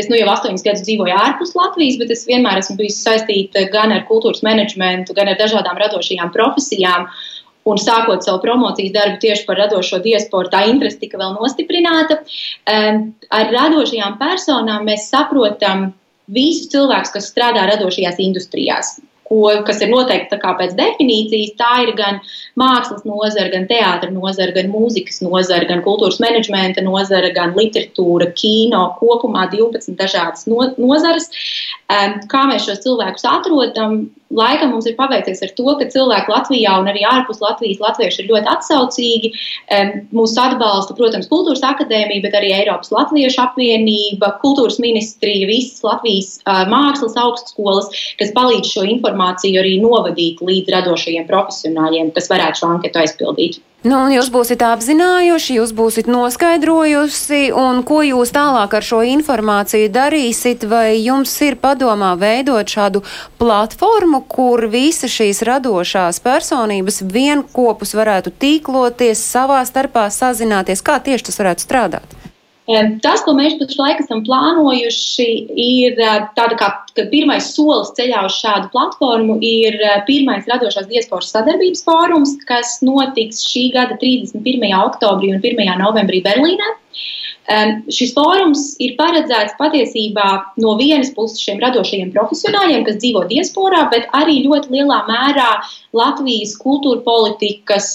es 0.01 0.09
nu 0.09 0.17
jau 0.17 0.31
astoņus 0.33 0.65
gadus 0.65 0.85
dzīvoju 0.87 1.13
ārpus 1.13 1.53
Latvijas, 1.57 1.99
bet 2.01 2.13
es 2.15 2.25
vienmēr 2.25 2.63
esmu 2.63 2.79
bijusi 2.79 3.03
saistīta 3.03 3.67
gan 3.73 3.93
ar 3.93 4.07
kultūras 4.09 4.41
menedžmentu, 4.45 5.13
gan 5.17 5.29
ar 5.29 5.37
dažādām 5.37 5.77
radošajām 5.83 6.33
profesijām. 6.33 7.05
Un 7.69 7.79
sākot 7.79 8.25
savu 8.25 8.41
promocijas 8.43 8.91
darbu 8.95 9.21
tieši 9.23 9.45
par 9.47 9.61
radošo 9.61 10.01
diasporu, 10.03 10.51
tā 10.51 10.65
interese 10.67 10.99
tika 10.99 11.19
vēl 11.21 11.37
nostiprināta. 11.37 12.19
Ar 12.67 13.53
radošajām 13.55 14.19
personām 14.19 14.83
mēs 14.89 15.07
saprotam 15.13 15.91
visus 16.27 16.67
cilvēkus, 16.73 17.13
kas 17.15 17.31
strādā 17.31 17.63
radošajās 17.71 18.19
industrijās 18.23 18.97
ko, 19.33 19.49
kas 19.67 19.81
ir 19.83 19.91
noteikti 19.91 20.39
pēc 20.43 20.75
definīcijas, 20.77 21.53
tā 21.59 21.71
ir 21.85 21.93
gan 21.97 22.19
mākslas 22.59 23.05
nozara, 23.07 23.49
gan 23.53 23.67
teātris 23.69 24.13
nozara, 24.13 24.53
gan 24.55 24.71
mūzikas 24.73 25.21
nozara, 25.25 25.67
gan 25.69 25.83
kultūras 25.85 26.19
menedžmenta 26.23 26.83
nozara, 26.85 27.31
gan 27.35 27.55
literatūra, 27.57 28.31
kino, 28.37 28.85
kopumā 28.99 29.47
12 29.53 29.97
dažādas 29.99 30.47
no, 30.49 30.67
nozares. 30.77 31.29
Kā 31.89 32.43
mēs 32.49 32.67
šos 32.67 32.83
cilvēkus 32.85 33.27
atrodam? 33.29 34.03
Laikam 34.33 34.71
mums 34.73 34.87
ir 34.89 34.95
paveicies 34.97 35.43
ar 35.45 35.51
to, 35.57 35.65
ka 35.79 35.87
cilvēki 35.93 36.33
Latvijā 36.33 36.75
un 36.81 36.89
arī 36.91 37.03
ārpus 37.09 37.41
Latvijas 37.43 37.81
latvieši 37.83 38.23
ir 38.23 38.29
ļoti 38.31 38.51
atsaucīgi. 38.53 39.31
Mūsu 40.15 40.39
atbalsta, 40.41 40.95
protams, 40.97 41.29
Kultūras 41.31 41.63
akadēmija, 41.67 42.23
bet 42.25 42.37
arī 42.39 42.53
Eiropas 42.57 42.93
Latviešu 42.95 43.43
apvienība, 43.45 44.33
Kultūras 44.43 44.79
ministrija, 44.83 45.49
visas 45.49 45.83
Latvijas 45.85 46.31
mākslas 46.71 47.19
augstskolas, 47.25 47.91
kas 48.21 48.33
palīdz 48.37 48.73
šo 48.73 48.87
informāciju 48.95 49.61
arī 49.61 49.77
novadīt 49.83 50.41
līdz 50.41 50.73
radošajiem 50.77 51.29
profesionāļiem, 51.29 52.15
kas 52.17 52.31
varētu 52.33 52.63
šo 52.63 52.73
anketu 52.77 53.03
aizpildīt. 53.03 53.61
Nu, 53.83 53.97
un 53.99 54.13
jūs 54.15 54.29
būsiet 54.31 54.61
apzinājuši, 54.63 55.57
jūs 55.57 55.73
būsiet 55.75 56.07
noskaidrojusi, 56.07 57.49
un 57.51 57.81
ko 57.83 57.99
jūs 58.07 58.31
tālāk 58.31 58.77
ar 58.77 58.85
šo 58.87 59.01
informāciju 59.11 59.89
darīsiet, 59.91 60.63
vai 60.71 61.01
jums 61.03 61.33
ir 61.43 61.59
padomā 61.59 62.13
veidot 62.15 62.63
šādu 62.63 63.03
platformu, 63.43 64.23
kur 64.31 64.69
visas 64.71 65.11
šīs 65.11 65.43
radošās 65.43 66.23
personības 66.23 67.03
vienopus 67.03 67.91
varētu 67.99 68.31
tīkloties, 68.39 69.19
savā 69.35 69.59
starpā 69.67 70.07
sazināties, 70.07 70.79
kā 70.79 71.01
tieši 71.03 71.27
tas 71.27 71.43
varētu 71.43 71.67
strādāt? 71.67 72.22
Tas, 72.63 73.19
ko 73.25 73.33
mēs 73.35 73.57
pašlaik 73.59 73.99
esam 73.99 74.21
plānojuši, 74.23 75.25
ir 75.59 75.97
tāda 76.37 76.55
kā 76.55 76.69
pirmais 77.11 77.49
solis 77.51 77.91
ceļā 77.97 78.21
uz 78.29 78.37
šādu 78.39 78.69
platformu, 78.71 79.35
ir 79.43 79.75
pirmais 80.07 80.47
radošās 80.47 80.87
diasporas 80.87 81.33
sadarbības 81.35 81.83
fórums, 81.83 82.37
kas 82.47 82.77
notiks 82.85 83.41
šī 83.49 83.65
gada 83.73 83.97
31. 83.99 84.63
oktobrī 84.79 85.33
un 85.35 85.43
1. 85.43 85.75
novembrī 85.81 86.21
Berlīnē. 86.23 86.69
Šis 87.91 88.13
fórums 88.15 88.61
ir 88.79 88.93
paredzēts 88.95 89.57
patiesībā 89.59 90.27
no 90.63 90.77
vienas 90.79 91.09
puses 91.17 91.41
šiem 91.43 91.59
radošajiem 91.59 92.13
profesionāļiem, 92.15 92.85
kas 92.87 93.01
dzīvo 93.01 93.25
diasporā, 93.27 93.81
bet 93.91 94.07
arī 94.15 94.37
ļoti 94.45 94.71
lielā 94.71 95.01
mērā 95.09 95.49
Latvijas 95.91 96.55
kultūra 96.61 97.03
politikas, 97.03 97.89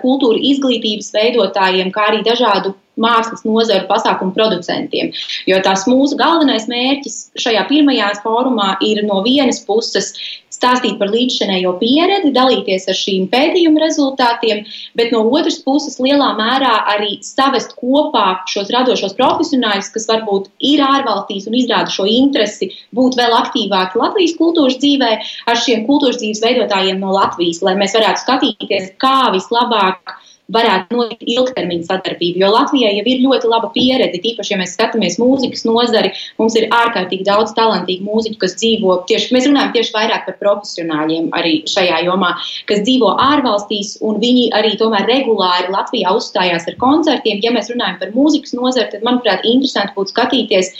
kultūra 0.00 0.40
izglītības 0.40 1.12
veidotājiem, 1.12 1.92
kā 1.92 2.08
arī 2.08 2.24
dažādu 2.24 2.72
mākslas 3.00 3.44
nozaru 3.46 3.88
pasākumu 3.88 4.34
producentiem. 4.36 5.12
Jo 5.50 5.60
tās 5.64 5.86
mūsu 5.90 6.18
galvenais 6.20 6.68
mērķis 6.70 7.18
šajā 7.40 7.66
pirmajā 7.70 8.12
fórumā 8.24 8.74
ir 8.84 9.02
no 9.08 9.22
vienas 9.26 9.62
puses 9.66 10.12
stāstīt 10.54 10.98
par 11.00 11.10
līdzšinējo 11.12 11.74
pieredzi, 11.80 12.32
dalīties 12.34 12.86
ar 12.90 12.98
šīm 12.98 13.26
pētījuma 13.32 13.82
rezultātiem, 13.82 14.62
bet 14.98 15.12
no 15.14 15.24
otras 15.34 15.58
puses 15.66 15.98
lielā 16.02 16.30
mērā 16.38 16.72
arī 16.94 17.18
savest 17.26 17.74
kopā 17.80 18.26
šos 18.50 18.70
radošos 18.74 19.16
profesionāļus, 19.18 19.90
kas 19.94 20.08
varbūt 20.10 20.50
ir 20.72 20.84
ārvalstīs 20.86 21.48
un 21.50 21.58
izrāda 21.58 21.92
šo 21.94 22.06
interesi 22.10 22.70
būt 22.96 23.18
vēl 23.20 23.34
aktīvāki 23.40 24.00
Latvijas 24.00 24.36
kultūras 24.38 24.78
dzīvē, 24.82 25.10
ar 25.50 25.62
šiem 25.66 25.88
kultūras 25.88 26.20
dzīves 26.22 26.44
veidotājiem 26.44 27.02
no 27.02 27.14
Latvijas, 27.16 27.62
lai 27.66 27.76
mēs 27.80 27.96
varētu 27.98 28.24
skatīties, 28.24 28.94
kā 29.02 29.32
vislabāk 29.34 30.16
varētu 30.52 30.96
notikt 30.98 31.22
ilgtermiņa 31.24 31.86
sadarbība. 31.88 32.42
Jo 32.42 32.50
Latvijai 32.52 32.92
jau 32.98 33.04
ir 33.08 33.22
ļoti 33.24 33.48
laba 33.48 33.70
pieredze, 33.74 34.20
tīpaši, 34.20 34.52
ja 34.52 34.58
mēs 34.60 34.74
skatāmies 34.76 35.16
mūzikas 35.20 35.64
nozari, 35.64 36.12
mums 36.40 36.56
ir 36.60 36.68
ārkārtīgi 36.68 37.24
daudz 37.24 37.54
talantīgu 37.56 38.04
mūziķu, 38.04 38.38
kas 38.42 38.56
dzīvo 38.60 38.98
tieši, 39.08 39.32
mēs 39.36 39.48
runājam 39.48 39.72
tieši 39.76 39.94
vairāk 39.96 40.26
par 40.28 40.36
profesionāļiem 40.42 41.30
arī 41.38 41.54
šajā 41.70 42.02
jomā, 42.08 42.34
kas 42.68 42.84
dzīvo 42.84 43.14
ārvalstīs, 43.24 43.96
un 44.04 44.20
viņi 44.20 44.50
arī 44.58 44.74
tomēr 44.80 45.08
regulāri 45.08 45.72
Latvijā 45.72 46.12
uzstājās 46.18 46.68
ar 46.68 46.76
koncertiem. 46.82 47.40
Ja 47.44 47.54
mēs 47.54 47.72
runājam 47.72 48.00
par 48.02 48.12
mūzikas 48.16 48.52
nozari, 48.58 48.90
tad, 48.92 49.06
manuprāt, 49.06 49.46
interesanti 49.48 49.96
būtu 49.96 50.12
skatīties, 50.12 50.74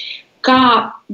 kā 0.44 0.60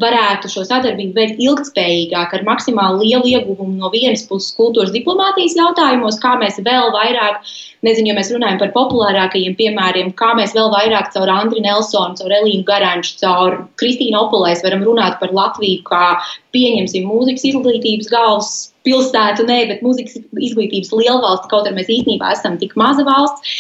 varētu 0.01 0.49
šo 0.51 0.63
sadarbību 0.67 1.17
veikt 1.17 1.41
ilgspējīgāk, 1.43 2.35
ar 2.37 2.45
maksimāli 2.47 3.09
lielu 3.09 3.33
ieguvumu 3.35 3.75
no 3.81 3.91
vienas 3.93 4.23
puses 4.29 4.55
kultūras 4.57 4.93
diplomātijas 4.95 5.57
jautājumos, 5.59 6.19
kā 6.23 6.37
mēs 6.41 6.61
vēl 6.67 6.93
vairāk, 6.95 7.43
nezinu, 7.87 8.11
ja 8.11 8.17
mēs 8.17 8.31
runājam 8.35 8.61
par 8.63 8.73
populārākajiem 8.77 9.57
piemēriem, 9.59 10.13
kā 10.19 10.33
mēs 10.39 10.55
vēl 10.57 10.71
vairāk 10.73 11.13
caur 11.15 11.33
Andriu 11.35 11.63
Nelsonu, 11.65 12.19
caur 12.21 12.37
Elīnu 12.41 12.67
Garanču, 12.69 13.17
caur 13.23 13.59
Kristīnu 13.83 14.19
Opulēs 14.25 14.65
varam 14.67 14.85
runāt 14.87 15.19
par 15.23 15.35
Latviju, 15.37 15.83
kā 15.91 16.17
pieņemsim 16.55 17.07
mūzikas 17.11 17.47
izglītības 17.53 18.11
galvas 18.15 18.53
pilsētu, 18.87 19.45
nē, 19.49 19.59
bet 19.69 19.83
mūzikas 19.85 20.17
izglītības 20.41 20.95
lielvalsts, 20.97 21.51
kaut 21.51 21.67
arī 21.69 21.81
mēs 21.81 21.91
īstenībā 21.99 22.33
esam 22.37 22.57
tik 22.63 22.73
maza 22.81 23.05
valsts. 23.07 23.59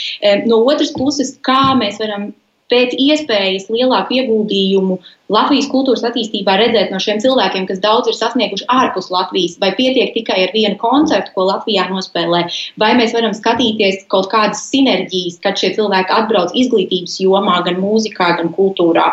No 0.49 0.63
otras 0.65 0.95
puses, 0.97 1.35
kā 1.47 1.75
mēs 1.79 2.01
varam 2.01 2.31
pēc 2.71 2.95
iespējas 2.99 3.69
lielāku 3.73 4.17
ieguldījumu 4.21 4.99
Latvijas 5.31 5.69
kultūras 5.71 6.03
attīstībā 6.09 6.57
redzēt 6.59 6.91
no 6.91 6.99
šiem 7.03 7.21
cilvēkiem, 7.23 7.69
kas 7.69 7.83
daudz 7.83 8.11
ir 8.11 8.19
sasnieguši 8.19 8.67
ārpus 8.75 9.11
Latvijas, 9.15 9.57
vai 9.63 9.71
pietiek 9.79 10.11
tikai 10.17 10.41
ar 10.47 10.55
vienu 10.57 10.79
koncertu, 10.81 11.35
ko 11.37 11.47
Latvijā 11.51 11.87
nospēlē, 11.93 12.45
vai 12.83 12.93
mēs 12.99 13.15
varam 13.15 13.37
skatīties 13.37 14.07
kaut 14.11 14.31
kādas 14.33 14.67
sinerģijas, 14.73 15.39
kad 15.45 15.59
šie 15.61 15.75
cilvēki 15.79 16.17
atbrauc 16.19 16.55
izglītības 16.59 17.21
jomā, 17.23 17.61
gan 17.67 17.79
mūzikā, 17.83 18.35
gan 18.41 18.55
kultūrā. 18.57 19.11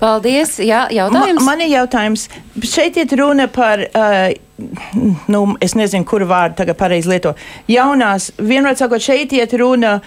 Paldies! 0.00 0.56
Jā, 0.62 0.84
jautājums. 0.94 1.40
Ma, 1.40 1.52
man 1.52 1.64
ir 1.64 1.72
jautājums. 1.74 2.26
Šeit 2.64 2.98
ir 3.00 3.14
runa 3.18 3.46
par, 3.52 3.82
uh, 3.90 5.14
nu, 5.30 5.44
es 5.64 5.76
nezinu, 5.78 6.06
kuru 6.08 6.28
vārdu 6.30 6.60
tagad 6.62 6.78
pareizi 6.80 7.10
lieto. 7.12 7.34
Jaunās, 7.70 8.30
vienmēr 8.38 8.78
sakot, 8.80 9.02
šeit 9.04 9.34
ir 9.36 9.54
runa 9.60 9.98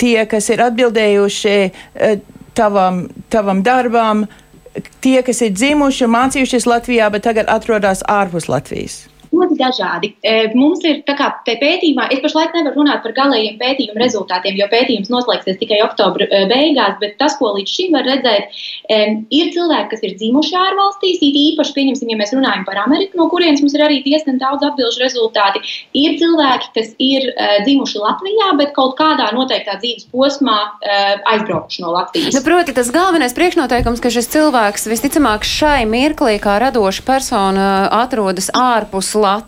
tie, 0.00 0.18
kas 0.30 0.50
ir 0.54 0.64
atbildējuši 0.68 1.56
uh, 1.68 2.18
tavam, 2.58 3.06
tavam 3.32 3.62
darbam, 3.66 4.26
tie, 5.02 5.20
kas 5.26 5.42
ir 5.46 5.54
dzimuši 5.54 6.06
un 6.06 6.14
mācījušies 6.16 6.66
Latvijā, 6.70 7.10
bet 7.14 7.26
tagad 7.26 7.50
atrodas 7.52 8.04
ārpus 8.08 8.50
Latvijas. 8.50 9.04
Dažādi. 9.58 10.12
Mums 10.54 10.84
ir 10.86 11.00
tā 11.08 11.16
kā 11.18 11.28
pētījumā, 11.46 12.08
es 12.14 12.20
pašlaik 12.22 12.52
nevaru 12.54 12.78
runāt 12.78 13.02
par 13.02 13.14
galējiem 13.16 13.56
pētījuma 13.58 13.98
rezultātiem, 13.98 14.54
jo 14.60 14.68
pētījums 14.70 15.10
noslēgsies 15.10 15.58
tikai 15.58 15.80
oktobra 15.82 16.28
beigās, 16.50 16.94
bet 17.00 17.16
tas, 17.18 17.34
ko 17.40 17.50
līdz 17.56 17.72
šim 17.72 17.96
var 17.96 18.06
redzēt, 18.06 18.54
ir 19.34 19.50
cilvēki, 19.54 19.90
kas 19.90 20.04
ir 20.06 20.14
dzimuši 20.20 20.54
ārvalstīs, 20.60 21.18
it 21.26 21.38
īpaši, 21.42 21.74
pieņemsim, 21.74 22.12
ja 22.12 22.18
mēs 22.20 22.34
runājam 22.36 22.62
par 22.68 22.78
Ameriku, 22.84 23.18
no 23.18 23.26
kurienes 23.32 23.64
mums 23.64 23.74
ir 23.74 23.82
arī 23.88 23.98
diezgan 24.06 24.38
daudz 24.38 24.62
atbilžu 24.68 25.02
rezultāti. 25.02 25.64
Ir 25.98 26.14
cilvēki, 26.20 26.70
kas 26.78 26.94
ir 27.02 27.26
dzimuši 27.66 28.04
Latvijā, 28.04 28.52
bet 28.62 28.70
kaut 28.78 28.94
kādā 29.00 29.32
noteiktā 29.34 29.78
dzīves 29.82 30.06
posmā 30.14 30.58
aizbraukuši 31.34 31.82
no 31.82 31.96
Latvijas. 31.96 32.36
Nu, 32.36 32.44
proti, 32.46 32.76
tas 32.76 32.92
galvenais 32.94 33.34
priekšnoteikums, 33.34 34.04
ka 34.04 34.14
šis 34.14 34.30
cilvēks 34.36 34.86
visticamāk 34.92 35.42
šai 35.48 35.82
mirklī 35.90 36.38
kā 36.42 36.60
radoša 36.62 37.02
persona 37.08 37.68
atrodas 38.04 38.52
ārpus 38.54 39.14
Latvijas. 39.18 39.47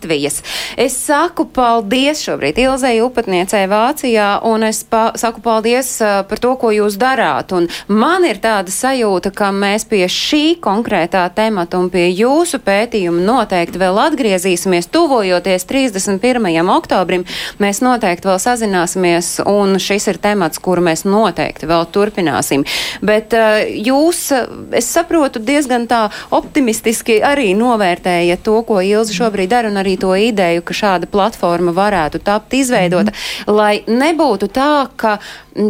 Es 0.81 0.97
saku 1.07 1.45
paldies 1.45 2.23
šobrīd 2.25 2.59
Ilzai 2.61 3.01
Upatniecei 3.05 3.67
Vācijā, 3.71 4.29
un 4.47 4.65
es 4.67 4.83
pa 4.85 5.11
saku 5.19 5.43
paldies 5.45 5.93
uh, 6.03 6.21
par 6.29 6.41
to, 6.43 6.55
ko 6.61 6.71
jūs 6.75 6.99
darāt. 7.01 7.53
Un 7.57 7.69
man 7.89 8.25
ir 8.29 8.41
tāda 8.43 8.73
sajūta, 8.73 9.33
ka 9.35 9.51
mēs 9.55 9.87
pie 9.91 10.05
šī 10.11 10.61
konkrētā 10.63 11.25
temata 11.35 11.81
un 11.81 11.91
pie 11.93 12.09
jūsu 12.09 12.61
pētījuma 12.65 13.25
noteikti 13.27 13.81
vēl 13.81 14.01
atgriezīsimies, 14.07 14.91
tuvojoties 14.93 15.67
31. 15.69 16.71
oktobrim. 16.75 17.27
Mēs 17.63 17.83
noteikti 17.85 18.31
vēl 18.31 18.41
sazināsimies, 18.43 19.33
un 19.49 19.79
šis 19.83 20.11
ir 20.13 20.21
temats, 20.23 20.61
kuru 20.63 20.85
mēs 20.91 21.07
noteikti 21.09 21.69
vēl 21.71 21.87
turpināsim. 21.95 22.67
Bet 23.05 23.37
uh, 23.37 23.61
jūs, 23.67 24.29
es 24.77 24.91
saprotu, 24.91 25.43
diezgan 25.43 25.89
tā 25.91 26.07
optimistiski 26.35 27.21
arī 27.25 27.53
novērtējat 27.59 28.45
to, 28.47 28.61
ko 28.67 28.81
Ilza 28.85 29.15
šobrīd 29.17 29.51
dara, 29.51 29.71
un 29.71 29.81
arī 29.81 29.90
to 29.97 30.15
ideju, 30.17 30.63
ka 30.63 30.75
šāda 30.75 31.07
platforma 31.11 31.73
varētu 31.73 32.21
tapt 32.25 32.55
izveidota, 32.55 33.11
mm 33.11 33.17
-hmm. 33.17 33.57
lai 33.57 33.83
nebūtu 33.87 34.49
tā, 34.49 34.89
ka 34.97 35.19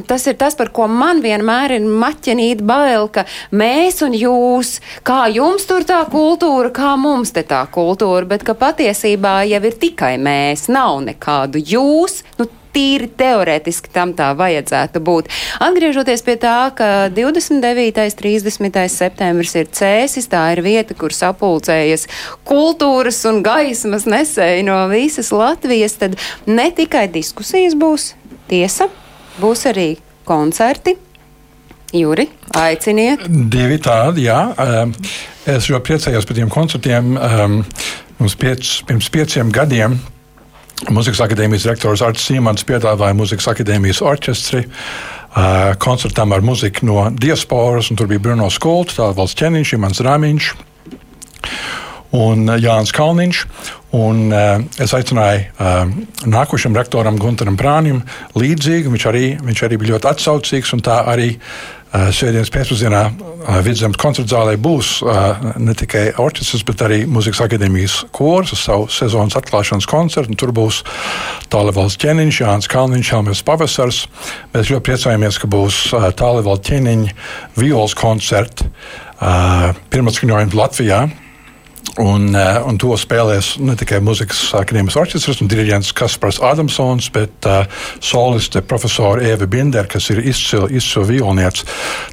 tas 0.07 0.27
ir 0.27 0.35
tas, 0.35 0.55
par 0.55 0.69
ko 0.69 0.87
man 0.89 1.23
vienmēr 1.23 1.71
ir 1.71 1.81
maķenīt 1.81 2.63
bail, 2.63 3.09
ka 3.09 3.25
mēs 3.53 4.03
un 4.05 4.13
jūs, 4.13 4.81
kā 5.03 5.27
jums 5.35 5.67
tur 5.67 5.83
tā 5.83 6.05
kultūra, 6.11 6.71
kā 6.71 6.97
mums 6.97 7.33
te 7.33 7.43
tā 7.43 7.67
kultūra, 7.67 8.25
bet 8.27 8.43
ka 8.43 8.55
patiesībā 8.55 9.43
jau 9.49 9.65
ir 9.65 9.73
tikai 9.73 10.17
mēs, 10.19 10.69
nav 10.69 11.01
nekādu 11.01 11.59
jūs. 11.59 12.23
Nu, 12.39 12.47
tīri 12.75 13.09
teorētiski 13.19 13.93
tam 13.95 14.15
tā 14.19 14.31
vajadzētu 14.39 15.03
būt. 15.05 15.31
Atgriežoties 15.63 16.25
pie 16.27 16.37
tā, 16.41 16.57
ka 16.77 17.09
29. 17.15 18.05
un 18.05 18.17
30. 18.23 18.81
septembris 18.93 19.57
ir 19.59 19.71
cēsis, 19.75 20.29
tā 20.31 20.45
ir 20.55 20.63
vieta, 20.67 20.97
kur 20.99 21.15
sapulcējas 21.15 22.07
kultūras 22.49 23.23
un 23.31 23.43
gaismas 23.47 24.07
nesēji 24.11 24.67
no 24.69 24.83
visas 24.93 25.33
Latvijas, 25.35 25.99
tad 26.01 26.19
ne 26.47 26.71
tikai 26.75 27.07
diskusijas 27.13 27.77
būs, 27.79 28.13
tiesa, 28.51 28.91
būs 29.41 29.67
arī 29.71 29.91
koncerti. 30.29 30.97
Juri, 31.91 32.29
aiciniet. 32.55 33.25
Divi 33.51 33.81
tādi, 33.83 34.29
jā. 34.29 34.39
Um, 34.63 34.93
es 35.43 35.67
ļoti 35.67 35.87
priecājos 35.89 36.29
par 36.29 36.39
tiem 36.39 36.53
koncertiem. 36.53 37.17
Um, 37.19 37.57
mums 38.21 38.37
piec, 38.39 38.63
pirms 38.87 39.11
pieciem 39.11 39.51
gadiem 39.55 39.99
Mūzikas 40.89 41.21
akadēmijas 41.27 41.67
rektors 41.69 42.01
Arts 42.01 42.25
Simons 42.25 42.65
piedāvāja 42.65 43.17
Mūzikas 43.19 43.51
akadēmijas 43.53 44.01
orķestri. 44.07 44.65
Koncertam 45.83 46.33
ar 46.33 46.43
muziku 46.43 46.89
no 46.89 47.05
diasporas, 47.13 47.93
tur 47.95 48.09
bija 48.11 48.23
Bruno 48.25 48.49
Skolts, 48.51 48.97
valsts 48.99 49.39
ķēniņš, 49.39 49.75
Imants 49.77 50.01
Rāmiņš 50.07 50.49
un 52.17 52.49
Jānis 52.59 52.95
Kalniņš. 52.97 53.43
Un, 53.99 54.29
uh, 54.31 54.63
es 54.79 54.93
aicināju 54.95 55.41
uh, 55.51 55.81
nākošam 56.31 56.77
rektoram 56.79 57.19
Gunteram 57.19 57.57
Prānim 57.59 58.05
līdzīgi. 58.39 58.91
Viņš 58.91 59.07
arī, 59.11 59.25
viņš 59.43 59.63
arī 59.67 59.79
bija 59.83 59.97
ļoti 59.97 60.11
atsaucīgs, 60.13 60.71
un 60.77 60.85
tā 60.87 61.01
arī 61.11 61.33
uh, 61.35 61.80
Eh, 61.91 62.11
Svētdienas 62.15 62.53
pēcpusdienā 62.55 63.01
eh, 63.11 63.57
Vidzemes 63.67 63.99
koncerta 63.99 64.37
zālē 64.37 64.53
būs 64.63 65.01
eh, 65.03 65.47
ne 65.59 65.73
tikai 65.75 66.05
orķestris, 66.23 66.63
bet 66.69 66.85
arī 66.87 67.01
Mūzikas 67.11 67.41
akadēmijas 67.49 67.97
kurs 68.15 68.53
ar 68.55 68.61
savu 68.61 68.85
sezonas 68.95 69.35
atklāšanas 69.41 69.89
koncertu. 69.91 70.37
Tur 70.39 70.53
būs 70.55 70.85
Tālevals 71.51 71.99
ķēniņš, 71.99 72.39
Jānis 72.45 72.71
Kalniņš, 72.71 73.11
Helmets 73.11 73.43
Pavasars. 73.49 74.05
Mēs 74.55 74.71
ļoti 74.71 74.87
priecājamies, 74.87 75.41
ka 75.43 75.51
būs 75.51 75.81
Tālevals 76.21 76.63
ķēniņa 76.71 77.17
violas 77.59 77.99
koncerts 77.99 78.71
pirmā 79.91 80.15
skaņojuma 80.15 80.57
Latvijā. 80.63 81.03
Un, 81.99 82.35
eh, 82.35 82.59
un 82.63 82.77
to 82.79 82.95
spēlēs 82.95 83.57
ne 83.59 83.75
tikai 83.79 83.99
mūzikas 84.05 84.53
akadēmijas 84.61 84.97
orķestris 85.01 85.41
un 85.43 85.49
diriģents 85.51 85.91
Kaspars 85.99 86.39
Adamsons, 86.47 87.09
bet 87.11 87.49
uh, 87.49 87.65
soliste 87.99 88.63
profesora 88.63 89.25
Eva 89.27 89.49
Binder, 89.51 89.89
kas 89.91 90.07
ir 90.15 90.21
izcila, 90.23 90.69
izcila 90.71 91.09
violniece. 91.09 91.67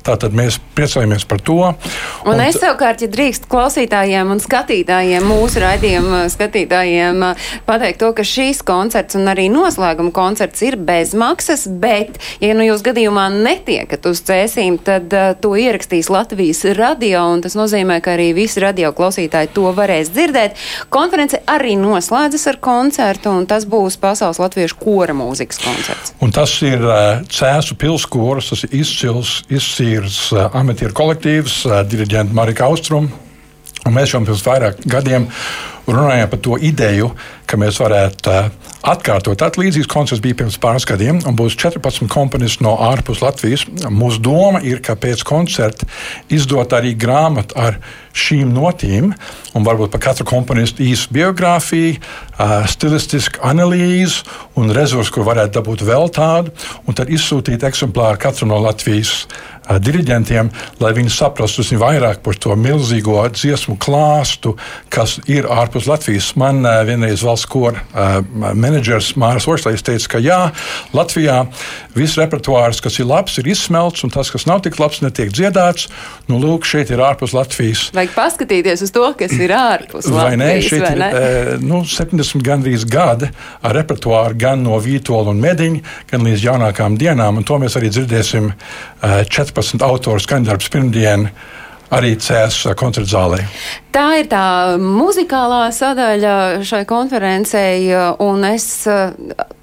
Tātad 0.07 0.33
mēs 0.33 0.57
priecājamies 0.77 1.27
par 1.29 1.43
to. 1.45 1.59
Un, 1.69 2.31
un 2.33 2.41
es 2.41 2.57
savukārt, 2.57 3.03
ja 3.05 3.11
drīkst 3.13 3.45
klausītājiem 3.51 4.33
un 4.33 4.41
skatītājiem, 4.41 5.27
mūsu 5.29 5.61
raidījuma 5.61 6.23
skatītājiem, 6.33 7.21
pateikt 7.69 8.01
to, 8.01 8.11
ka 8.17 8.25
šīs 8.25 8.63
koncerts 8.65 9.19
un 9.19 9.29
arī 9.29 9.45
noslēguma 9.53 10.13
koncerts 10.15 10.65
ir 10.65 10.79
bezmaksas, 10.81 11.67
bet, 11.69 12.17
ja 12.41 12.57
nu 12.57 12.65
jūs 12.65 12.81
gadījumā 12.87 13.27
netiekat 13.35 14.09
uz 14.09 14.23
cēsīm, 14.25 14.81
tad 14.81 15.13
uh, 15.13 15.29
to 15.37 15.53
ierakstīs 15.53 16.09
Latvijas 16.09 16.65
radio, 16.81 17.27
un 17.35 17.45
tas 17.45 17.59
nozīmē, 17.59 18.01
ka 18.01 18.17
arī 18.17 18.31
visi 18.41 18.63
radio 18.63 18.89
klausītāji 18.97 19.53
to 19.53 19.66
varēs 19.75 20.11
dzirdēt. 20.13 20.57
Konference 20.93 21.41
arī 21.49 21.75
noslēdzas 21.79 22.47
ar 22.51 22.59
koncertu, 22.63 23.33
un 23.33 23.47
tas 23.49 23.67
būs 23.69 23.99
Pasaules 24.01 24.39
latviešu 24.41 24.79
kora 24.79 25.15
mūzikas 25.17 25.61
koncerts. 25.63 26.15
Un 26.23 26.33
tas 26.35 26.53
ir 26.65 26.83
uh, 26.83 27.23
Cēsu 27.27 27.77
pilskoras, 27.79 28.51
tas 28.53 28.65
ir 28.67 28.75
izcils, 28.81 29.41
izcīrs 29.51 30.27
uh, 30.35 30.47
amatieru 30.57 30.95
kolektīvs, 30.97 31.63
uh, 31.67 31.81
diriģenta 31.87 32.37
Marika 32.37 32.67
Austrum. 32.69 33.11
Un 33.87 33.95
mēs 33.95 34.11
jau 34.13 34.23
pirms 34.25 34.43
vairāk 34.43 34.85
gadiem 34.89 35.29
runājām 35.87 36.29
par 36.31 36.39
to 36.43 36.57
ideju, 36.59 37.11
ka 37.47 37.55
mēs 37.59 37.77
varētu 37.79 38.31
uh, 38.33 38.49
atkārtot. 38.91 39.37
Tad 39.39 39.55
līdzīgs 39.59 39.87
koncerts 39.87 40.23
bija 40.23 40.35
pirms 40.41 40.57
pāris 40.59 40.85
gadiem, 40.87 41.21
un 41.23 41.37
būs 41.39 41.55
14 41.55 42.09
komponisti 42.11 42.65
no 42.65 42.75
ārpus 42.89 43.21
Latvijas. 43.23 43.63
Mūsu 43.87 44.19
doma 44.23 44.59
ir, 44.67 44.81
ka 44.83 44.97
pēc 44.99 45.23
koncerta 45.27 45.87
izdot 46.33 46.75
arī 46.75 46.91
grāmatu 46.99 47.55
ar 47.63 47.79
šīm 48.17 48.51
notīm, 48.51 49.13
un 49.55 49.67
varbūt 49.67 49.93
par 49.93 50.03
katru 50.09 50.27
komponistu 50.27 50.83
īsu 50.83 51.13
biogrāfiju, 51.15 51.95
uh, 52.01 52.57
stilistisku 52.67 53.39
analīzi 53.47 54.25
un 54.59 54.73
resursu, 54.75 55.15
kur 55.15 55.29
varētu 55.29 55.61
dabūt 55.61 55.87
vēl 55.87 56.11
tādu, 56.11 56.51
un 56.83 56.99
tad 56.99 57.13
izsūtīt 57.13 57.63
eksemplāru 57.67 58.19
katru 58.27 58.49
no 58.51 58.59
Latvijas 58.65 59.21
diriģentiem, 59.83 60.51
lai 60.81 60.93
viņi 60.97 61.13
saprastu 61.13 61.65
vairāk 61.77 62.21
par 62.25 62.39
to 62.39 62.55
milzīgo 62.57 63.19
dziesmu 63.33 63.77
klāstu, 63.81 64.55
kas 64.93 65.17
ir 65.27 65.49
ārpus 65.51 65.89
Latvijas. 65.89 66.31
Man 66.39 66.63
uh, 66.65 66.79
vienreiz 66.87 67.25
valsts 67.25 67.49
kora 67.51 67.83
uh, 67.91 68.19
menedžers 68.55 69.13
Mārs 69.19 69.49
Orslējs 69.49 69.85
teica, 69.85 70.13
ka 70.15 70.23
jā, 70.23 70.39
Latvijā 70.95 71.43
viss 71.97 72.17
repertuārs, 72.19 72.81
kas 72.83 72.99
ir 73.01 73.09
labs, 73.09 73.37
ir 73.41 73.51
izsmelts, 73.51 74.05
un 74.07 74.13
tas, 74.13 74.31
kas 74.33 74.47
nav 74.49 74.63
tik 74.65 74.79
labs, 74.81 75.03
netiek 75.05 75.33
dziedāts. 75.33 75.89
Nu, 76.27 76.39
lūk, 76.41 76.67
šeit 76.67 76.91
ir 76.93 77.03
ārpus 77.03 77.35
Latvijas 77.37 77.87
vajag 77.97 78.13
paskatīties 78.15 78.83
uz 78.85 78.93
to, 78.93 79.03
kas 79.17 79.33
ir 79.35 79.53
ārpus 79.55 80.07
Latvijas. 80.09 80.17
Vai 80.17 80.37
ne? 80.39 80.49
Šeit 80.63 80.83
vai 80.83 80.93
ne? 80.99 81.09
ir 81.09 81.17
eh, 81.17 81.51
nu, 81.63 81.81
70 81.87 82.43
gandrīz 82.45 82.85
gadi 82.89 83.29
ar 83.61 83.75
repertuāru 83.77 84.37
gan 84.39 84.63
no 84.65 84.77
Vītola 84.83 85.33
un 85.33 85.41
Mediņa, 85.43 85.83
gan 86.11 86.25
līdz 86.27 86.45
jaunākām 86.47 86.97
dienām, 86.99 87.39
un 87.39 87.47
to 87.47 87.59
mēs 87.61 87.77
arī 87.79 87.91
dzirdēsim 87.93 88.51
14 89.01 89.56
eh, 89.57 89.85
autoru 89.85 90.21
skaņdarbs 90.23 90.69
pirmdien 90.73 91.29
arī 91.93 92.15
CS 92.19 92.67
koncerta 92.79 93.09
zālē. 93.09 93.43
Tā 93.97 94.19
ir 94.19 94.27
tā 94.29 94.77
muzikālā 94.77 95.71
sadaļa 95.73 96.61
šai 96.67 96.83
konferencei, 96.85 97.87
un 98.21 98.43
es 98.45 98.85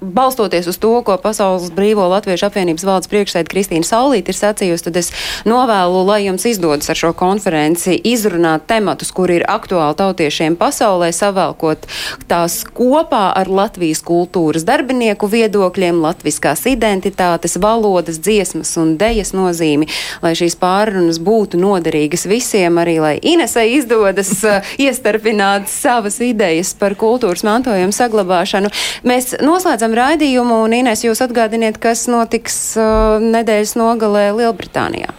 balstoties 0.01 0.67
uz 0.67 0.79
to, 0.81 0.91
ko 1.07 1.15
Pasaules 1.21 1.69
Brīvo 1.71 2.03
Latviešu 2.11 2.49
apvienības 2.49 2.83
valdes 2.83 3.11
priekšsēdē 3.13 3.47
Kristīna 3.47 3.87
Saulīte 3.87 4.33
ir 4.33 4.39
sacījusi, 4.39 4.85
tad 4.89 4.99
es 4.99 5.11
novēlu, 5.47 6.01
lai 6.09 6.25
jums 6.25 6.43
izdodas 6.49 6.91
ar 6.91 6.99
šo 6.99 7.13
konferenci 7.15 7.95
izrunāt 8.11 8.65
tematus, 8.67 9.13
kuri 9.15 9.39
ir 9.39 9.45
aktuāli 9.47 9.95
tautiešiem 10.01 10.57
pasaulē, 10.59 11.13
savēlkot 11.15 11.87
tās 12.27 12.57
kopā 12.75 13.29
ar 13.39 13.47
Latvijas 13.47 14.03
kultūras 14.03 14.67
darbinieku 14.67 15.29
viedokļiem, 15.31 16.01
latviskās 16.03 16.65
identitātes, 16.67 17.55
valodas, 17.61 18.19
dziesmas 18.19 18.75
un 18.81 18.97
dejas 18.99 19.31
nozīmi, 19.37 19.87
lai 20.25 20.35
šīs 20.35 20.59
pārunas 20.59 21.23
būtu 21.23 21.61
noderīgas 21.61 22.14
visiem, 22.23 22.77
arī 22.79 22.95
lai 23.03 23.15
Inesai 23.19 23.65
izdodas 23.75 24.31
uh, 24.47 24.63
iestarpināt 24.85 25.67
savas 25.71 26.21
idejas 26.23 26.71
par 26.79 26.95
kultūras 26.99 27.43
mantojumu 27.43 27.95
saglabāšanu. 27.95 28.71
Mēs 29.07 29.35
noslēdzam 29.43 29.95
raidījumu, 29.97 30.61
un 30.65 30.77
Ines, 30.79 31.03
jūs 31.03 31.23
atgādiniet, 31.25 31.81
kas 31.83 32.05
notiks 32.11 32.57
uh, 32.79 33.17
nedēļas 33.23 33.75
nogalē 33.79 34.29
Lielbritānijā. 34.37 35.11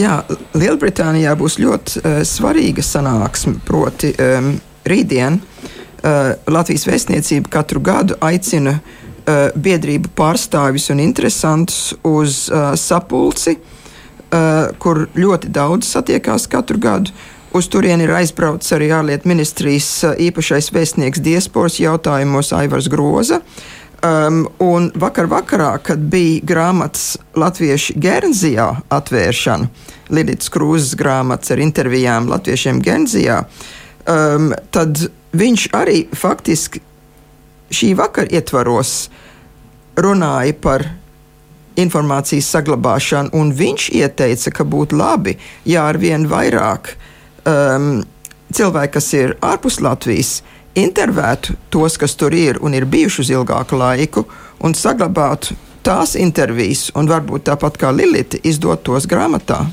Jā, 0.00 0.20
Lielbritānijā 0.56 1.34
būs 1.36 1.58
ļoti 1.60 2.00
uh, 2.00 2.20
svarīga 2.26 2.84
sanāksme, 2.86 3.58
proti 3.66 4.14
um, 4.16 4.54
rītdien 4.88 5.36
uh, 5.42 6.32
Latvijas 6.48 6.86
vēstniecība 6.88 7.52
katru 7.52 7.82
gadu 7.84 8.16
aicina 8.24 8.78
uh, 8.78 9.50
biedrību 9.52 10.14
pārstāvis 10.16 10.88
un 10.94 11.02
interesantus 11.04 11.90
uz 12.06 12.46
uh, 12.48 12.72
sapulci, 12.80 13.58
uh, 13.58 13.69
kur 14.78 15.08
ļoti 15.18 15.50
daudz 15.50 15.88
satiekās 15.90 16.46
katru 16.50 16.78
gadu. 16.78 17.10
Uz 17.50 17.66
turieni 17.66 18.04
ir 18.06 18.12
aizbraucis 18.14 18.76
arī 18.76 18.92
ārlietu 18.94 19.26
ministrijas 19.26 19.88
īpašais 20.22 20.70
vēstnieks 20.70 21.22
diasporas 21.24 21.80
jautājumos 21.82 22.52
Aivars 22.54 22.86
Groza. 22.92 23.40
Um, 24.00 24.46
un 24.62 24.86
vakar 24.96 25.26
vakarā, 25.28 25.74
kad 25.84 26.00
bija 26.08 26.40
grāmatas 26.46 27.18
Latviešu 27.36 27.98
Gernzijā 28.00 28.68
atvēršana, 28.88 29.66
Lidijas 30.14 30.48
Krūzes 30.54 30.94
grāmatas 30.96 31.52
ar 31.52 31.60
intervijām 31.60 32.30
Latviešiem 32.30 32.80
Gernzijā, 32.80 33.42
um, 34.08 34.54
tad 34.72 35.02
viņš 35.36 35.66
arī 35.76 35.98
faktiski 36.16 36.80
šī 37.70 37.92
vakara 37.98 38.32
ietvaros 38.38 38.94
runāja 40.00 40.56
par 40.62 40.86
informācijas 41.82 42.50
saglabāšanu, 42.54 43.32
un 43.36 43.52
viņš 43.56 43.90
ieteica, 44.00 44.52
ka 44.54 44.66
būtu 44.66 44.98
labi, 45.00 45.36
ja 45.68 45.86
ar 45.88 45.98
vien 46.00 46.26
vairāk 46.30 46.94
um, 47.44 48.02
cilvēki, 48.54 48.94
kas 48.96 49.12
ir 49.16 49.36
ārpus 49.44 49.80
Latvijas, 49.84 50.40
intervētu 50.78 51.56
tos, 51.70 51.98
kas 51.98 52.14
tur 52.18 52.34
ir 52.36 52.60
un 52.62 52.74
ir 52.76 52.86
bijuši 52.86 53.24
uz 53.24 53.34
ilgāku 53.34 53.78
laiku, 53.80 54.26
un 54.62 54.76
saglabātu 54.76 55.56
tās 55.86 56.14
intervijas, 56.20 56.90
un 56.94 57.08
varbūt 57.10 57.48
tāpat 57.48 57.78
kā 57.80 57.92
Lilita, 57.94 58.40
izdot 58.44 58.84
tos 58.86 59.08
grāmatā. 59.10 59.64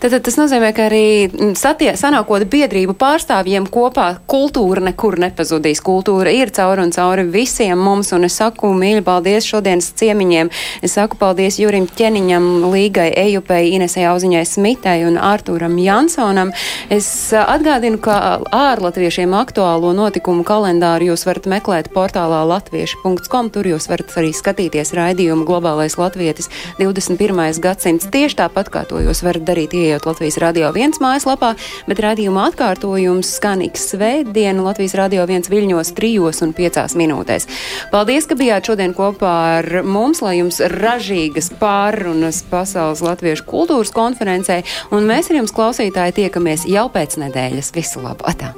Tad, 0.00 0.14
tad 0.14 0.24
tas 0.26 0.38
nozīmē, 0.40 0.72
ka 0.76 0.86
arī 0.88 1.04
mm, 1.28 1.54
satie, 1.58 1.90
sanākot 1.98 2.46
biedrību 2.50 2.94
pārstāvjiem 3.00 3.66
kopā 3.70 4.08
kultūra 4.30 4.84
nekur 4.90 5.18
nepazudīs. 5.20 5.82
Kultūra 5.84 6.32
ir 6.34 6.52
cauri 6.54 6.86
un 6.86 6.94
cauri 6.94 7.26
visiem 7.30 7.78
mums, 7.78 8.12
un 8.16 8.26
es 8.28 8.38
saku 8.40 8.72
mīļi 8.76 9.04
paldies 9.06 9.48
šodienas 9.48 9.92
ciemiņiem. 10.00 10.50
Es 10.86 10.96
saku 10.98 11.18
paldies 11.20 11.60
Jurim 11.60 11.86
Ķeniņam, 11.86 12.48
Līgai 12.72 13.10
Ejupei, 13.24 13.74
Inesai 13.76 14.06
Auziņai 14.10 14.44
Smitai 14.48 14.96
un 15.08 15.18
Artūram 15.20 15.76
Jansonam. 15.80 16.54
Es 16.92 17.08
atgādinu, 17.36 18.00
ka 18.02 18.40
ārlatviešiem 18.54 19.34
aktuālo 19.36 19.92
notikumu 19.96 20.44
kalendāru 20.46 21.10
jūs 21.10 21.26
varat 21.28 21.48
meklēt 21.50 21.92
portālā 21.94 22.42
latvieši.com. 22.54 23.52
Tur 23.52 23.68
jūs 23.74 23.90
varat 23.90 24.16
arī 24.20 24.32
skatīties 24.36 24.94
raidījumu 24.96 25.44
Globālais 25.48 25.98
Latvietis 26.00 26.48
21. 26.80 27.60
gadsimts 27.60 28.08
tieši 28.10 28.40
tāpat, 28.40 28.72
kā 28.72 28.86
to 28.88 29.02
jūs 29.04 29.20
varat 29.26 29.44
darīt 29.44 29.59
darīt, 29.60 29.74
ieejot 29.76 30.06
Latvijas 30.06 30.38
Radio 30.40 30.70
1 30.72 31.00
mājaslapā, 31.00 31.54
bet 31.88 32.00
radījuma 32.00 32.48
atkārtojums 32.50 33.36
skan 33.36 33.60
ik 33.62 33.76
svētdienu 33.76 34.64
Latvijas 34.64 34.94
Radio 34.96 35.26
1 35.26 35.50
viļņos 35.50 35.92
3 35.96 36.44
un 36.46 36.54
5 36.56 36.96
minūtēs. 36.96 37.46
Paldies, 37.92 38.26
ka 38.26 38.36
bijāt 38.38 38.70
šodien 38.70 38.94
kopā 38.96 39.34
ar 39.58 39.82
mums, 39.84 40.22
lai 40.22 40.38
jums 40.38 40.60
ražīgas 40.60 41.52
pārunas 41.60 42.42
pasaules 42.48 43.02
latviešu 43.04 43.44
kultūras 43.44 43.92
konferencē, 43.92 44.62
un 44.90 45.04
mēs 45.08 45.30
ar 45.30 45.40
jums 45.42 45.52
klausītāji 45.52 46.16
tiekamies 46.22 46.66
jau 46.68 46.88
pēc 46.92 47.18
nedēļas. 47.20 47.74
Visu 47.76 48.00
labu! 48.00 48.24
Atā. 48.30 48.54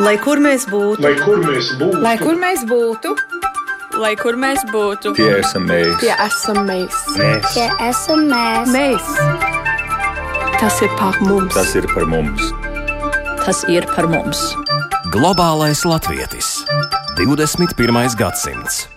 Lai 0.00 0.16
kur 0.22 0.40
mēs 0.40 0.64
būtu, 0.70 1.02
lai 1.04 1.14
kur 1.20 1.42
mēs 1.44 1.74
būtu, 1.76 2.00
lai 2.02 2.16
kur 2.20 2.38
mēs 2.40 2.64
būtu, 2.70 3.14
lai 3.98 4.14
kur 4.16 4.38
mēs 4.40 4.64
būtu, 4.72 5.14
tie 5.18 5.30
esam 5.42 5.68
mēs, 5.68 6.00
tie 6.00 6.14
esam 6.14 6.64
mēs, 6.70 7.04
mēs. 7.18 7.54
tie 7.54 7.68
esam 7.90 8.26
mēs. 8.32 8.74
mēs. 8.74 9.57
Tas 10.60 10.80
ir 10.82 10.90
par 10.98 11.14
mums. 11.22 11.54
Tas 11.54 11.74
ir 11.78 11.86
par 11.94 12.04
mums. 12.10 12.48
Tas 13.44 13.60
ir 13.70 13.86
par 13.94 14.08
mums. 14.10 14.40
Globālais 15.14 15.84
latvietis 15.86 16.64
21. 17.16 18.16
gadsimts. 18.18 18.88